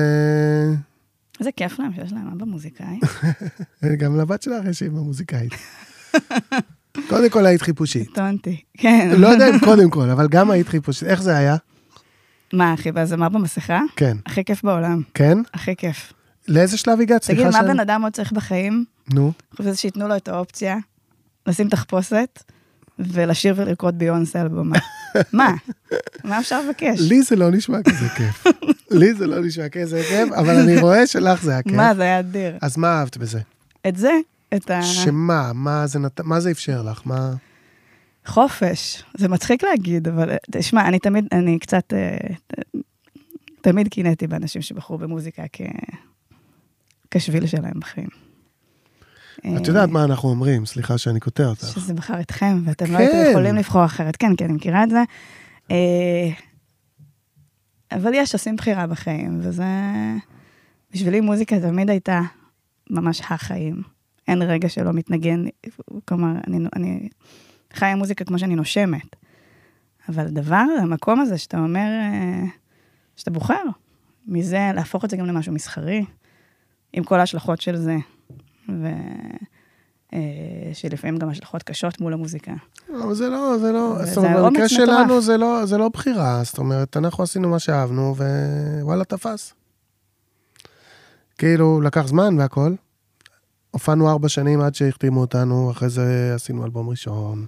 איזה 1.40 1.50
כיף 1.56 1.78
להם 1.78 1.92
שיש 1.94 2.12
להם 2.12 2.28
אבא 2.32 2.44
מוזיקאי. 2.44 2.98
גם 4.00 4.16
לבת 4.20 4.42
שלך 4.42 4.64
יש 4.70 4.82
אימא 4.82 4.98
מוזיקאית. 5.00 5.52
קודם 7.08 7.30
כל 7.30 7.46
היית 7.46 7.62
חיפושית. 7.62 8.08
טונתי. 8.14 8.62
כן. 8.78 9.10
לא 9.18 9.26
יודע 9.26 9.48
אם 9.50 9.58
קודם 9.58 9.90
כל, 9.90 10.10
אבל 10.10 10.28
גם 10.28 10.50
היית 10.50 10.68
חיפושית. 10.68 11.08
איך 11.08 11.22
זה 11.22 11.36
היה? 11.36 11.56
מה, 12.52 12.74
אחי, 12.74 12.92
בזמר 12.92 13.28
במסכה? 13.28 13.80
כן. 13.96 14.16
הכי 14.26 14.44
כיף 14.44 14.64
בעולם. 14.64 15.02
כן? 15.14 15.38
הכי 15.54 15.76
כיף. 15.76 16.12
לאיזה 16.48 16.78
שלב 16.78 17.00
הגעת? 17.00 17.22
תגיד, 17.24 17.36
סליחה 17.36 17.50
מה 17.50 17.64
שאני- 17.64 17.74
בן 17.74 17.80
אדם 17.80 18.02
עוד 18.02 18.12
צריך 18.12 18.32
בחיים? 18.32 18.84
נו, 19.14 19.32
מזה 19.60 19.76
שייתנו 19.76 20.08
לו 20.08 20.16
את 20.16 20.28
האופציה, 20.28 20.76
לשים 21.46 21.68
תחפושת, 21.68 22.42
ולשיר 22.98 23.54
ולרקוד 23.56 23.98
ביונסה 23.98 24.40
על 24.40 24.48
במה. 24.48 24.78
מה? 25.32 25.54
מה 26.24 26.40
אפשר 26.40 26.60
לבקש? 26.66 27.00
לי 27.00 27.22
זה 27.22 27.36
לא 27.36 27.50
נשמע 27.50 27.78
כזה 27.82 28.08
כיף. 28.16 28.44
לי 28.90 29.14
זה 29.14 29.26
לא 29.26 29.40
נשמע 29.44 29.68
כזה 29.68 30.02
כיף, 30.08 30.32
אבל 30.32 30.54
אני 30.56 30.78
רואה 30.80 31.06
שלך 31.06 31.42
זה 31.42 31.50
היה 31.52 31.62
כיף. 31.62 31.72
מה, 31.72 31.94
זה 31.94 32.02
היה 32.02 32.18
אדיר. 32.20 32.56
אז 32.62 32.76
מה 32.76 32.88
אהבת 33.00 33.16
בזה? 33.16 33.40
את 33.88 33.96
זה, 33.96 34.10
את 34.56 34.70
ה... 34.70 34.82
שמה? 34.82 35.50
מה 35.54 35.86
זה 35.86 35.98
נת- 35.98 36.20
מה 36.20 36.40
זה 36.40 36.50
אפשר 36.50 36.82
לך? 36.82 37.00
מה... 37.04 37.34
חופש. 38.26 39.02
זה 39.16 39.28
מצחיק 39.28 39.64
להגיד, 39.64 40.08
אבל 40.08 40.30
תשמע, 40.50 40.88
אני 40.88 40.98
תמיד, 40.98 41.24
אני 41.32 41.58
קצת, 41.58 41.92
אה, 41.92 42.16
תמיד 43.60 43.88
קינאתי 43.88 44.26
באנשים 44.26 44.62
שבחרו 44.62 44.98
במוזיקה 44.98 45.42
כ... 45.52 45.60
כשביל 47.10 47.46
שלהם 47.46 47.80
בחיים. 47.80 48.08
את 49.38 49.44
אה, 49.46 49.60
יודעת 49.66 49.88
מה 49.88 50.04
אנחנו 50.04 50.28
אומרים, 50.28 50.66
סליחה 50.66 50.98
שאני 50.98 51.20
קוטע 51.20 51.46
אותך. 51.46 51.66
שזה 51.66 51.94
בחר 51.94 52.20
אתכם, 52.20 52.62
ואתם 52.64 52.84
לא 52.84 52.98
כן. 52.98 53.04
הייתם 53.04 53.30
יכולים 53.30 53.54
לבחור 53.54 53.84
אחרת. 53.84 54.16
כן, 54.16 54.32
כן, 54.36 54.44
אני 54.44 54.54
מכירה 54.54 54.84
את 54.84 54.90
זה. 54.90 55.02
אה, 55.70 56.30
אבל 57.92 58.10
יש, 58.14 58.32
עושים 58.32 58.56
בחירה 58.56 58.86
בחיים, 58.86 59.38
וזה... 59.42 59.64
בשבילי 60.92 61.20
מוזיקה 61.20 61.60
תמיד 61.60 61.90
הייתה 61.90 62.20
ממש 62.90 63.20
החיים. 63.20 63.82
אין 64.28 64.42
רגע 64.42 64.68
שלא 64.68 64.92
מתנגן, 64.92 65.44
כלומר, 66.04 66.32
אני, 66.46 66.58
אני 66.76 67.08
חיה 67.72 67.96
מוזיקה 67.96 68.24
כמו 68.24 68.38
שאני 68.38 68.54
נושמת. 68.54 69.16
אבל 70.08 70.28
דבר, 70.28 70.64
המקום 70.82 71.20
הזה 71.20 71.38
שאתה 71.38 71.58
אומר, 71.58 71.88
אה, 72.00 72.44
שאתה 73.16 73.30
בוחר, 73.30 73.62
מזה 74.26 74.70
להפוך 74.74 75.04
את 75.04 75.10
זה 75.10 75.16
גם 75.16 75.26
למשהו 75.26 75.52
מסחרי, 75.52 76.04
עם 76.92 77.04
כל 77.04 77.20
ההשלכות 77.20 77.60
של 77.60 77.76
זה, 77.76 77.96
ו... 78.68 78.86
אה, 80.14 80.18
שלפעמים 80.72 81.16
גם 81.16 81.28
השלכות 81.28 81.62
קשות 81.62 82.00
מול 82.00 82.12
המוזיקה. 82.12 82.52
אבל 83.04 83.14
זה 83.14 83.28
לא, 83.28 83.58
זה 83.60 83.72
לא, 83.72 83.96
זאת 84.04 84.16
אומרת, 84.16 84.44
במקרה. 84.44 84.68
שלנו 84.68 85.20
זה 85.20 85.36
לא, 85.36 85.66
זה 85.66 85.78
לא 85.78 85.88
בחירה, 85.88 86.40
זאת 86.44 86.58
אומרת, 86.58 86.96
אנחנו 86.96 87.24
עשינו 87.24 87.48
מה 87.48 87.58
שאהבנו, 87.58 88.14
ווואלה, 88.80 89.04
תפס. 89.04 89.54
כאילו, 91.38 91.80
לקח 91.80 92.06
זמן 92.06 92.38
והכל. 92.38 92.74
הופענו 93.70 94.10
ארבע 94.10 94.28
שנים 94.28 94.60
עד 94.60 94.74
שהחתימו 94.74 95.20
אותנו, 95.20 95.70
אחרי 95.70 95.88
זה 95.88 96.32
עשינו 96.34 96.64
אלבום 96.64 96.88
ראשון. 96.88 97.46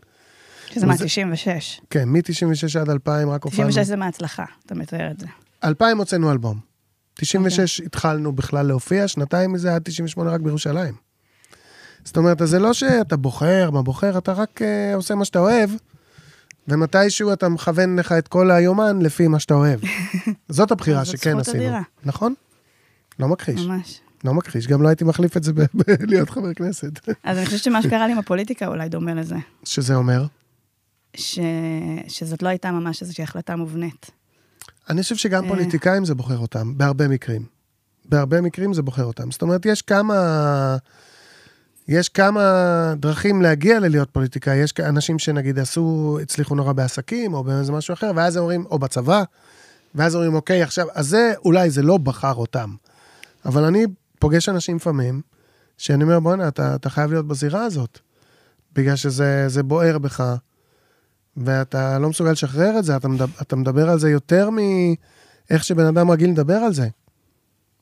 שזה 0.67 0.87
וזה- 0.89 1.05
מה-96. 1.05 1.81
כן, 1.91 2.09
מ-96 2.09 2.79
עד 2.81 2.91
2000 2.91 3.31
רק 3.31 3.45
הופענו. 3.45 3.69
96 3.69 3.87
זה 3.87 3.97
מההצלחה, 3.97 4.45
אתה 4.67 4.75
מתאר 4.75 5.11
את 5.11 5.21
זה. 5.21 5.27
2000 5.65 5.99
הוצאנו 5.99 6.33
אלבום. 6.33 6.59
96 7.15 7.79
אוקיי. 7.79 7.87
התחלנו 7.87 8.33
בכלל 8.33 8.67
להופיע, 8.67 9.09
שנתיים 9.09 9.53
מזה 9.53 9.75
עד 9.75 9.83
98 9.83 10.31
רק 10.31 10.41
בירושלים. 10.41 11.06
זאת 12.07 12.17
אומרת, 12.17 12.39
זה 12.45 12.59
לא 12.59 12.73
שאתה 12.73 13.17
בוחר 13.17 13.71
מה 13.71 13.83
בוחר, 13.83 14.19
אתה 14.19 14.33
רק 14.33 14.61
uh, 14.63 14.97
עושה 14.97 15.15
מה 15.15 15.25
שאתה 15.25 15.39
אוהב, 15.39 15.71
ומתישהו 16.69 17.33
אתה 17.33 17.49
מכוון 17.49 17.99
לך 17.99 18.13
את 18.13 18.29
כל 18.29 18.51
היומן 18.51 19.03
לפי 19.03 19.29
מה 19.29 19.39
שאתה 19.39 19.55
אוהב. 19.55 19.81
זאת 20.49 20.71
הבחירה 20.71 21.05
שכן 21.05 21.39
עשינו. 21.39 21.59
אדירה. 21.59 21.83
נכון? 22.05 22.35
לא 23.19 23.29
מכחיש, 23.29 23.61
ממש. 23.61 24.01
לא 24.25 24.35
מכחיש. 24.35 24.67
גם 24.67 24.83
לא 24.83 24.89
הייתי 24.89 25.05
מחליף 25.05 25.37
את 25.37 25.43
זה 25.43 25.53
בלהיות 25.75 26.31
חבר 26.35 26.55
כנסת. 26.55 27.09
אז 27.25 27.39
אני 27.39 27.47
חושבת 27.47 27.63
שמה 27.63 27.83
שקרה 27.83 28.07
לי 28.07 28.13
עם 28.13 28.19
הפוליטיקה 28.19 28.67
אולי 28.67 28.89
דומה 28.89 29.15
לזה. 29.15 29.37
שזה 29.65 29.95
אומר? 29.95 30.27
ש... 31.17 31.39
שזאת 32.09 32.43
לא 32.43 32.49
הייתה 32.49 32.73
ממש 32.73 33.03
איזושהי 33.03 33.25
החלטה 33.25 33.57
מובנית. 33.57 34.11
אני 34.91 35.03
חושב 35.03 35.17
שגם 35.17 35.45
אה. 35.45 35.49
פוליטיקאים 35.49 36.05
זה 36.05 36.15
בוחר 36.15 36.39
אותם, 36.39 36.79
בהרבה 36.79 37.09
מקרים. 37.09 37.43
בהרבה 38.05 38.41
מקרים 38.41 38.75
זה 38.75 38.83
בוחר 38.83 39.05
אותם. 39.05 39.31
זאת 39.31 39.43
אומרת, 39.43 39.67
יש 39.67 39.83
כמה... 39.83 40.77
יש 41.89 42.09
כמה 42.09 42.95
דרכים 42.97 43.43
להגיע 43.43 43.81
ללהיות 43.81 44.11
פוליטיקאי. 44.11 44.57
יש 44.57 44.75
אנשים 44.81 45.19
שנגיד 45.19 45.59
עשו, 45.59 46.19
הצליחו 46.23 46.55
נורא 46.55 46.73
בעסקים, 46.73 47.35
או 47.35 47.45
באיזה 47.45 47.73
משהו 47.73 47.95
אחר, 47.95 48.11
ואז 48.17 48.37
הם 48.37 48.43
אומרים, 48.43 48.67
או 48.71 48.79
בצבא, 48.79 49.23
ואז 49.95 50.15
אומרים, 50.15 50.35
אוקיי, 50.35 50.63
עכשיו, 50.63 50.87
אז 50.95 51.09
זה, 51.09 51.33
אולי 51.45 51.71
זה 51.71 51.83
לא 51.83 51.99
בחר 51.99 52.35
אותם. 52.35 52.75
אבל 53.45 53.65
אני 53.65 53.85
פוגש 54.19 54.49
אנשים 54.49 54.77
לפעמים, 54.77 55.21
שאני 55.79 56.05
אומר, 56.05 56.21
בואנה, 56.21 56.49
אתה, 56.49 56.75
אתה 56.75 56.91
חייב 56.91 57.11
להיות 57.11 57.27
בזירה 57.27 57.65
הזאת. 57.65 57.99
בגלל 58.73 58.97
שזה 58.97 59.45
זה 59.49 59.63
בוער 59.63 59.99
בך, 59.99 60.37
ואתה 61.37 61.99
לא 61.99 62.09
מסוגל 62.09 62.31
לשחרר 62.31 62.79
את 62.79 62.85
זה, 62.85 62.97
אתה 62.97 63.09
מדבר, 63.09 63.43
אתה 63.43 63.57
מדבר 63.57 63.91
על 63.91 63.99
זה 63.99 64.11
יותר 64.11 64.51
מאיך 64.51 65.65
שבן 65.65 65.87
אדם 65.87 66.11
רגיל 66.11 66.31
לדבר 66.31 66.57
על 66.57 66.73
זה. 66.73 66.89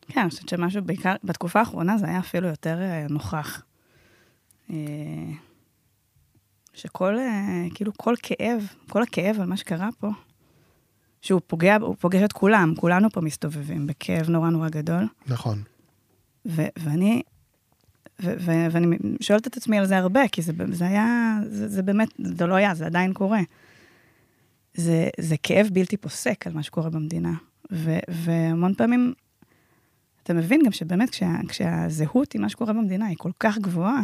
כן, 0.09 0.21
אני 0.21 0.31
חושבת 0.31 0.49
שמשהו 0.49 0.83
בעיקר, 0.83 1.15
בתקופה 1.25 1.59
האחרונה 1.59 1.99
זה 1.99 2.07
היה 2.07 2.19
אפילו 2.19 2.49
יותר 2.49 2.79
אה, 2.81 3.07
נוכח. 3.11 3.63
אה, 4.71 4.77
שכל, 6.75 7.19
אה, 7.19 7.65
כאילו, 7.75 7.93
כל 7.97 8.15
כאב, 8.23 8.69
כל 8.89 9.03
הכאב 9.03 9.41
על 9.41 9.47
מה 9.47 9.57
שקרה 9.57 9.89
פה, 9.99 10.11
שהוא 11.23 11.41
פוגע, 11.47 11.77
הוא 11.81 11.97
פוגש 11.99 12.23
את 12.23 12.33
כולם, 12.33 12.75
כולנו 12.77 13.11
פה 13.11 13.21
מסתובבים 13.21 13.87
בכאב 13.87 14.31
נורא 14.31 14.51
נורא 14.51 14.69
גדול. 14.69 15.07
נכון. 15.27 15.63
ו- 16.47 16.67
ואני, 16.79 17.23
ו- 18.23 18.35
ו- 18.41 18.67
ואני 18.71 18.97
שואלת 19.21 19.47
את 19.47 19.57
עצמי 19.57 19.79
על 19.79 19.87
זה 19.87 19.99
הרבה, 19.99 20.29
כי 20.33 20.43
זה, 20.43 20.53
זה 20.73 20.87
היה, 20.87 21.39
זה, 21.49 21.69
זה 21.69 21.83
באמת, 21.83 22.09
זה 22.19 22.47
לא 22.47 22.55
היה, 22.55 22.75
זה 22.75 22.87
עדיין 22.87 23.13
קורה. 23.13 23.41
זה, 24.75 25.09
זה 25.21 25.37
כאב 25.43 25.69
בלתי 25.73 25.97
פוסק 25.97 26.47
על 26.47 26.53
מה 26.53 26.63
שקורה 26.63 26.91
במדינה. 26.91 27.33
ו- 27.73 27.99
והמון 28.09 28.75
פעמים, 28.75 29.15
אתה 30.23 30.35
מבין 30.35 30.61
גם 30.65 30.73
שבאמת 30.73 31.11
כשה, 31.11 31.31
כשהזהות 31.49 32.35
עם 32.35 32.43
מה 32.43 32.49
שקורה 32.49 32.73
במדינה 32.73 33.07
היא 33.07 33.17
כל 33.19 33.31
כך 33.41 33.59
גבוהה, 33.59 34.03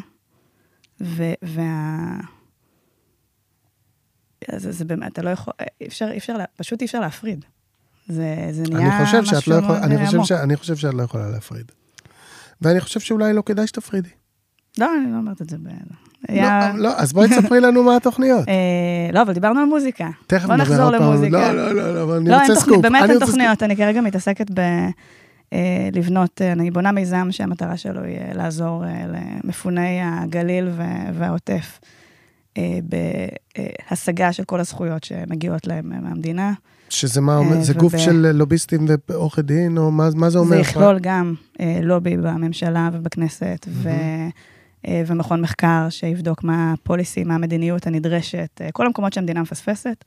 ו- 1.03 1.33
וה... 1.43 2.21
זה, 4.57 4.73
זה 4.73 4.85
באמת, 4.85 5.13
אתה 5.13 5.23
לא 5.23 5.31
יכול, 5.31 5.55
אי 5.81 5.87
אפשר, 5.87 6.09
אי 6.11 6.19
אפשר, 6.19 6.37
פשוט 6.57 6.81
אי 6.81 6.87
אפשר 6.87 7.01
להפריד. 7.01 7.45
זה, 8.09 8.49
זה 8.51 8.63
נהיה 8.73 8.99
אני 8.99 9.07
חושב 9.07 9.25
שאת 9.25 9.37
משהו 9.37 9.53
לא 9.53 9.59
יכולה, 9.59 9.79
מאוד, 9.79 9.93
אני 9.93 10.07
חושב. 10.07 10.25
ש, 10.25 10.33
אני 10.33 10.57
חושב 10.57 10.77
שאת 10.77 10.95
לא 10.95 11.03
יכולה 11.03 11.31
להפריד. 11.31 11.73
ואני 12.61 12.81
חושב 12.81 13.01
שאולי 13.01 13.33
לא 13.33 13.43
כדאי 13.47 13.67
שתפרידי. 13.67 14.09
לא, 14.79 14.91
אני 15.03 15.13
לא 15.13 15.17
אומרת 15.17 15.43
את 15.43 15.51
זה 15.51 15.57
ב... 15.59 15.69
היה... 16.29 16.73
לא, 16.75 16.83
לא, 16.83 16.97
אז 16.97 17.13
בואי 17.13 17.29
תספרי 17.29 17.61
לנו 17.61 17.83
מה 17.83 17.97
התוכניות. 17.97 18.49
אה, 18.49 19.13
לא, 19.13 19.23
אבל 19.23 19.33
דיברנו 19.33 19.61
על 19.61 19.67
מוזיקה. 19.67 20.11
תכף 20.27 20.47
בוא 20.47 20.55
נדבר 20.55 20.71
נחזור 20.71 20.85
עוד 20.87 20.95
פעם. 20.95 21.03
למוזיקה. 21.03 21.53
לא, 21.53 21.73
לא, 21.73 21.75
לא, 21.75 21.95
לא, 21.95 22.17
אני 22.17 22.31
לא, 22.31 22.41
רוצה 22.41 22.55
סקופ. 22.55 22.83
באמת 22.83 23.11
אין. 23.11 23.19
תוכניות. 23.19 23.63
אני 23.63 23.77
כרגע 23.77 24.01
מתעסקת 24.01 24.51
ב... 24.55 24.61
לבנות, 25.93 26.43
אה, 26.43 26.53
אני 26.53 26.71
בונה 26.71 26.93
מיזם 26.93 27.29
שהמטרה 27.31 27.77
שלו 27.77 28.03
היא 28.03 28.19
אה, 28.19 28.31
לעזור 28.35 28.85
אה, 28.85 29.05
למפוני 29.07 30.01
הגליל 30.03 30.69
והעוטף 31.15 31.81
אה, 32.59 32.79
בהשגה 33.91 34.33
של 34.33 34.45
כל 34.45 34.61
הזכויות 34.61 35.05
שמגיעות 35.05 35.67
להם 35.67 35.93
אה, 35.93 36.01
מהמדינה. 36.01 36.53
שזה 36.89 37.21
מה 37.21 37.37
אומר, 37.37 37.57
אה, 37.57 37.63
זה 37.63 37.75
גוף 37.75 37.97
של 37.97 38.33
לוביסטים 38.33 38.87
ועורכי 39.09 39.43
דין, 39.43 39.79
או 39.79 39.91
מה 39.91 40.09
מה 40.15 40.31
זה 40.31 40.39
אומר? 40.39 40.57
זה 40.57 40.61
יכלול 40.61 40.99
גם 41.03 41.35
אה, 41.61 41.79
לובי 41.83 42.17
בממשלה 42.17 42.91
ובכנסת, 42.93 43.67
ו... 43.69 43.91
אה, 44.89 45.03
ומכון 45.07 45.41
מחקר 45.41 45.87
שיבדוק 45.91 46.45
מה 46.45 46.73
הפוליסי, 46.73 47.25
מה 47.25 47.35
המדיניות 47.35 47.87
הנדרשת, 47.87 48.61
אה, 48.61 48.73
כל 48.73 48.87
המקומות 48.87 49.13
שהמדינה 49.13 49.43
מפספסת, 49.43 50.05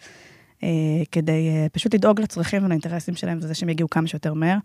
אה, 0.63 0.69
כדי 1.11 1.49
אה, 1.49 1.67
פשוט 1.71 1.93
לדאוג 1.93 2.21
לצרכים 2.21 2.65
ולאינטרסים 2.65 3.15
שלהם, 3.15 3.37
וזה 3.41 3.53
שהם 3.53 3.69
יגיעו 3.69 3.89
כמה 3.89 4.07
שיותר 4.07 4.33
מהר. 4.33 4.57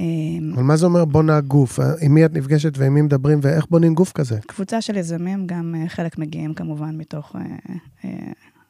אה, 0.00 0.04
אבל 0.54 0.62
מה 0.62 0.76
זה 0.76 0.86
אומר 0.86 1.04
בונה 1.04 1.40
גוף? 1.40 1.78
עם 2.00 2.14
מי 2.14 2.24
את 2.24 2.32
נפגשת 2.34 2.78
ועם 2.78 2.94
מי 2.94 3.02
מדברים, 3.02 3.38
ואיך 3.42 3.66
בונים 3.70 3.94
גוף 3.94 4.12
כזה? 4.12 4.38
קבוצה 4.46 4.80
של 4.80 4.96
יזמים, 4.96 5.46
גם 5.46 5.74
אה, 5.78 5.88
חלק 5.88 6.18
מגיעים 6.18 6.54
כמובן 6.54 6.96
מתוך 6.96 7.36
אה, 7.36 7.40
אה, 8.04 8.10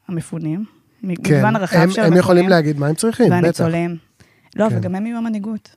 המפונים, 0.07 0.65
מגוון 1.03 1.55
הרחב 1.55 1.77
הם, 1.77 1.91
של 1.91 2.01
הם 2.01 2.17
יכולים 2.17 2.49
להגיד 2.49 2.79
מה 2.79 2.87
הם 2.87 2.95
צריכים, 2.95 3.25
בטח. 3.25 3.35
והניצולים. 3.35 3.97
לא, 4.55 4.69
כן. 4.69 4.77
וגם 4.77 4.95
הם 4.95 5.05
יהיו 5.05 5.17
המנהיגות. 5.17 5.75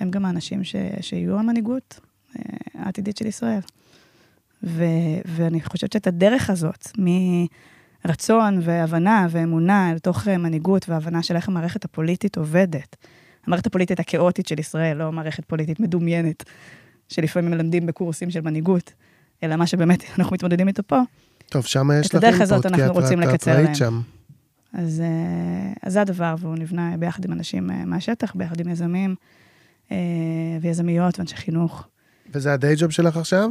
הם 0.00 0.10
גם 0.10 0.24
האנשים 0.24 0.64
ש, 0.64 0.76
שיהיו 1.00 1.38
המנהיגות 1.38 2.00
העתידית 2.74 3.16
של 3.16 3.26
ישראל. 3.26 3.60
ו, 4.62 4.84
ואני 5.24 5.60
חושבת 5.62 5.92
שאת 5.92 6.06
הדרך 6.06 6.50
הזאת, 6.50 6.88
מרצון 8.04 8.58
והבנה 8.62 9.26
ואמונה 9.30 9.90
אל 9.92 9.98
תוך 9.98 10.28
מנהיגות 10.28 10.88
והבנה 10.88 11.22
של 11.22 11.36
איך 11.36 11.48
המערכת 11.48 11.84
הפוליטית 11.84 12.36
עובדת, 12.36 12.96
המערכת 13.46 13.66
הפוליטית 13.66 14.00
הכאוטית 14.00 14.46
של 14.46 14.58
ישראל, 14.60 14.96
לא 14.96 15.12
מערכת 15.12 15.44
פוליטית 15.44 15.80
מדומיינת, 15.80 16.44
שלפעמים 17.08 17.50
מלמדים 17.50 17.86
בקורסים 17.86 18.30
של 18.30 18.40
מנהיגות, 18.40 18.92
אלא 19.42 19.56
מה 19.56 19.66
שבאמת 19.66 20.04
אנחנו 20.18 20.34
מתמודדים 20.34 20.68
איתו 20.68 20.82
פה, 20.86 21.00
טוב, 21.48 21.64
שם 21.64 21.88
יש 22.00 22.06
את 22.06 22.14
לך 22.14 22.24
הדרך 22.24 22.40
הזאת 22.40 22.62
כי 22.62 22.68
אנחנו 22.68 22.84
את- 22.86 22.90
רוצים 23.02 23.22
את- 23.22 23.28
את 23.28 23.32
לקצר 23.32 23.50
ראית 23.54 23.64
להם. 23.64 23.74
שם. 23.74 24.00
אז, 24.72 25.00
אה, 25.00 25.72
אז 25.82 25.92
זה 25.92 26.00
הדבר, 26.00 26.34
והוא 26.38 26.54
נבנה 26.56 26.96
ביחד 26.98 27.24
עם 27.24 27.32
אנשים 27.32 27.70
אה, 27.70 27.84
מהשטח, 27.84 28.34
ביחד 28.34 28.60
עם 28.60 28.68
יזמים 28.68 29.14
אה, 29.92 29.96
ויזמיות 30.60 31.18
ואנשי 31.18 31.36
חינוך. 31.36 31.86
וזה 32.34 32.52
הדיי 32.52 32.74
ג'וב 32.78 32.90
שלך 32.90 33.16
עכשיו? 33.16 33.48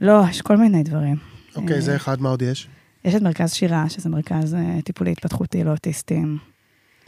לא, 0.00 0.22
יש 0.30 0.42
כל 0.42 0.56
מיני 0.56 0.82
דברים. 0.82 1.16
אוקיי, 1.56 1.80
זה 1.80 1.96
אחד, 1.96 2.20
מה 2.20 2.28
עוד 2.28 2.42
יש? 2.42 2.68
יש 3.04 3.14
את 3.14 3.22
מרכז 3.22 3.52
שירה, 3.52 3.88
שזה 3.88 4.08
מרכז 4.08 4.56
טיפולי 4.84 5.12
התפתחותי 5.12 5.64
לאוטיסטים, 5.64 6.38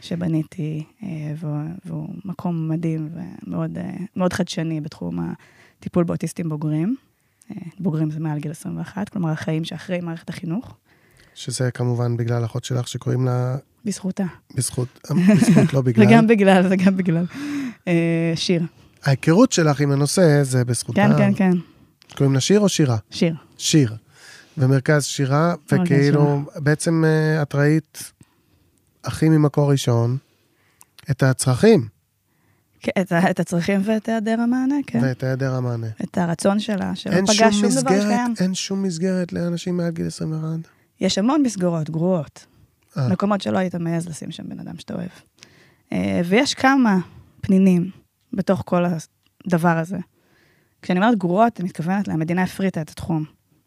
שבניתי, 0.01 0.83
אה, 1.03 1.07
והוא, 1.37 1.57
והוא 1.85 2.09
מקום 2.25 2.69
מדהים 2.69 3.09
ומאוד 3.45 3.77
אה, 3.77 4.29
חדשני 4.33 4.81
בתחום 4.81 5.33
הטיפול 5.79 6.03
באוטיסטים 6.03 6.49
בוגרים. 6.49 6.95
אה, 7.51 7.55
בוגרים 7.79 8.11
זה 8.11 8.19
מעל 8.19 8.39
גיל 8.39 8.51
21, 8.51 9.09
כלומר 9.09 9.29
החיים 9.29 9.63
שאחרי 9.63 9.99
מערכת 9.99 10.29
החינוך, 10.29 10.77
שזה 11.35 11.71
כמובן 11.71 12.17
בגלל 12.17 12.45
אחות 12.45 12.63
שלך 12.63 12.87
שקוראים 12.87 13.25
לה 13.25 13.55
בזכותה. 13.85 14.23
בזכות, 14.55 14.99
בזכות 15.35 15.73
לא 15.73 15.81
בגלל. 15.81 16.07
וגם 16.07 16.27
בגלל, 16.27 16.67
זה 16.69 16.75
גם 16.75 16.97
בגלל. 16.97 17.25
שיר. 18.35 18.63
ההיכרות 19.03 19.51
שלך 19.51 19.81
עם 19.81 19.91
הנושא 19.91 20.43
זה 20.43 20.65
בזכותה. 20.65 21.07
כן, 21.17 21.17
כן, 21.17 21.33
כן. 21.35 21.57
קוראים 22.17 22.33
לה 22.33 22.39
שיר 22.39 22.59
או 22.59 22.69
שירה? 22.69 22.97
שיר. 23.11 23.35
שיר. 23.57 23.95
ומרכז 24.57 25.05
שירה, 25.05 25.55
וכאילו, 25.71 26.41
בעצם 26.55 27.03
את 27.41 27.55
ראית 27.55 28.10
הכי 29.03 29.29
ממקור 29.29 29.71
ראשון 29.71 30.17
את 31.11 31.23
הצרכים 31.23 31.87
כן, 32.81 32.91
את, 33.01 33.11
את 33.29 33.39
הצרכים 33.39 33.81
ואת 33.85 34.07
היעדר 34.07 34.41
המענה, 34.41 34.75
כן. 34.87 34.99
ואת 35.03 35.23
היעדר 35.23 35.55
המענה. 35.55 35.87
את 36.03 36.17
הרצון 36.17 36.59
שלה, 36.59 36.95
שלא 36.95 37.13
פגש 37.21 37.39
שום 37.39 37.51
שום 37.51 37.61
דבר 37.61 37.67
מסגרת, 37.67 38.01
שקיים. 38.01 38.33
אין 38.39 38.53
שום 38.53 38.83
מסגרת 38.83 39.33
לאנשים 39.33 39.77
מעל 39.77 39.91
גיל 39.91 40.07
21. 40.07 40.47
יש 41.01 41.17
המון 41.17 41.41
מסגרות 41.41 41.89
גרועות. 41.89 42.45
אה. 42.97 43.09
מקומות 43.09 43.41
שלא 43.41 43.57
היית 43.57 43.75
מעז 43.75 44.07
לשים 44.07 44.31
שם 44.31 44.49
בן 44.49 44.59
אדם 44.59 44.77
שאתה 44.77 44.93
אוהב. 44.93 45.09
אה, 45.91 46.21
ויש 46.25 46.53
כמה 46.53 46.97
פנינים 47.41 47.91
בתוך 48.33 48.63
כל 48.65 48.85
הדבר 49.45 49.77
הזה. 49.77 49.97
כשאני 50.81 50.99
אומרת 50.99 51.17
גרועות, 51.17 51.59
אני 51.59 51.69
מתכוונת 51.69 52.07
למדינה 52.07 52.43
הפריטה 52.43 52.81
את 52.81 52.89
התחום. 52.89 53.25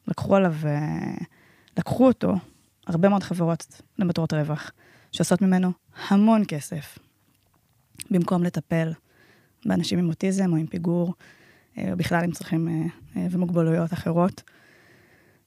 לקחו 0.08 0.36
עליו, 0.36 0.54
אה, 0.64 1.14
לקחו 1.78 2.06
אותו, 2.06 2.34
הרבה 2.86 3.08
מאוד 3.08 3.22
חברות 3.22 3.66
למטרות 3.98 4.32
רווח, 4.32 4.70
שעושות 5.14 5.42
ממנו 5.42 5.72
המון 6.08 6.42
כסף, 6.48 6.98
במקום 8.10 8.44
לטפל 8.44 8.92
באנשים 9.66 9.98
עם 9.98 10.08
אוטיזם 10.08 10.52
או 10.52 10.56
עם 10.56 10.66
פיגור, 10.66 11.14
אה, 11.78 11.92
או 11.92 11.96
בכלל 11.96 12.24
עם 12.24 12.30
צרכים 12.32 12.68
אה, 12.68 12.72
אה, 13.16 13.26
ומוגבלויות 13.30 13.92
אחרות. 13.92 14.42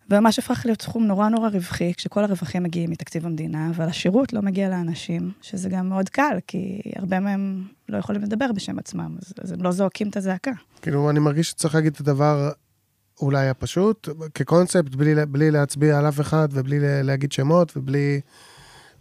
וממש 0.10 0.40
הפך 0.40 0.62
להיות 0.66 0.80
תחום 0.80 1.04
נורא 1.04 1.30
נורא 1.30 1.50
רווחי, 1.50 1.94
כשכל 1.94 2.24
הרווחים 2.24 2.64
מגיעים 2.64 2.90
מתקציב 2.90 3.26
המדינה, 3.26 3.70
אבל 3.70 3.86
השירות 3.86 4.34
לא 4.34 4.42
מגיע 4.42 4.70
לאנשים, 4.70 5.32
שזה 5.42 5.70
גם 5.70 5.90
מאוד 5.90 6.10
קל, 6.10 6.38
כי 6.48 6.82
הרבה 6.96 7.20
מהם 7.20 7.64
לא 7.90 7.98
יכולים 7.98 8.22
לדבר 8.22 8.52
בשם 8.52 8.80
עצמם, 8.80 9.18
אז, 9.22 9.34
אז 9.44 9.52
הם 9.52 9.64
לא 9.64 9.72
זועקים 9.72 10.10
את 10.10 10.18
הזעקה. 10.18 10.52
כאילו, 10.82 11.10
אני 11.10 11.20
מרגיש 11.20 11.50
שצריך 11.50 11.76
להגיד 11.76 11.94
את 11.94 12.00
הדבר 12.00 12.52
אולי 13.22 13.50
הפשוט, 13.50 14.10
כקונספט, 14.34 14.96
בלי, 14.96 15.26
בלי 15.26 15.52
להצביע 15.52 15.98
על 15.98 16.08
אף 16.08 16.22
אחד 16.22 16.48
ובלי 16.52 16.80
לה- 16.80 17.02
להגיד 17.02 17.32
שמות 17.32 17.78
ובלי 17.78 18.22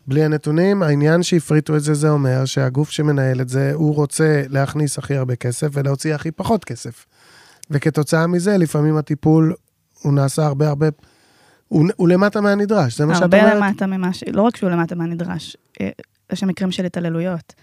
בלי 0.09 0.25
הנתונים. 0.25 0.83
העניין 0.83 1.23
שהפריטו 1.23 1.77
את 1.77 1.83
זה, 1.83 1.95
זה 1.95 2.11
אומר 2.11 2.45
שהגוף 2.45 2.91
שמנהל 2.91 3.41
את 3.41 3.49
זה, 3.49 3.73
הוא 3.75 3.95
רוצה 3.95 4.43
להכניס 4.49 4.99
הכי 4.99 5.17
הרבה 5.17 5.37
כסף 5.37 5.69
ולהוציא 5.73 6.15
הכי 6.15 6.31
פחות 6.31 6.65
כסף. 6.65 7.07
וכתוצאה 7.71 8.27
מזה, 8.27 8.59
לפעמים 8.59 8.97
הטיפול, 8.97 9.55
הוא 10.03 10.13
נעשה 10.13 10.47
הרבה 10.47 10.69
הרבה... 10.69 10.87
הוא, 11.69 11.87
הוא 11.97 12.09
למטה 12.09 12.41
מהנדרש, 12.41 12.99
זה 12.99 13.07
מה 13.07 13.15
שאת 13.15 13.23
הרבה 13.23 13.41
אומרת? 13.41 13.57
למטה 13.57 13.87
ממה 13.87 14.13
ש... 14.13 14.25
לא 14.33 14.43
רק 14.43 14.57
שהוא 14.57 14.71
למטה 14.71 14.95
מהנדרש, 14.95 15.57
אה, 15.81 15.91
יש 16.33 16.41
שם 16.41 16.49
מקרים 16.49 16.71
של 16.71 16.85
התעללויות, 16.85 17.55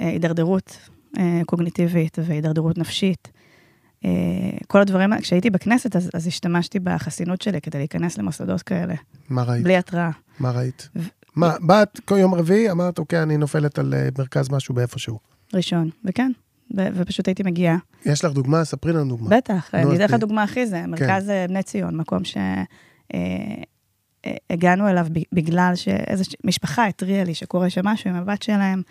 אה, 0.00 0.08
הידרדרות 0.08 0.78
אה, 1.18 1.40
קוגניטיבית 1.46 2.18
והידרדרות 2.26 2.78
נפשית. 2.78 3.28
כל 4.66 4.80
הדברים 4.80 5.20
כשהייתי 5.20 5.50
בכנסת, 5.50 5.96
אז, 5.96 6.10
אז 6.14 6.26
השתמשתי 6.26 6.78
בחסינות 6.78 7.42
שלי 7.42 7.60
כדי 7.60 7.78
להיכנס 7.78 8.18
למוסדות 8.18 8.62
כאלה, 8.62 8.94
מה 9.28 9.42
ראית? 9.42 9.64
בלי 9.64 9.76
התראה. 9.76 10.10
מה 10.40 10.50
ראית? 10.50 10.88
מה, 11.38 11.54
באת 11.60 12.00
כל 12.04 12.18
יום 12.18 12.34
רביעי, 12.34 12.70
אמרת, 12.70 12.98
אוקיי, 12.98 13.22
אני 13.22 13.36
נופלת 13.36 13.78
על 13.78 13.94
אה, 13.94 14.08
מרכז 14.18 14.50
משהו 14.50 14.74
באיפשהו. 14.74 15.18
ראשון, 15.54 15.90
וכן, 16.04 16.32
ו- 16.76 16.86
ופשוט 16.94 17.28
הייתי 17.28 17.42
מגיעה. 17.42 17.76
יש 18.04 18.24
לך 18.24 18.32
דוגמה? 18.32 18.64
ספרי 18.64 18.92
לנו 18.92 19.08
דוגמה. 19.08 19.36
בטח, 19.36 19.74
אני 19.74 19.96
אתן 19.96 20.04
לך 20.04 20.14
דוגמה 20.14 20.42
הכי 20.42 20.66
זה, 20.66 20.86
מרכז 20.86 21.30
אה, 21.30 21.46
בני 21.48 21.62
ציון, 21.62 21.96
מקום 21.96 22.22
שהגענו 24.24 24.88
אליו 24.88 25.06
ב- 25.12 25.22
בגלל 25.32 25.72
שאיזו 25.74 26.24
משפחה 26.44 26.86
התריעה 26.86 27.24
לי 27.24 27.34
שקורה 27.34 27.70
שם 27.70 27.86
משהו 27.86 28.10
עם 28.10 28.16
הבת 28.16 28.42
שלהם, 28.42 28.82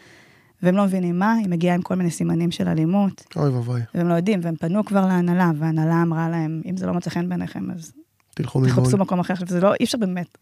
והם 0.64 0.76
לא 0.76 0.84
מבינים 0.84 1.20
מה, 1.20 1.34
היא 1.34 1.50
מגיעה 1.50 1.76
עם 1.76 1.82
כל 1.82 1.96
מיני 1.96 2.12
סימנים 2.12 2.52
של 2.52 2.68
אלימות, 2.68 3.26
אוי 3.36 3.50
ואבוי, 3.50 3.82
והם 3.96 4.08
לא 4.08 4.14
יודעים, 4.14 4.40
והם 4.44 4.56
פנו 4.56 4.86
כבר 4.86 5.06
להנהלה, 5.06 5.52
וההנהלה 5.60 6.02
אמרה 6.02 6.30
להם, 6.30 6.62
אם 6.70 6.78
זה 6.78 6.86
לא 6.86 6.94
מוצא 6.94 7.10
חן 7.10 7.30
בעיניכם, 7.30 7.72
אז 7.72 7.92
תלכו 8.36 8.60
ממול. 8.60 8.72
תחפשו 8.72 8.98
מקום 8.98 9.20
אחר. 9.20 9.34
עכשיו, 9.34 9.48
זה 9.48 9.60
לא, 9.62 9.74
אי 9.80 9.86
אפשר 9.86 9.98
באמת, 9.98 10.38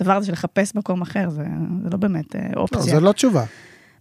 הדבר 0.00 0.16
הזה 0.16 0.26
של 0.26 0.32
לחפש 0.32 0.74
מקום 0.74 1.02
אחר, 1.02 1.30
זה, 1.30 1.44
זה 1.82 1.90
לא 1.90 1.96
באמת 1.96 2.36
אה, 2.36 2.40
לא, 2.56 2.60
אופציה. 2.60 2.80
זה 2.80 3.00
לא 3.00 3.12
תשובה. 3.12 3.44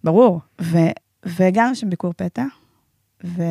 ברור. 0.03 0.39
ו, 0.61 0.77
והגענו 1.23 1.75
שם 1.75 1.89
ביקור 1.89 2.13
פתע, 2.13 2.45
ו, 3.23 3.43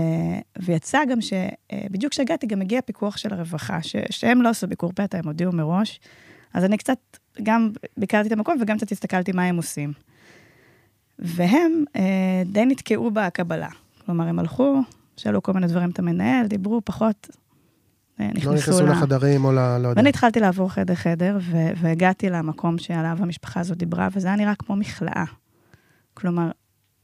ויצא 0.59 0.99
גם 1.11 1.19
שבדיוק 1.21 2.13
כשהגעתי 2.13 2.47
גם 2.47 2.61
הגיע 2.61 2.81
פיקוח 2.81 3.17
של 3.17 3.35
הרווחה, 3.35 3.83
ש, 3.83 3.97
שהם 4.11 4.43
לא 4.43 4.49
עשו 4.49 4.67
ביקור 4.67 4.93
פתע, 4.95 5.19
הם 5.19 5.25
הודיעו 5.25 5.53
מראש. 5.53 6.01
אז 6.55 6.65
אני 6.65 6.77
קצת, 6.77 6.99
גם 7.43 7.71
ביקרתי 7.97 8.27
את 8.27 8.33
המקום 8.33 8.57
וגם 8.61 8.77
קצת 8.77 8.93
הסתכלתי 8.93 9.33
מה 9.33 9.45
הם 9.45 9.57
עושים. 9.57 9.93
והם 11.19 11.85
אה, 11.97 12.43
די 12.47 12.67
נתקעו 12.67 13.11
בקבלה. 13.11 13.69
כלומר, 14.07 14.29
הם 14.29 14.39
הלכו, 14.39 14.81
שאלו 15.17 15.43
כל 15.43 15.53
מיני 15.53 15.67
דברים 15.67 15.91
את 15.91 15.99
המנהל, 15.99 16.47
דיברו 16.47 16.81
פחות, 16.85 17.29
אה, 17.31 17.37
נכנסו 18.19 18.51
לא 18.51 18.57
נכנסו 18.57 18.87
ל- 18.87 18.91
לחדרים 18.91 19.45
או 19.45 19.53
ל... 19.53 19.55
לא 19.55 19.89
יודע. 19.89 19.93
ואני 19.97 20.09
התחלתי 20.09 20.41
לעבור 20.41 20.71
חדר-חדר, 20.71 21.39
ו- 21.41 21.71
והגעתי 21.77 22.31
למקום 22.31 22.79
שעליו 22.79 23.17
המשפחה 23.21 23.61
הזאת 23.61 23.79
דיברה, 23.79 24.09
וזה 24.13 24.29
היה 24.29 24.37
נראה 24.37 24.55
כמו 24.55 24.77
מכלאה. 24.77 25.25
כלומר, 26.15 26.51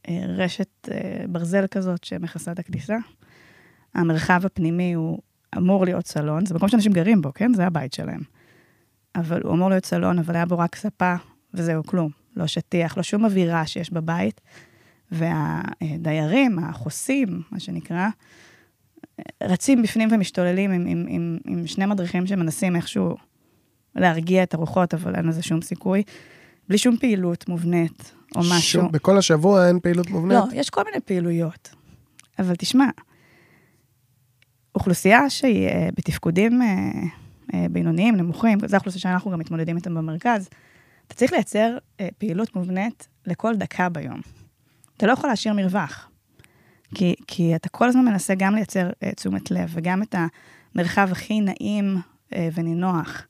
אה, 0.09 0.25
רשת 0.29 0.89
אה, 0.91 1.25
ברזל 1.29 1.67
כזאת 1.67 2.05
שמכסה 2.05 2.53
את 2.53 2.59
הכניסה. 2.59 2.97
המרחב 3.95 4.47
הפנימי 4.47 4.93
הוא 4.93 5.19
אמור 5.57 5.85
להיות 5.85 6.07
סלון, 6.07 6.47
זה 6.47 6.55
מקום 6.55 6.69
שאנשים 6.69 6.93
גרים 6.93 7.23
בו, 7.23 7.35
כן? 7.35 7.55
זה 7.55 7.67
הבית 7.67 7.93
שלהם. 7.93 8.21
אבל 9.15 9.41
הוא 9.43 9.55
אמור 9.55 9.71
להיות 9.71 9.85
סלון, 9.85 10.19
אבל 10.19 10.37
היה 10.37 10.47
בו 10.47 10.59
רק 10.59 10.77
ספה, 10.77 11.15
וזהו, 11.55 11.85
כלום. 11.85 12.11
לא 12.37 12.47
שטיח, 12.47 12.97
לא 12.97 13.03
שום 13.03 13.25
אווירה 13.25 13.67
שיש 13.67 13.91
בבית. 13.93 14.41
והדיירים, 15.13 16.59
החוסים, 16.59 17.43
מה 17.51 17.61
שנקרא, 17.61 18.09
רצים 19.43 19.83
בפנים 19.83 20.09
ומשתוללים 20.13 20.71
עם, 20.73 20.87
עם, 20.87 21.07
עם, 21.09 21.39
עם 21.47 21.67
שני 21.67 21.87
מדריכים 21.87 22.27
שמנסים 22.27 22.77
איכשהו 22.77 23.17
להרגיע 23.97 24.43
את 24.43 24.55
הרוחות, 24.55 24.95
אבל 24.95 25.15
אין 25.17 25.27
לזה 25.27 25.43
שום 25.43 25.63
סיכוי. 25.63 26.03
בלי 26.69 26.79
שום 26.79 26.97
פעילות 26.97 27.49
מובנית 27.49 28.13
או 28.37 28.41
משהו. 28.41 28.61
שום- 28.61 28.93
בכל 28.93 29.19
השבוע 29.19 29.69
אין 29.69 29.81
פעילות 29.81 30.11
מובנית? 30.11 30.39
לא, 30.39 30.45
יש 30.61 30.71
כל 30.71 30.83
מיני 30.85 31.01
פעילויות. 31.01 31.75
אבל 32.39 32.55
תשמע, 32.59 32.85
אוכלוסייה 34.75 35.31
שהיא 35.31 35.69
אה, 35.69 35.89
בתפקודים 35.97 36.63
אה, 36.63 36.67
אה, 37.55 37.67
בינוניים, 37.71 38.17
נמוכים, 38.17 38.59
זו 38.67 38.77
האוכלוסייה 38.77 39.01
שאנחנו 39.03 39.31
גם 39.31 39.39
מתמודדים 39.39 39.77
איתם 39.77 39.95
במרכז, 39.95 40.49
אתה 41.07 41.15
צריך 41.15 41.33
לייצר 41.33 41.77
אה, 42.01 42.09
פעילות 42.19 42.57
מובנית 42.57 43.09
לכל 43.27 43.57
דקה 43.57 43.89
ביום. 43.89 44.21
אתה 44.97 45.07
לא 45.07 45.13
יכול 45.13 45.31
להשאיר 45.31 45.55
מרווח. 45.55 46.09
כי, 46.95 47.15
כי 47.27 47.57
אתה 47.57 47.69
כל 47.69 47.89
הזמן 47.89 48.05
מנסה 48.05 48.35
גם 48.35 48.55
לייצר 48.55 48.91
אה, 49.03 49.13
תשומת 49.13 49.51
לב, 49.51 49.71
וגם 49.73 50.03
את 50.03 50.15
המרחב 50.75 51.09
הכי 51.13 51.41
נעים 51.41 51.97
אה, 52.35 52.49
ונינוח, 52.55 53.23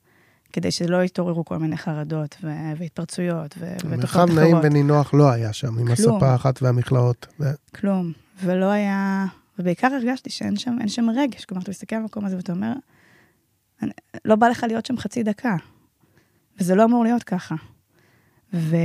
כדי 0.53 0.71
שלא 0.71 1.03
יתעוררו 1.03 1.45
כל 1.45 1.57
מיני 1.57 1.77
חרדות 1.77 2.35
ו- 2.43 2.71
והתפרצויות 2.77 3.55
ו- 3.57 3.73
ותופעות 3.73 3.97
מרחב 3.99 4.19
אחרות. 4.19 4.39
נעים 4.39 4.57
ונינוח 4.63 5.13
לא 5.13 5.31
היה 5.31 5.53
שם, 5.53 5.67
עם 5.67 5.95
כלום. 5.95 6.15
הספה 6.15 6.27
האחת 6.31 6.61
והמכלאות. 6.61 7.27
ו- 7.39 7.45
כלום. 7.75 8.11
ולא 8.43 8.65
היה... 8.71 9.25
ובעיקר 9.59 9.87
הרגשתי 9.93 10.29
שאין 10.29 10.57
שם, 10.57 10.77
שם 10.87 11.09
רגש. 11.09 11.45
כלומר, 11.45 11.61
אתה 11.63 11.71
מסתכל 11.71 11.95
על 11.95 12.01
המקום 12.01 12.25
הזה 12.25 12.35
ואתה 12.35 12.51
אומר, 12.53 12.73
"אני- 13.81 13.91
לא 14.25 14.35
בא 14.35 14.47
לך 14.47 14.65
להיות 14.67 14.85
שם 14.85 14.97
חצי 14.97 15.23
דקה. 15.23 15.55
וזה 16.59 16.75
לא 16.75 16.83
אמור 16.83 17.03
להיות 17.03 17.23
ככה. 17.23 17.55
ו, 18.53 18.75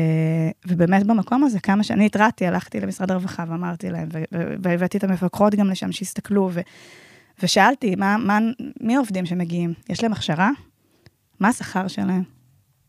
ובאמת 0.81 1.07
במקום 1.07 1.45
הזה, 1.45 1.61
כמה 1.61 1.83
שאני 1.83 2.07
התרעתי, 2.07 2.47
הלכתי 2.47 2.81
למשרד 2.81 3.11
הרווחה 3.11 3.45
ואמרתי 3.49 3.91
להם, 3.91 4.09
והבאתי 4.63 4.99
את 4.99 5.05
המפקחות 5.05 5.55
גם 5.55 5.71
לשם, 5.71 5.93
שיסתכלו, 5.93 6.51
ו- 6.53 6.61
ושאלתי, 7.43 7.95
מה, 7.95 8.17
מה, 8.17 8.39
מי 8.81 8.97
העובדים 8.97 9.27
שמגיעים? 9.27 9.75
יש 9.89 10.03
להם 10.03 10.13
הכשרה? 10.13 10.51
מה 11.41 11.49
השכר 11.49 11.89
שלהם? 11.89 12.23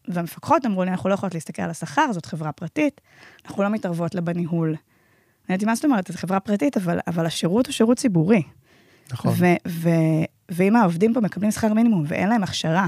והמפקחות 0.07 0.65
אמרו 0.65 0.83
לי, 0.83 0.91
אנחנו 0.91 1.09
לא 1.09 1.13
יכולות 1.13 1.33
להסתכל 1.33 1.61
על 1.61 1.69
השכר, 1.69 2.11
זאת 2.11 2.25
חברה 2.25 2.51
פרטית, 2.51 3.01
אנחנו 3.45 3.63
לא 3.63 3.69
מתערבות 3.69 4.15
לה 4.15 4.21
בניהול. 4.21 4.75
אמרתי, 5.49 5.65
מה 5.65 5.75
זאת 5.75 5.85
אומרת? 5.85 6.07
זו 6.07 6.17
חברה 6.17 6.39
פרטית, 6.39 6.77
אבל, 6.77 6.99
אבל 7.07 7.25
השירות 7.25 7.67
הוא 7.67 7.73
שירות 7.73 7.97
ציבורי. 7.97 8.43
נכון. 9.11 9.33
ו- 9.37 9.67
ו- 9.67 10.25
ואם 10.51 10.75
העובדים 10.75 11.13
פה 11.13 11.19
מקבלים 11.19 11.51
שכר 11.51 11.73
מינימום 11.73 12.03
ואין 12.07 12.29
להם 12.29 12.43
הכשרה, 12.43 12.87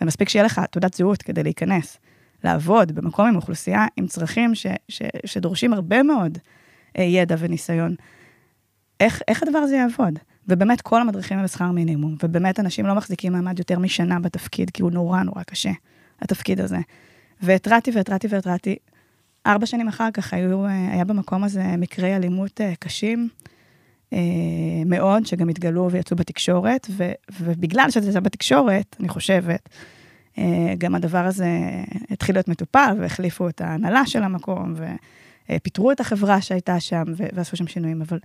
ומספיק 0.00 0.28
שיהיה 0.28 0.44
לך 0.44 0.60
תעודת 0.70 0.94
זהות 0.94 1.22
כדי 1.22 1.42
להיכנס, 1.42 1.98
לעבוד 2.44 2.92
במקום 2.92 3.26
עם 3.26 3.36
אוכלוסייה 3.36 3.86
עם 3.96 4.06
צרכים 4.06 4.54
ש- 4.54 4.66
ש- 4.88 5.02
שדורשים 5.26 5.72
הרבה 5.72 6.02
מאוד 6.02 6.38
אה, 6.98 7.02
ידע 7.02 7.36
וניסיון, 7.38 7.94
איך, 9.00 9.22
איך 9.28 9.42
הדבר 9.42 9.58
הזה 9.58 9.76
יעבוד? 9.76 10.18
ובאמת 10.48 10.80
כל 10.80 11.00
המדריכים 11.00 11.38
הם 11.38 11.44
בשכר 11.44 11.70
מינימום, 11.70 12.16
ובאמת 12.22 12.60
אנשים 12.60 12.86
לא 12.86 12.94
מחזיקים 12.94 13.32
מעמד 13.32 13.58
יותר 13.58 13.78
משנה 13.78 14.20
בתפקיד, 14.20 14.70
כי 14.70 14.82
הוא 14.82 14.90
נורא 14.90 15.22
נורא 15.22 15.42
קשה, 15.42 15.70
התפקיד 16.22 16.60
הזה. 16.60 16.78
והתרעתי 17.42 17.90
והתרעתי 17.94 18.26
והתרעתי. 18.30 18.76
ארבע 19.46 19.66
שנים 19.66 19.88
אחר 19.88 20.08
כך 20.14 20.34
היו, 20.34 20.66
אה, 20.66 20.92
היה 20.92 21.04
במקום 21.04 21.44
הזה 21.44 21.64
מקרי 21.78 22.16
אלימות 22.16 22.60
אה, 22.60 22.72
קשים 22.78 23.28
מאוד, 24.86 25.26
שגם 25.26 25.48
התגלו 25.48 25.90
ויצאו 25.90 26.16
בתקשורת, 26.16 26.86
ו, 26.90 27.10
ובגלל 27.40 27.90
שזה 27.90 28.10
יצא 28.10 28.20
בתקשורת, 28.20 28.96
אני 29.00 29.08
חושבת, 29.08 29.68
גם 30.78 30.94
הדבר 30.94 31.26
הזה 31.26 31.48
התחיל 32.10 32.34
להיות 32.36 32.48
מטופל, 32.48 32.96
והחליפו 33.00 33.48
את 33.48 33.60
ההנהלה 33.60 34.06
של 34.06 34.22
המקום, 34.22 34.74
ופיטרו 35.50 35.92
את 35.92 36.00
החברה 36.00 36.40
שהייתה 36.40 36.80
שם, 36.80 37.04
ועשו 37.16 37.56
שם 37.56 37.66
שינויים, 37.66 38.02
אבל 38.02 38.18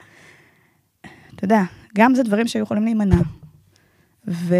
אתה 1.35 1.45
יודע, 1.45 1.63
גם 1.97 2.15
זה 2.15 2.23
דברים 2.23 2.47
שהיו 2.47 2.63
יכולים 2.63 2.83
להימנע. 2.83 3.21
ו... 4.27 4.55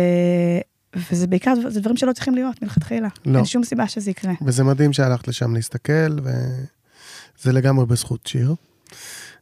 וזה 0.96 1.28
בעיקר, 1.28 1.54
זה 1.70 1.80
דברים 1.82 1.98
שלא 1.98 2.14
צריכים 2.14 2.36
להיות 2.36 2.62
מלכתחילה. 2.62 3.08
לא. 3.26 3.38
אין 3.38 3.46
שום 3.46 3.64
סיבה 3.64 3.88
שזה 3.88 4.12
יקרה. 4.12 4.34
וזה 4.46 4.64
מדהים 4.64 4.94
שהלכת 4.94 5.28
לשם 5.28 5.54
להסתכל, 5.54 6.18
וזה 6.20 7.52
לגמרי 7.52 7.86
בזכות 7.86 8.28
שיר. 8.28 8.56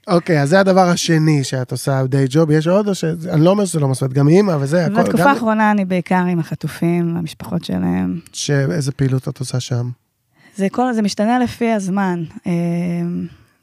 אוקיי, 0.08 0.42
אז 0.42 0.50
זה 0.50 0.60
הדבר 0.60 0.90
השני 0.90 1.44
שאת 1.44 1.72
עושה 1.72 2.04
די 2.08 2.26
ג'וב, 2.30 2.52
יש 2.52 2.68
עוד 2.68 2.88
או 2.88 2.96
ש... 2.96 3.04
אני 3.04 3.44
לא 3.44 3.50
אומר 3.50 3.66
שזה 3.66 3.80
לא 3.80 3.88
מספיק, 3.88 4.12
גם 4.12 4.28
אימא 4.28 4.58
וזה, 4.60 4.86
הכל, 4.86 5.04
בתקופה. 5.04 5.24
האחרונה 5.24 5.72
אני 5.72 5.86
בעיקר 5.86 6.24
עם 6.26 6.40
החטופים, 6.40 7.18
המשפחות 7.18 7.64
שלהם. 7.64 8.20
שאיזה 8.34 8.92
פעילות 8.92 9.28
את 9.28 9.40
עושה 9.40 9.60
שם? 9.60 9.90
זה, 10.56 10.68
כל, 10.72 10.94
זה 10.94 11.02
משתנה 11.02 11.40
לפי 11.40 11.72
הזמן. 11.72 12.24
אה, 12.48 12.52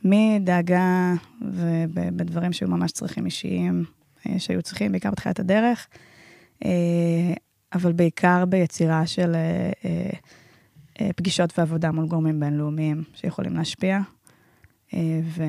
מדאגה 0.05 1.15
ובדברים 1.43 2.53
שהיו 2.53 2.69
ממש 2.71 2.93
צרכים 2.93 3.27
אישיים, 3.27 3.85
אה, 4.27 4.39
שהיו 4.39 4.63
צריכים, 4.63 4.93
בעיקר 4.93 5.11
בתחילת 5.11 5.41
הדרך, 5.41 5.87
אה, 6.65 6.71
אבל 7.75 7.93
בעיקר 7.93 8.45
ביצירה 8.45 9.07
של 9.07 9.37
פגישות 11.17 11.59
ועבודה 11.59 11.93
מול 11.93 12.07
גורמים 12.07 12.41
בינלאומיים 12.41 13.03
שיכולים 13.15 13.57
להשפיע. 13.57 14.01
אה, 14.95 15.21
ו... 15.25 15.43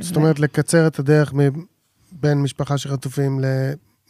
זאת 0.00 0.16
ו- 0.16 0.20
אומרת, 0.20 0.38
לקצר 0.38 0.86
את 0.86 0.98
הדרך 0.98 1.32
מבין 1.34 2.42
משפחה 2.42 2.78
של 2.78 2.88
חטופים 2.90 3.40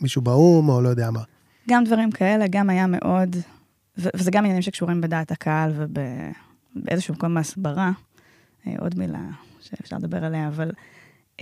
למישהו 0.00 0.22
באו"ם, 0.22 0.68
או 0.68 0.80
לא 0.80 0.88
יודע 0.88 1.10
מה. 1.10 1.22
גם 1.68 1.84
דברים 1.84 2.10
כאלה, 2.10 2.44
גם 2.50 2.70
היה 2.70 2.86
מאוד, 2.86 3.36
ו- 3.98 4.08
וזה 4.16 4.30
גם 4.30 4.44
עניינים 4.44 4.62
שקשורים 4.62 5.00
בדעת 5.00 5.30
הקהל 5.32 5.72
ובאיזשהו 5.76 7.14
מקום 7.14 7.34
בהסברה. 7.34 7.90
אה, 8.66 8.72
עוד 8.78 8.98
מילה 8.98 9.20
שאפשר 9.60 9.96
לדבר 9.96 10.24
עליה, 10.24 10.48
אבל 10.48 10.70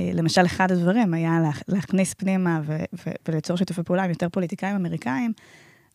אה, 0.00 0.10
למשל, 0.14 0.46
אחד 0.46 0.72
הדברים 0.72 1.14
היה 1.14 1.40
לה- 1.40 1.50
להכניס 1.68 2.14
פנימה 2.14 2.60
ו- 2.64 2.76
ו- 3.06 3.10
וליצור 3.28 3.56
שיתופי 3.56 3.82
פעולה 3.82 4.04
עם 4.04 4.10
יותר 4.10 4.28
פוליטיקאים 4.28 4.76
אמריקאים, 4.76 5.32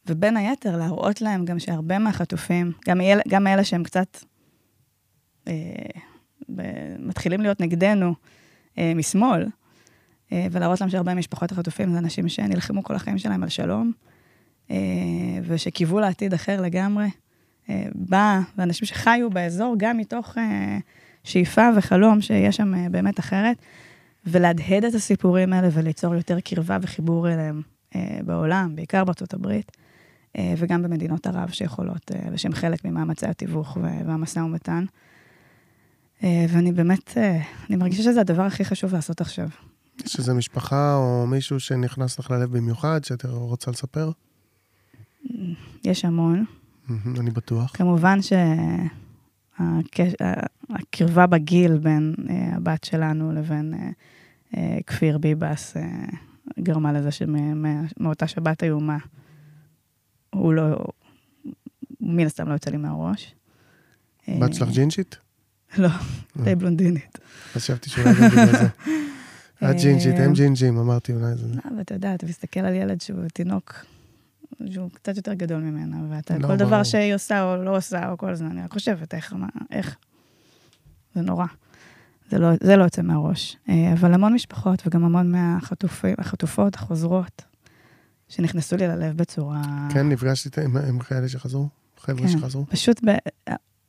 ובין 0.08 0.38
היתר 0.38 0.78
להראות 0.78 1.22
להם 1.22 1.46
גם 1.46 1.60
שהרבה 1.60 2.00
מהחטופים, 2.00 2.72
גם, 2.88 3.02
אלה, 3.02 3.22
גם 3.28 3.48
אלה 3.48 3.64
שהם 3.64 3.84
קצת 3.84 4.18
אה, 5.48 5.54
מתחילים 7.00 7.42
להיות 7.42 7.62
נגדנו 7.62 8.14
אה, 8.78 8.94
משמאל, 8.96 9.46
אה, 10.32 10.48
ולהראות 10.52 10.82
להם 10.82 10.90
שהרבה 10.90 11.14
משפחות 11.14 11.52
החטופים 11.52 11.92
זה 11.92 11.98
אנשים 11.98 12.30
שנלחמו 12.30 12.84
כל 12.84 12.96
החיים 12.96 13.18
שלהם 13.18 13.44
על 13.44 13.50
שלום, 13.50 13.92
אה, 14.72 14.76
ושקיוו 15.44 16.00
לעתיד 16.00 16.34
אחר 16.34 16.62
לגמרי. 16.62 17.08
אה, 17.70 17.86
בא, 17.96 18.40
ואנשים 18.58 18.86
שחיו 18.86 19.30
באזור 19.30 19.76
גם 19.78 19.98
מתוך 19.98 20.38
אה, 20.38 20.78
שאיפה 21.24 21.70
וחלום 21.76 22.22
שיהיה 22.22 22.52
שם 22.52 22.74
אה, 22.76 22.90
באמת 22.90 23.20
אחרת, 23.20 23.58
ולהדהד 24.26 24.86
את 24.86 24.94
הסיפורים 24.94 25.54
האלה 25.54 25.68
וליצור 25.72 26.16
יותר 26.16 26.40
קרבה 26.40 26.78
וחיבור 26.82 27.30
אליהם 27.30 27.62
אה, 27.96 28.20
בעולם, 28.26 28.76
בעיקר 28.76 29.04
בארצות 29.04 29.34
הברית, 29.34 29.72
אה, 30.38 30.54
וגם 30.58 30.84
במדינות 30.84 31.28
ערב 31.28 31.50
שיכולות, 31.50 32.12
אה, 32.16 32.30
ושהם 32.32 32.54
חלק 32.54 32.86
ממאמצי 32.86 33.26
התיווך 33.26 33.78
והמשא 34.06 34.40
ומתן. 34.40 34.86
אה, 36.26 36.46
ואני 36.50 36.72
באמת, 36.72 37.18
אה, 37.18 37.42
אני 37.70 37.76
מרגישה 37.78 38.04
שזה 38.04 38.22
הדבר 38.22 38.44
הכי 38.44 38.66
חשוב 38.66 38.94
לעשות 38.94 39.22
עכשיו. 39.22 39.50
יש 40.06 40.20
איזה 40.20 40.34
משפחה 40.34 40.96
או 40.96 41.28
מישהו 41.28 41.60
שנכנס 41.60 42.20
לך 42.20 42.32
ללב 42.32 42.58
במיוחד, 42.58 43.04
שאת 43.04 43.26
רוצה 43.26 43.72
לספר? 43.72 44.12
יש 45.84 46.06
המון. 46.06 46.46
מהמם, 46.88 47.20
אני 47.20 47.32
בטוח. 47.32 47.76
כמובן 47.76 48.20
שהקרבה 49.92 51.28
בגיל 51.28 51.78
בין 51.78 52.16
אה, 52.30 52.56
הבת 52.56 52.84
שלנו 52.84 53.32
לבין 53.32 53.74
כפיר 54.88 55.18
ביבס 55.18 55.78
גרמה 56.60 56.94
לזה 56.94 57.10
שמאותה 57.12 58.28
שבת 58.28 58.64
איומה, 58.64 58.98
הוא 60.34 60.54
לא, 60.54 60.86
מן 62.02 62.26
הסתם 62.26 62.48
לא 62.48 62.54
יוצא 62.54 62.72
לי 62.72 62.78
מהראש. 62.78 63.36
בת 64.28 64.54
שלך 64.54 64.70
ג'ינג'ית? 64.70 65.25
לא, 65.78 65.90
די 66.44 66.56
בלונדינית. 66.56 67.18
חשבתי 67.54 67.90
שאולי 67.90 68.14
גם 68.14 68.30
בגלל 68.30 68.46
זה. 68.46 68.66
את 68.66 69.64
אה, 69.64 69.74
ג'ינג'ית, 69.74 70.16
הם 70.20 70.34
ג'ינג'ים, 70.34 70.78
אמרתי 70.78 71.14
אולי 71.14 71.36
זה... 71.36 71.48
לא, 71.48 71.78
ואתה 71.78 71.94
יודע, 71.94 72.16
אתה 72.16 72.26
מסתכל 72.26 72.60
על 72.60 72.74
ילד 72.74 73.02
שהוא 73.02 73.20
תינוק, 73.34 73.74
שהוא 74.72 74.90
קצת 74.94 75.18
יותר 75.18 75.34
גדול 75.34 75.62
ממנה, 75.62 75.98
ואתה, 76.10 76.38
לא, 76.38 76.48
כל 76.48 76.56
דבר. 76.56 76.84
שהיא 76.84 77.16
עושה 77.16 77.44
או 77.44 77.64
לא 77.64 77.78
עושה, 77.78 78.10
או 78.10 78.18
כל 78.18 78.30
הזמן, 78.30 78.52
אני 78.52 78.62
רק 78.64 78.74
חושבת, 78.74 79.14
איך, 79.14 79.34
מה, 79.34 79.48
איך. 79.72 79.96
זה 81.16 81.22
נורא. 81.22 81.46
זה 82.30 82.40
לא, 82.40 82.50
זה 82.64 82.76
לא 82.76 82.84
יוצא 82.84 83.02
מהראש. 83.02 83.58
אה, 83.70 83.94
אבל 83.94 84.14
המון 84.14 84.34
משפחות, 84.34 84.88
וגם 84.88 85.04
המון 85.04 85.32
מהחטופים, 85.32 86.16
החטופות, 86.18 86.76
החוזרות, 86.76 87.42
שנכנסו 88.30 88.78
לי 88.78 88.88
ללב 88.88 89.18
בצורה... 89.18 89.62
כן, 89.94 90.10
נפגשתי 90.10 90.62
עם 90.62 91.00
כאלה 91.00 91.30
שחזרו? 91.30 91.68
חבר'ה 91.98 92.28
כן. 92.28 92.28
שחזרו? 92.28 92.66
פשוט 92.66 93.02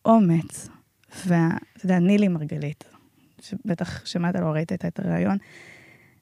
באומץ, 0.05 0.69
ואתה 1.27 1.85
יודע, 1.85 1.99
נילי 1.99 2.29
מרגלית, 2.29 2.85
שבטח 3.41 4.07
שמעת 4.07 4.37
לו, 4.37 4.53
ראית 4.53 4.73
את 4.73 4.99
הריאיון, 4.99 5.37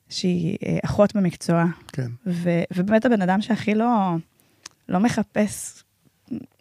שהיא 0.09 0.59
אה, 0.67 0.79
אחות 0.85 1.17
במקצוע, 1.17 1.65
כן. 1.93 2.11
ו- 2.27 2.63
ובאמת 2.75 3.05
הבן 3.05 3.23
אדם 3.23 3.41
שהכי 3.41 3.75
לא, 3.75 4.15
לא 4.89 5.01
מחפש, 5.01 5.83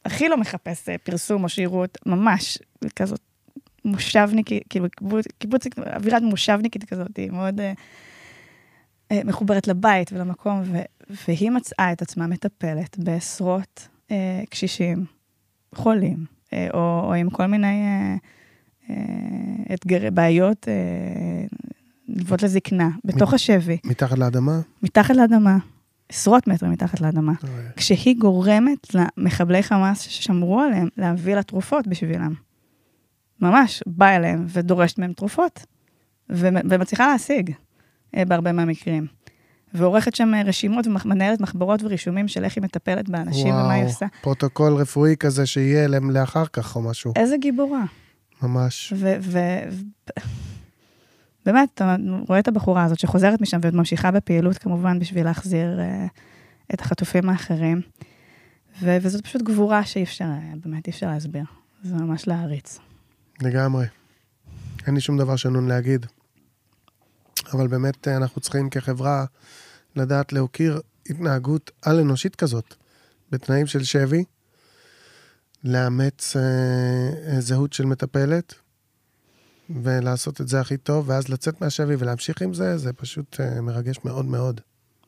הכי 0.05 0.29
לא 0.29 0.37
מחפש 0.37 0.89
אה, 0.89 0.97
פרסום 0.97 1.43
או 1.43 1.49
שירות, 1.49 1.97
ממש 2.05 2.57
כזאת 2.95 3.21
מושבניקית, 3.85 4.63
כאילו 4.69 4.87
קיבוץ, 4.89 5.25
קיבוצית, 5.37 5.79
אווירת 5.79 6.21
מושבניקית 6.21 6.83
כזאת, 6.83 7.17
היא 7.17 7.31
מאוד 7.31 7.59
אה, 7.59 7.73
אה, 9.11 9.21
מחוברת 9.23 9.67
לבית 9.67 10.13
ולמקום, 10.13 10.61
ו- 10.65 11.15
והיא 11.27 11.51
מצאה 11.51 11.91
את 11.91 12.01
עצמה 12.01 12.27
מטפלת 12.27 12.97
בעשרות 12.97 13.87
אה, 14.11 14.41
קשישים, 14.49 15.05
חולים, 15.75 16.25
או, 16.73 17.01
או 17.03 17.13
עם 17.13 17.29
כל 17.29 17.45
מיני 17.45 17.67
אה, 17.67 18.15
אה, 18.89 19.73
אתגרי, 19.73 20.11
בעיות 20.11 20.67
אה, 20.67 21.45
נלוות 22.07 22.43
לזקנה, 22.43 22.89
בתוך 23.05 23.33
השבי. 23.33 23.77
מתחת 23.83 24.17
לאדמה? 24.17 24.59
מתחת 24.83 25.15
לאדמה, 25.15 25.57
עשרות 26.09 26.47
מטרים 26.47 26.71
מתחת 26.71 27.01
לאדמה, 27.01 27.33
כשהיא 27.75 28.15
גורמת 28.19 28.95
למחבלי 28.95 29.63
חמאס 29.63 30.01
ששמרו 30.01 30.59
עליהם 30.59 30.87
להביא 30.97 31.35
לה 31.35 31.43
תרופות 31.43 31.87
בשבילם. 31.87 32.33
ממש, 33.39 33.83
באה 33.87 34.15
אליהם 34.15 34.45
ודורשת 34.49 34.97
מהם 34.99 35.13
תרופות, 35.13 35.65
ומצליחה 36.29 37.07
להשיג 37.07 37.51
אה, 38.17 38.25
בהרבה 38.25 38.51
מהמקרים. 38.51 39.07
ועורכת 39.73 40.15
שם 40.15 40.33
אה, 40.33 40.41
רשימות 40.41 40.87
ומנהלת 40.87 41.41
מחברות 41.41 41.83
ורישומים 41.83 42.27
של 42.27 42.43
איך 42.43 42.55
היא 42.55 42.63
מטפלת 42.63 43.09
באנשים 43.09 43.53
ומה 43.53 43.73
היא 43.73 43.85
עושה. 43.85 44.05
פרוטוקול 44.21 44.73
רפואי 44.73 45.15
כזה 45.19 45.45
שיהיה 45.45 45.87
להם 45.87 46.11
לאחר 46.11 46.45
כך 46.45 46.75
או 46.75 46.81
משהו. 46.81 47.13
איזה 47.15 47.37
גיבורה. 47.37 47.83
ממש. 48.41 48.93
ו... 48.95 49.15
ו- 49.21 49.69
באמת, 51.45 51.69
אתה 51.73 51.95
רואה 52.27 52.39
את 52.39 52.47
הבחורה 52.47 52.83
הזאת 52.83 52.99
שחוזרת 52.99 53.41
משם 53.41 53.59
ועוד 53.61 53.75
ממשיכה 53.75 54.11
בפעילות 54.11 54.57
כמובן 54.57 54.99
בשביל 54.99 55.25
להחזיר 55.25 55.79
אה, 55.79 56.09
את 56.73 56.81
החטופים 56.81 57.29
האחרים. 57.29 57.81
ו- 58.81 58.97
וזאת 59.01 59.23
פשוט 59.23 59.41
גבורה 59.41 59.85
שאי 59.85 60.03
אפשר, 60.03 60.25
אה, 60.25 60.53
באמת 60.65 60.87
אי 60.87 60.91
אפשר 60.91 61.07
להסביר. 61.07 61.43
זה 61.83 61.95
ממש 61.95 62.27
להעריץ. 62.27 62.79
לגמרי. 63.41 63.85
אין 64.87 64.95
לי 64.95 65.01
שום 65.01 65.17
דבר 65.17 65.35
שנון 65.35 65.67
להגיד. 65.67 66.05
אבל 67.53 67.67
באמת 67.67 68.07
אנחנו 68.07 68.41
צריכים 68.41 68.69
כחברה 68.69 69.25
לדעת 69.95 70.33
להוקיר 70.33 70.81
התנהגות 71.09 71.71
על-אנושית 71.81 72.35
כזאת, 72.35 72.75
בתנאים 73.31 73.67
של 73.67 73.83
שבי, 73.83 74.23
לאמץ 75.63 76.35
אה, 76.35 77.41
זהות 77.41 77.73
של 77.73 77.85
מטפלת, 77.85 78.53
ולעשות 79.69 80.41
את 80.41 80.47
זה 80.47 80.59
הכי 80.59 80.77
טוב, 80.77 81.09
ואז 81.09 81.29
לצאת 81.29 81.61
מהשבי 81.61 81.95
ולהמשיך 81.99 82.41
עם 82.41 82.53
זה, 82.53 82.77
זה 82.77 82.93
פשוט 82.93 83.39
אה, 83.39 83.61
מרגש 83.61 83.97
מאוד 84.05 84.25
מאוד. 84.25 84.61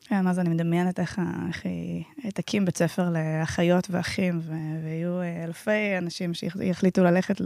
כן, 0.08 0.26
אז 0.26 0.38
אני 0.38 0.48
מדמיינת 0.48 1.00
איך, 1.00 1.20
איך 1.48 1.64
היא 1.64 2.04
תקים 2.34 2.64
בית 2.64 2.76
ספר 2.76 3.10
לאחיות 3.10 3.86
ואחים, 3.90 4.40
ו- 4.42 4.84
ויהיו 4.84 5.20
אה, 5.20 5.44
אלפי 5.44 5.98
אנשים 5.98 6.34
שיחליטו 6.34 7.04
ללכת 7.04 7.36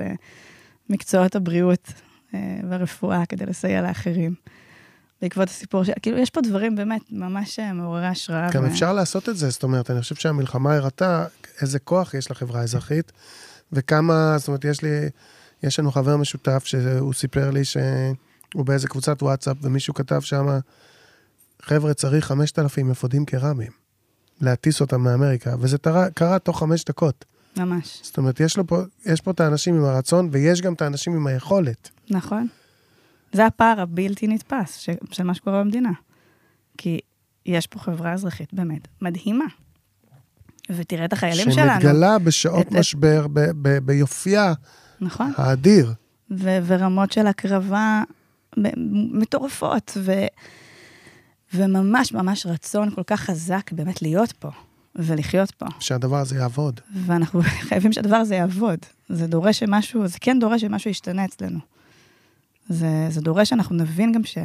למקצועות 0.90 1.36
הבריאות 1.36 1.92
אה, 2.34 2.60
והרפואה 2.68 3.26
כדי 3.26 3.46
לסייע 3.46 3.82
לאחרים. 3.82 4.34
בעקבות 5.22 5.48
הסיפור 5.48 5.84
של... 5.84 5.92
כאילו, 6.02 6.18
יש 6.18 6.30
פה 6.30 6.40
דברים 6.40 6.76
באמת 6.76 7.02
ממש 7.10 7.58
אה, 7.58 7.72
מעוררי 7.72 8.06
השראה. 8.06 8.50
גם 8.52 8.64
ו... 8.64 8.66
אפשר 8.66 8.92
לעשות 8.92 9.28
את 9.28 9.36
זה, 9.36 9.50
זאת 9.50 9.62
אומרת, 9.62 9.90
אני 9.90 10.00
חושב 10.00 10.14
שהמלחמה 10.14 10.74
הראתה 10.74 11.26
איזה 11.60 11.78
כוח 11.78 12.14
יש 12.14 12.30
לחברה 12.30 12.60
האזרחית, 12.60 13.12
וכמה, 13.72 14.34
זאת 14.38 14.48
אומרת, 14.48 14.64
יש 14.64 14.82
לי, 14.82 15.08
יש 15.62 15.78
לנו 15.78 15.92
חבר 15.92 16.16
משותף 16.16 16.62
שהוא 16.64 17.12
סיפר 17.12 17.50
לי 17.50 17.64
שהוא 17.64 18.66
באיזה 18.66 18.88
קבוצת 18.88 19.22
וואטסאפ, 19.22 19.56
ומישהו 19.62 19.94
כתב 19.94 20.20
שם, 20.20 20.46
חבר'ה, 21.62 21.94
צריך 21.94 22.26
5,000 22.26 22.90
אפודים 22.90 23.24
קרמיים, 23.24 23.72
להטיס 24.40 24.80
אותם 24.80 25.00
מאמריקה, 25.00 25.54
וזה 25.60 25.78
תרה, 25.78 26.10
קרה 26.10 26.38
תוך 26.38 26.58
חמש 26.58 26.84
דקות. 26.84 27.24
ממש. 27.56 28.00
זאת 28.02 28.18
אומרת, 28.18 28.40
יש, 28.40 28.58
פה, 28.66 28.82
יש 29.06 29.20
פה 29.20 29.30
את 29.30 29.40
האנשים 29.40 29.74
עם 29.74 29.84
הרצון, 29.84 30.28
ויש 30.32 30.62
גם 30.62 30.72
את 30.72 30.82
האנשים 30.82 31.12
עם 31.12 31.26
היכולת. 31.26 31.90
נכון. 32.10 32.46
זה 33.32 33.46
הפער 33.46 33.80
הבלתי 33.80 34.26
נתפס 34.26 34.76
ש, 34.76 34.88
של 35.10 35.22
מה 35.22 35.34
שקורה 35.34 35.60
במדינה. 35.60 35.92
כי 36.78 37.00
יש 37.46 37.66
פה 37.66 37.78
חברה 37.78 38.12
אזרחית 38.12 38.54
באמת 38.54 38.88
מדהימה. 39.02 39.44
ותראה 40.70 41.04
את 41.04 41.12
החיילים 41.12 41.44
שמתגלה 41.44 41.80
שלנו. 41.80 41.80
שמתגלה 41.80 42.18
בשעות 42.18 42.66
את, 42.66 42.72
משבר, 42.72 43.26
ב, 43.32 43.40
ב, 43.40 43.78
ביופייה 43.78 44.52
נכון. 45.00 45.32
האדיר. 45.36 45.92
ו- 46.30 46.58
ורמות 46.66 47.12
של 47.12 47.26
הקרבה 47.26 48.02
מטורפות, 49.12 49.98
ו- 50.00 50.26
וממש 51.54 52.12
ממש 52.12 52.46
רצון 52.46 52.90
כל 52.94 53.02
כך 53.06 53.20
חזק 53.20 53.72
באמת 53.72 54.02
להיות 54.02 54.32
פה 54.32 54.48
ולחיות 54.96 55.50
פה. 55.50 55.66
שהדבר 55.80 56.16
הזה 56.16 56.36
יעבוד. 56.36 56.80
ואנחנו 57.06 57.42
חייבים 57.68 57.92
שהדבר 57.92 58.16
הזה 58.16 58.34
יעבוד. 58.34 58.78
זה 59.08 59.26
דורש 59.26 59.58
שמשהו, 59.58 60.06
זה 60.06 60.18
כן 60.20 60.38
דורש 60.38 60.60
שמשהו 60.60 60.90
ישתנה 60.90 61.24
אצלנו. 61.24 61.58
זה, 62.68 63.06
זה 63.10 63.20
דורש 63.20 63.48
שאנחנו 63.48 63.76
נבין 63.76 64.12
גם 64.12 64.24
ש... 64.24 64.38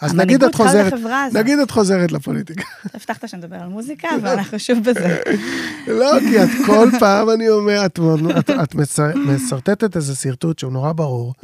אז 0.00 0.14
נגיד 0.14 0.44
את 0.44 0.54
חוזרת, 0.54 0.92
נגיד 1.32 1.58
את 1.58 1.70
חוזרת 1.70 2.12
לפוליטיקה. 2.12 2.64
הבטחת 2.94 3.28
שנדבר 3.28 3.56
על 3.56 3.68
מוזיקה, 3.68 4.08
ואנחנו 4.22 4.58
שוב 4.58 4.78
בזה. 4.78 5.18
לא, 6.00 6.10
כי 6.20 6.42
את 6.42 6.48
כל 6.66 6.88
פעם, 7.00 7.30
אני 7.30 7.48
אומר, 7.48 7.86
את, 7.86 7.98
את, 8.38 8.50
את 8.62 8.74
משרטטת 9.14 9.96
איזה 9.96 10.14
שרטוט 10.14 10.58
שהוא 10.58 10.72
נורא 10.72 10.92
ברור, 10.92 11.34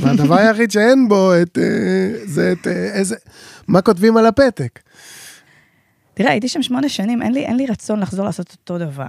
והדבר 0.00 0.34
היחיד 0.34 0.70
שאין 0.70 1.08
בו, 1.08 1.32
את, 1.42 1.58
אה, 1.58 2.12
זה 2.24 2.52
את 2.52 2.66
אה, 2.66 2.72
איזה, 2.72 3.16
מה 3.68 3.82
כותבים 3.82 4.16
על 4.16 4.26
הפתק. 4.26 4.80
תראה, 6.14 6.30
הייתי 6.30 6.48
שם 6.48 6.62
שמונה 6.62 6.88
שנים, 6.88 7.22
אין 7.22 7.32
לי, 7.32 7.46
אין 7.46 7.56
לי 7.56 7.66
רצון 7.66 8.00
לחזור 8.00 8.26
לעשות 8.26 8.56
אותו 8.60 8.78
דבר. 8.78 9.08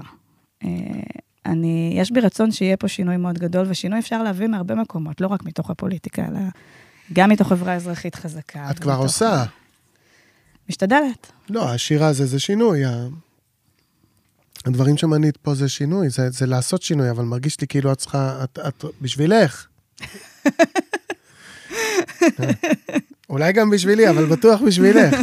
אני, 1.50 1.94
יש 1.96 2.12
בי 2.12 2.20
רצון 2.20 2.52
שיהיה 2.52 2.78
פה 2.78 2.88
שינוי 2.88 3.18
מאוד 3.18 3.38
גדול, 3.38 3.66
ושינוי 3.70 4.00
אפשר 4.00 4.24
להביא 4.24 4.48
מהרבה 4.48 4.76
מקומות, 4.76 5.22
לא 5.22 5.28
רק 5.28 5.44
מתוך 5.44 5.70
הפוליטיקה, 5.70 6.26
אלא 6.28 6.40
גם 7.14 7.30
מתוך 7.30 7.48
חברה 7.48 7.74
אזרחית 7.76 8.16
חזקה. 8.16 8.72
את 8.72 8.80
כבר 8.80 8.96
עושה. 8.96 9.46
משתדלת. 10.70 11.32
לא, 11.50 11.70
השירה 11.70 12.14
זה, 12.14 12.26
זה 12.26 12.40
שינוי. 12.40 12.82
הדברים 14.66 14.98
שמנית 14.98 15.38
פה 15.38 15.56
זה 15.56 15.70
שינוי, 15.70 16.10
זה, 16.10 16.30
זה 16.30 16.46
לעשות 16.46 16.82
שינוי, 16.82 17.10
אבל 17.12 17.24
מרגיש 17.24 17.62
לי 17.62 17.68
כאילו 17.68 17.92
את 17.92 17.98
צריכה, 17.98 18.44
את, 18.44 18.60
את 18.68 18.86
בשבילך. 19.02 19.66
אולי 23.30 23.54
גם 23.54 23.70
בשבילי, 23.70 24.10
אבל 24.10 24.26
בטוח 24.26 24.62
בשבילך. 24.62 25.16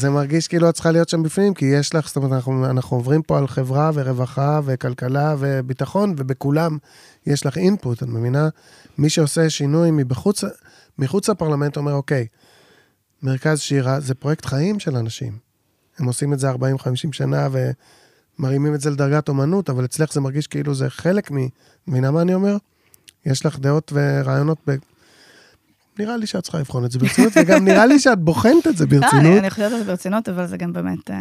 זה 0.00 0.10
מרגיש 0.10 0.48
כאילו 0.48 0.68
את 0.68 0.74
צריכה 0.74 0.90
להיות 0.90 1.08
שם 1.08 1.22
בפנים, 1.22 1.54
כי 1.54 1.64
יש 1.64 1.94
לך, 1.94 2.06
זאת 2.06 2.16
אומרת, 2.16 2.32
אנחנו, 2.32 2.66
אנחנו 2.66 2.96
עוברים 2.96 3.22
פה 3.22 3.38
על 3.38 3.46
חברה 3.46 3.90
ורווחה 3.94 4.60
וכלכלה 4.64 5.34
וביטחון, 5.38 6.14
ובכולם 6.16 6.78
יש 7.26 7.46
לך 7.46 7.58
אינפוט, 7.58 8.02
את 8.02 8.08
מבינה? 8.08 8.48
מי 8.98 9.10
שעושה 9.10 9.50
שינוי 9.50 9.90
מבחוץ, 9.90 10.44
מחוץ 10.98 11.28
לפרלמנט 11.28 11.76
אומר, 11.76 11.92
אוקיי, 11.92 12.26
מרכז 13.22 13.60
שירה 13.60 14.00
זה 14.00 14.14
פרויקט 14.14 14.44
חיים 14.44 14.80
של 14.80 14.96
אנשים. 14.96 15.38
הם 15.98 16.06
עושים 16.06 16.32
את 16.32 16.38
זה 16.38 16.50
40-50 16.50 16.54
שנה 17.12 17.48
ומרימים 18.38 18.74
את 18.74 18.80
זה 18.80 18.90
לדרגת 18.90 19.28
אומנות, 19.28 19.70
אבל 19.70 19.84
אצלך 19.84 20.12
זה 20.12 20.20
מרגיש 20.20 20.46
כאילו 20.46 20.74
זה 20.74 20.90
חלק 20.90 21.30
מ... 21.30 21.36
מבינה 21.86 22.10
מה 22.10 22.22
אני 22.22 22.34
אומר? 22.34 22.56
יש 23.26 23.46
לך 23.46 23.58
דעות 23.58 23.92
ורעיונות 23.94 24.58
ב... 24.66 24.74
נראה 26.00 26.16
לי 26.16 26.26
שאת 26.26 26.42
צריכה 26.42 26.58
לבחון 26.58 26.84
את 26.84 26.90
זה 26.90 26.98
ברצינות, 26.98 27.32
וגם 27.36 27.64
נראה 27.64 27.86
לי 27.86 27.98
שאת 27.98 28.18
בוחנת 28.18 28.66
את 28.66 28.76
זה 28.76 28.84
לא, 28.84 28.90
ברצינות. 28.90 29.38
אני 29.38 29.50
חושבת 29.50 29.72
על 29.72 29.78
זה 29.78 29.84
ברצינות, 29.84 30.28
אבל 30.28 30.46
זה 30.46 30.56
גם 30.56 30.72
באמת... 30.72 31.10
אה, 31.10 31.16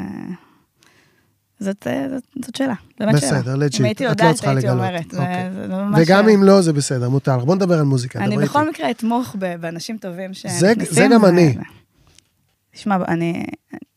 זאת, 1.59 1.87
אה, 1.87 2.07
זאת, 2.09 2.23
זאת 2.45 2.55
שאלה, 2.55 2.73
באמת 2.99 3.15
בסדר, 3.15 3.29
שאלה. 3.29 3.41
בסדר, 3.41 3.55
לג'יט, 3.55 4.01
את 4.01 4.21
לא 4.21 4.33
צריכה 4.33 4.53
לגלות. 4.53 4.77
אומרת, 4.77 5.13
אוקיי. 5.13 5.51
זה, 5.53 5.67
זה 5.67 5.73
וגם 5.95 6.25
ש... 6.25 6.33
אם 6.33 6.43
לא, 6.43 6.61
זה 6.61 6.73
בסדר, 6.73 7.09
מותר. 7.09 7.37
בוא 7.37 7.55
נדבר 7.55 7.79
על 7.79 7.85
מוזיקה, 7.85 8.19
אני 8.19 8.37
בכל 8.37 8.59
איתי. 8.59 8.69
מקרה 8.69 8.91
אתמוך 8.91 9.35
באנשים 9.59 9.97
טובים 9.97 10.33
שנכנסים. 10.33 10.85
זה, 10.85 10.93
זה 10.93 11.07
גם. 11.11 11.25
אני. 11.25 11.57
תשמע, 12.71 12.95
אני, 13.07 13.45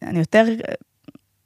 אני 0.03 0.18
יותר, 0.18 0.45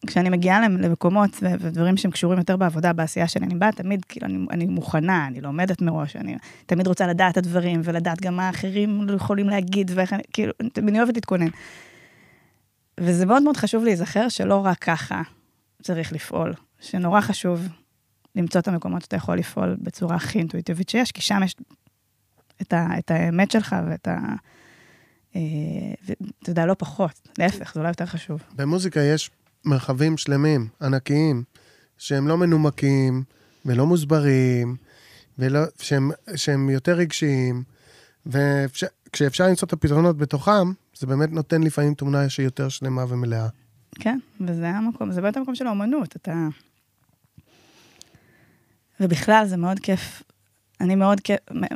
כשאני 0.07 0.31
מגיעה 0.31 0.69
למקומות 0.69 1.31
ודברים 1.61 1.97
שהם 1.97 2.11
קשורים 2.11 2.39
יותר 2.39 2.57
בעבודה, 2.57 2.93
בעשייה 2.93 3.29
שלי, 3.29 3.47
אני 3.47 3.55
באה 3.55 3.73
תמיד, 3.73 4.05
כאילו, 4.05 4.27
אני, 4.27 4.47
אני 4.51 4.67
מוכנה, 4.67 5.27
אני 5.27 5.41
לומדת 5.41 5.83
מראש, 5.83 6.17
אני 6.17 6.37
תמיד 6.67 6.87
רוצה 6.87 7.07
לדעת 7.07 7.33
את 7.33 7.37
הדברים, 7.37 7.81
ולדעת 7.85 8.21
גם 8.21 8.37
מה 8.37 8.47
האחרים 8.47 9.07
יכולים 9.17 9.49
להגיד, 9.49 9.91
ואיך 9.95 10.13
אני, 10.13 10.23
כאילו, 10.33 10.53
אני 10.79 10.99
אוהבת 10.99 11.15
להתכונן. 11.15 11.49
וזה 13.01 13.27
מאוד 13.27 13.43
מאוד 13.43 13.57
חשוב 13.57 13.85
להיזכר 13.85 14.29
שלא 14.29 14.67
רק 14.67 14.79
ככה 14.79 15.23
צריך 15.83 16.13
לפעול, 16.13 16.55
שנורא 16.81 17.21
חשוב 17.21 17.69
למצוא 18.37 18.61
את 18.61 18.69
המקומות 18.69 19.03
שאתה 19.03 19.17
יכול 19.17 19.39
לפעול 19.39 19.77
בצורה 19.81 20.17
הכי 20.17 20.39
אינטואיטיבית 20.39 20.89
שיש, 20.89 21.13
כי 21.13 21.21
שם 21.21 21.43
יש 21.45 21.57
את, 22.63 22.73
ה, 22.73 22.99
את 22.99 23.11
האמת 23.11 23.51
שלך 23.51 23.77
ואת 23.91 24.09
ה... 24.09 24.19
אה, 25.37 25.41
ואתה 26.03 26.51
יודע, 26.51 26.67
לא 26.67 26.75
פחות, 26.79 27.29
להפך, 27.39 27.75
זה 27.75 27.81
אולי 27.81 27.91
יותר 27.91 28.07
חשוב. 28.07 28.43
במוזיקה 28.57 29.01
יש 29.01 29.31
מרחבים 29.67 30.17
שלמים, 30.17 30.69
ענקיים, 30.83 31.43
שהם 31.99 32.29
לא 32.29 32.37
מנומקים 32.37 33.23
ולא 33.67 33.87
מוסברים, 33.87 34.77
ולא, 35.39 35.61
שהם, 35.81 36.11
שהם 36.37 36.71
יותר 36.71 36.93
רגשיים, 36.93 37.63
וכשאפשר 38.27 39.47
למצוא 39.47 39.67
את 39.67 39.73
הפתרונות 39.73 40.17
בתוכם, 40.17 40.73
זה 40.99 41.07
באמת 41.07 41.33
נותן 41.33 41.63
לפעמים 41.63 41.95
תמונה 41.95 42.29
שהיא 42.29 42.45
יותר 42.45 42.69
שלמה 42.69 43.05
ומלאה. 43.09 43.49
כן, 43.95 44.19
וזה 44.41 44.69
המקום, 44.69 45.13
זה 45.13 45.21
באמת 45.21 45.37
המקום 45.37 45.55
של 45.55 45.67
האומנות, 45.67 46.17
אתה... 46.17 46.49
ובכלל, 49.01 49.47
זה 49.47 49.57
מאוד 49.57 49.81
כיף. 49.81 50.23
אני 50.81 50.95
מאוד, 50.95 51.21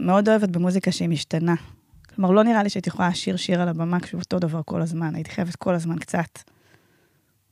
מאוד 0.00 0.28
אוהבת 0.28 0.48
במוזיקה 0.48 0.92
שהיא 0.92 1.08
משתנה. 1.08 1.54
כלומר, 2.14 2.30
לא 2.30 2.44
נראה 2.44 2.62
לי 2.62 2.70
שהייתי 2.70 2.88
יכולה 2.88 3.08
לשיר 3.08 3.36
שיר 3.36 3.62
על 3.62 3.68
הבמה 3.68 4.00
כשהוא 4.00 4.20
אותו 4.20 4.38
דבר 4.38 4.60
כל 4.64 4.82
הזמן, 4.82 5.14
הייתי 5.14 5.30
חייבת 5.30 5.56
כל 5.56 5.74
הזמן 5.74 5.98
קצת 5.98 6.38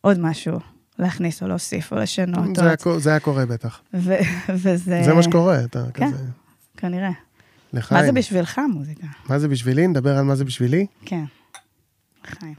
עוד 0.09 0.19
משהו 0.19 0.59
להכניס 0.99 1.43
או 1.43 1.49
להוסיף 1.49 1.93
או 1.93 1.97
לשנות. 1.97 2.57
זה, 2.57 2.63
או... 2.63 2.67
היה, 2.67 2.99
זה 2.99 3.11
היה 3.11 3.21
קורה 3.21 3.47
בטח. 3.47 3.81
ו- 3.95 4.13
וזה... 4.49 5.03
זה 5.05 5.15
מה 5.15 5.23
שקורה, 5.23 5.65
אתה 5.65 5.85
כן, 5.95 6.13
כזה... 6.13 6.25
כנראה. 6.77 7.11
לחיים. 7.73 8.01
מה 8.01 8.07
זה 8.07 8.13
בשבילך 8.13 8.61
מוזיקה? 8.73 9.07
מה 9.29 9.39
זה 9.39 9.49
בשבילי? 9.49 9.87
נדבר 9.87 10.19
על 10.19 10.25
מה 10.25 10.35
זה 10.35 10.45
בשבילי? 10.45 10.87
כן, 11.05 11.25
לחיים. 12.25 12.55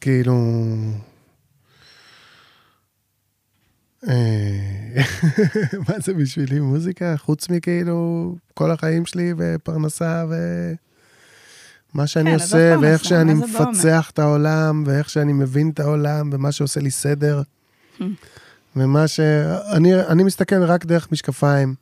כאילו... 0.00 0.34
אה, 4.08 5.02
מה 5.88 5.94
זה 6.04 6.14
בשבילי 6.14 6.60
מוזיקה? 6.60 7.16
חוץ 7.16 7.48
מכאילו 7.48 8.34
כל 8.54 8.70
החיים 8.70 9.06
שלי 9.06 9.34
ופרנסה 9.36 10.24
ומה 11.94 12.06
שאני 12.06 12.30
כן, 12.30 12.34
עושה, 12.34 12.76
ואיך 12.82 13.04
שאני 13.04 13.34
מפצח 13.34 14.10
את 14.10 14.18
העולם, 14.18 14.82
ואיך 14.86 15.10
שאני 15.10 15.32
מבין 15.32 15.70
את 15.70 15.80
העולם, 15.80 16.30
ומה 16.32 16.52
שעושה 16.52 16.80
לי 16.80 16.90
סדר. 16.90 17.42
ומה 18.76 19.08
ש... 19.08 19.20
אני, 19.72 19.94
אני 19.94 20.22
מסתכל 20.24 20.62
רק 20.64 20.84
דרך 20.84 21.12
משקפיים 21.12 21.74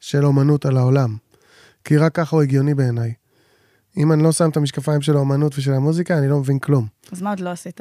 של 0.00 0.24
אומנות 0.24 0.66
על 0.66 0.76
העולם. 0.76 1.16
כי 1.84 1.96
רק 1.96 2.14
ככה 2.14 2.36
הוא 2.36 2.42
הגיוני 2.42 2.74
בעיניי. 2.74 3.12
אם 3.96 4.12
אני 4.12 4.22
לא 4.22 4.32
שם 4.32 4.50
את 4.50 4.56
המשקפיים 4.56 5.02
של 5.02 5.16
האומנות 5.16 5.58
ושל 5.58 5.72
המוזיקה, 5.72 6.18
אני 6.18 6.28
לא 6.28 6.38
מבין 6.38 6.58
כלום. 6.58 6.86
אז 7.12 7.22
מה 7.22 7.30
עוד 7.30 7.40
לא 7.40 7.50
עשית? 7.50 7.80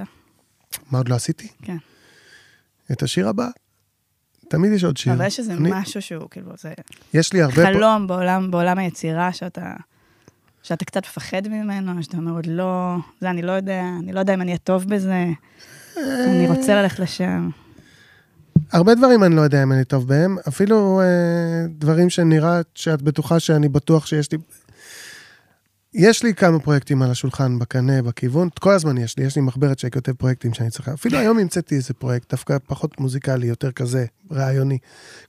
מה 0.91 0.97
עוד 0.97 1.09
לא 1.09 1.15
עשיתי? 1.15 1.47
כן. 1.61 1.77
את 2.91 3.03
השיר 3.03 3.27
הבא. 3.29 3.47
תמיד 4.49 4.71
יש 4.71 4.83
עוד 4.83 4.97
שיר. 4.97 5.13
אבל 5.13 5.25
יש 5.25 5.39
איזה 5.39 5.53
אני- 5.53 5.69
משהו 5.73 6.01
שהוא, 6.01 6.29
כאילו, 6.31 6.51
זה 6.57 6.73
יש 7.13 7.33
לי 7.33 7.41
הרבה... 7.41 7.55
פה- 7.55 7.63
חלום 7.73 8.07
בעולם, 8.07 8.51
בעולם 8.51 8.77
היצירה 8.77 9.33
שאתה, 9.33 9.73
שאתה 10.65 10.85
קצת 10.85 11.03
מפחד 11.03 11.47
ממנו, 11.47 12.03
שאתה 12.03 12.17
אומר, 12.17 12.31
עוד 12.31 12.45
לא, 12.45 12.95
זה 13.21 13.29
אני 13.29 13.41
לא 13.41 13.51
יודע, 13.51 13.83
אני 13.99 14.13
לא 14.13 14.19
יודע 14.19 14.33
אם 14.33 14.41
אני 14.41 14.51
אהיה 14.51 14.57
טוב 14.57 14.85
בזה, 14.89 15.25
אני 15.97 16.47
רוצה 16.47 16.81
ללכת 16.81 16.99
לשם. 16.99 17.49
הרבה 18.71 18.95
דברים 18.95 19.23
אני 19.23 19.35
לא 19.35 19.41
יודע 19.41 19.63
אם 19.63 19.71
אני 19.71 19.83
טוב 19.83 20.07
בהם, 20.07 20.37
אפילו 20.47 21.01
אה, 21.01 21.67
דברים 21.69 22.09
שנראה 22.09 22.61
שאת 22.75 23.01
בטוחה 23.01 23.39
שאני 23.39 23.69
בטוח 23.69 24.05
שיש 24.05 24.31
לי... 24.31 24.37
יש 25.93 26.23
לי 26.23 26.33
כמה 26.33 26.59
פרויקטים 26.59 27.01
על 27.01 27.11
השולחן, 27.11 27.59
בקנה, 27.59 28.01
בכיוון, 28.01 28.49
כל 28.59 28.73
הזמן 28.73 28.97
יש 28.97 29.17
לי, 29.17 29.23
יש 29.23 29.35
לי 29.35 29.41
מחברת 29.41 29.79
שאני 29.79 29.91
כותב 29.91 30.13
פרויקטים 30.13 30.53
שאני 30.53 30.69
צריך... 30.69 30.89
אפילו 30.89 31.17
היום 31.17 31.39
המצאתי 31.39 31.75
איזה 31.75 31.93
פרויקט, 31.93 32.31
דווקא 32.31 32.57
פחות 32.67 32.99
מוזיקלי, 32.99 33.47
יותר 33.47 33.71
כזה, 33.71 34.05
רעיוני. 34.31 34.77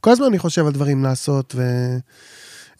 כל 0.01 0.11
הזמן 0.11 0.26
אני 0.26 0.39
חושב 0.39 0.66
על 0.66 0.72
דברים 0.72 1.03
לעשות, 1.03 1.55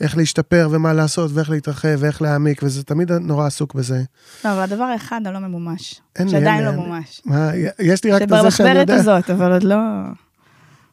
ואיך 0.01 0.17
להשתפר, 0.17 0.69
ומה 0.71 0.93
לעשות, 0.93 1.31
ואיך 1.35 1.51
להתרחב, 1.51 1.97
ואיך 1.99 2.23
להעמיק, 2.23 2.61
וזה 2.63 2.85
תמיד 2.85 3.13
נורא 3.13 3.47
עסוק 3.47 3.75
בזה. 3.75 4.03
לא, 4.45 4.53
אבל 4.53 4.61
הדבר 4.61 4.83
האחד 4.85 5.21
הלא 5.27 5.39
ממומש, 5.39 6.01
אין 6.17 6.27
לי, 6.27 6.31
שעדיין 6.33 6.67
אין 6.67 6.75
לא. 6.77 6.83
מומש. 6.83 7.23
מה, 7.25 7.51
יש 7.79 8.05
לי 8.05 8.13
רק 8.13 8.23
את 8.23 8.29
זה 8.29 8.37
שאני 8.37 8.51
שבמחברת 8.51 8.77
יודע. 8.77 8.95
הזאת, 8.95 9.31
אבל 9.31 9.53
עוד 9.53 9.63
לא... 9.63 9.77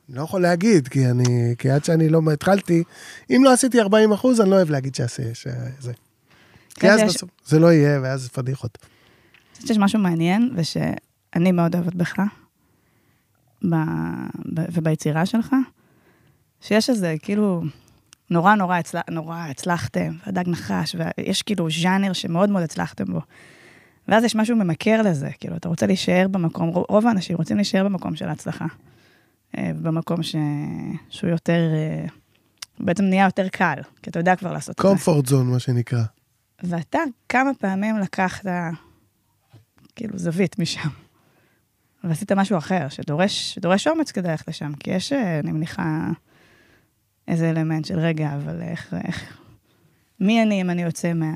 לא 0.09 0.21
יכול 0.21 0.41
להגיד, 0.41 0.87
כי 0.87 1.07
אני, 1.09 1.55
כי 1.57 1.69
עד 1.69 1.83
שאני 1.85 2.09
לא 2.09 2.21
התחלתי, 2.33 2.83
אם 3.29 3.41
לא 3.45 3.53
עשיתי 3.53 3.81
40 3.81 4.11
אחוז, 4.11 4.41
אני 4.41 4.49
לא 4.49 4.55
אוהב 4.55 4.69
להגיד 4.69 4.95
שעשי, 4.95 5.21
שזה. 5.33 5.93
כי 6.69 6.79
כן, 6.79 6.89
אז 6.93 6.99
יש- 6.99 7.15
בסוף 7.15 7.29
זה 7.45 7.59
לא 7.59 7.73
יהיה, 7.73 7.99
ואז 8.03 8.29
פדיחות. 8.29 8.77
אני 8.81 8.87
חושבת 9.55 9.67
שיש 9.67 9.77
משהו 9.77 9.99
מעניין, 9.99 10.53
ושאני 10.55 11.51
מאוד 11.51 11.75
אוהבת 11.75 11.95
בך, 11.95 12.19
ב... 13.63 13.75
ב... 14.53 14.59
וביצירה 14.73 15.25
שלך, 15.25 15.55
שיש 16.61 16.89
איזה, 16.89 17.15
כאילו, 17.21 17.63
נורא 18.33 18.55
נורא, 18.55 18.77
הצל... 18.77 18.97
נורא 19.11 19.37
הצלחתם, 19.37 20.13
והדג 20.25 20.49
נחש, 20.49 20.95
ויש 21.17 21.41
כאילו 21.41 21.67
ז'אנר 21.69 22.13
שמאוד 22.13 22.49
מאוד 22.49 22.63
הצלחתם 22.63 23.05
בו. 23.05 23.21
ואז 24.07 24.23
יש 24.23 24.35
משהו 24.35 24.55
ממכר 24.55 25.01
לזה, 25.01 25.29
כאילו, 25.39 25.55
אתה 25.55 25.69
רוצה 25.69 25.85
להישאר 25.85 26.27
במקום, 26.31 26.69
רוב- 26.69 26.85
רוב 26.89 27.07
האנשים 27.07 27.37
רוצים 27.37 27.55
להישאר 27.55 27.83
במקום 27.83 28.15
של 28.15 28.29
ההצלחה. 28.29 28.65
אה, 29.57 29.71
במקום 29.81 30.23
ש... 30.23 30.35
שהוא 31.09 31.29
יותר, 31.29 31.59
אה, 31.73 32.05
בעצם 32.79 33.03
נהיה 33.03 33.25
יותר 33.25 33.47
קל, 33.47 33.79
כי 34.01 34.09
אתה 34.09 34.19
יודע 34.19 34.35
כבר 34.35 34.53
לעשות 34.53 34.75
את 34.75 34.81
זה. 34.83 34.87
קומפורט 34.89 35.25
זון, 35.25 35.47
מה 35.47 35.59
שנקרא. 35.59 36.03
ואתה 36.63 36.99
כמה 37.29 37.51
פעמים 37.59 37.97
לקחת 37.97 38.45
כאילו 39.95 40.17
זווית 40.17 40.59
משם, 40.59 40.89
ועשית 42.03 42.31
משהו 42.31 42.57
אחר, 42.57 42.89
שדורש, 42.89 43.53
שדורש 43.53 43.87
אומץ 43.87 44.11
כדי 44.11 44.29
ללכת 44.29 44.47
לשם, 44.47 44.73
כי 44.73 44.91
יש, 44.91 45.13
אה, 45.13 45.39
אני 45.39 45.51
מניחה, 45.51 46.09
איזה 47.27 47.49
אלמנט 47.49 47.85
של 47.85 47.99
רגע, 47.99 48.35
אבל 48.35 48.61
איך, 48.61 48.93
איך, 49.07 49.37
מי 50.19 50.43
אני 50.43 50.61
אם 50.61 50.69
אני 50.69 50.81
יוצא 50.81 51.13
מה... 51.13 51.31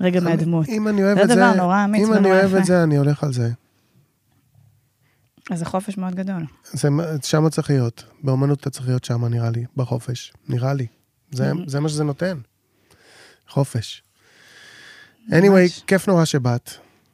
רגע 0.00 0.20
מהדמות. 0.20 0.68
אם 0.68 0.88
אני 0.88 1.02
אוהב 1.02 1.16
זה 1.16 1.22
את 1.22 1.28
זה, 1.28 1.34
דבר 1.34 1.54
נורא 1.54 1.84
אמיץ 1.84 2.06
אם 2.06 2.12
אני 2.12 2.18
ונורא 2.18 2.34
אוהב 2.34 2.50
יפה. 2.50 2.58
את 2.58 2.64
זה, 2.64 2.82
אני 2.82 2.96
הולך 2.96 3.24
על 3.24 3.32
זה. 3.32 3.50
אז 5.50 5.58
זה 5.58 5.64
חופש 5.64 5.98
מאוד 5.98 6.14
גדול. 6.14 6.46
זה 6.72 6.88
שם 7.22 7.48
צריך 7.48 7.70
להיות. 7.70 8.04
באמנות 8.22 8.60
אתה 8.60 8.70
צריך 8.70 8.86
להיות 8.88 9.04
שם, 9.04 9.24
נראה 9.24 9.50
לי, 9.50 9.64
בחופש. 9.76 10.32
נראה 10.48 10.74
לי. 10.74 10.86
זה. 11.30 11.52
זה 11.66 11.80
מה 11.80 11.88
שזה 11.88 12.04
נותן. 12.04 12.38
חופש. 13.48 14.02
anyway. 15.28 15.84
כיף 15.86 16.08
נורא 16.08 16.24
שבאת. 16.24 16.70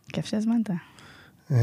כיף 0.08 0.26
שהזמנת. 0.26 0.70
אה, 1.50 1.56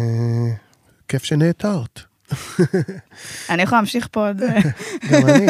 כיף 1.07 1.23
שנעתרת. 1.23 1.99
אני 3.49 3.61
יכולה 3.61 3.77
להמשיך 3.81 4.07
פה 4.11 4.27
עוד... 4.27 4.41
גם 5.11 5.27
אני. 5.27 5.45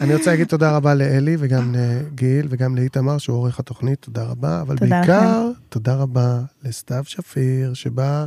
אני 0.00 0.14
רוצה 0.14 0.30
להגיד 0.30 0.46
תודה 0.46 0.76
רבה 0.76 0.94
לאלי 0.94 1.36
וגם 1.38 1.74
לגיל 1.74 2.46
וגם 2.50 2.76
לאיתמר, 2.76 3.18
שהוא 3.18 3.36
עורך 3.36 3.60
התוכנית, 3.60 3.98
תודה 4.00 4.22
רבה. 4.22 4.60
אבל 4.60 4.76
תודה 4.76 4.98
בעיקר, 5.00 5.50
תודה 5.68 5.94
רבה 5.94 6.40
לסתיו 6.62 7.04
שפיר, 7.06 7.74
שבאה 7.74 8.26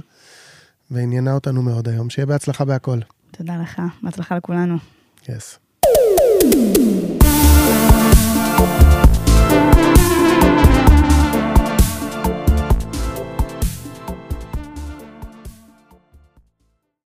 ועניינה 0.92 1.34
אותנו 1.34 1.62
מאוד 1.62 1.90
היום. 1.90 2.10
שיהיה 2.10 2.26
בהצלחה 2.26 2.66
בהכל. 2.66 3.00
תודה 3.32 3.54
לך, 3.62 3.82
בהצלחה 4.04 4.38
לכולנו. 4.38 4.78
יס. 5.30 5.60
Yes. 6.46 8.35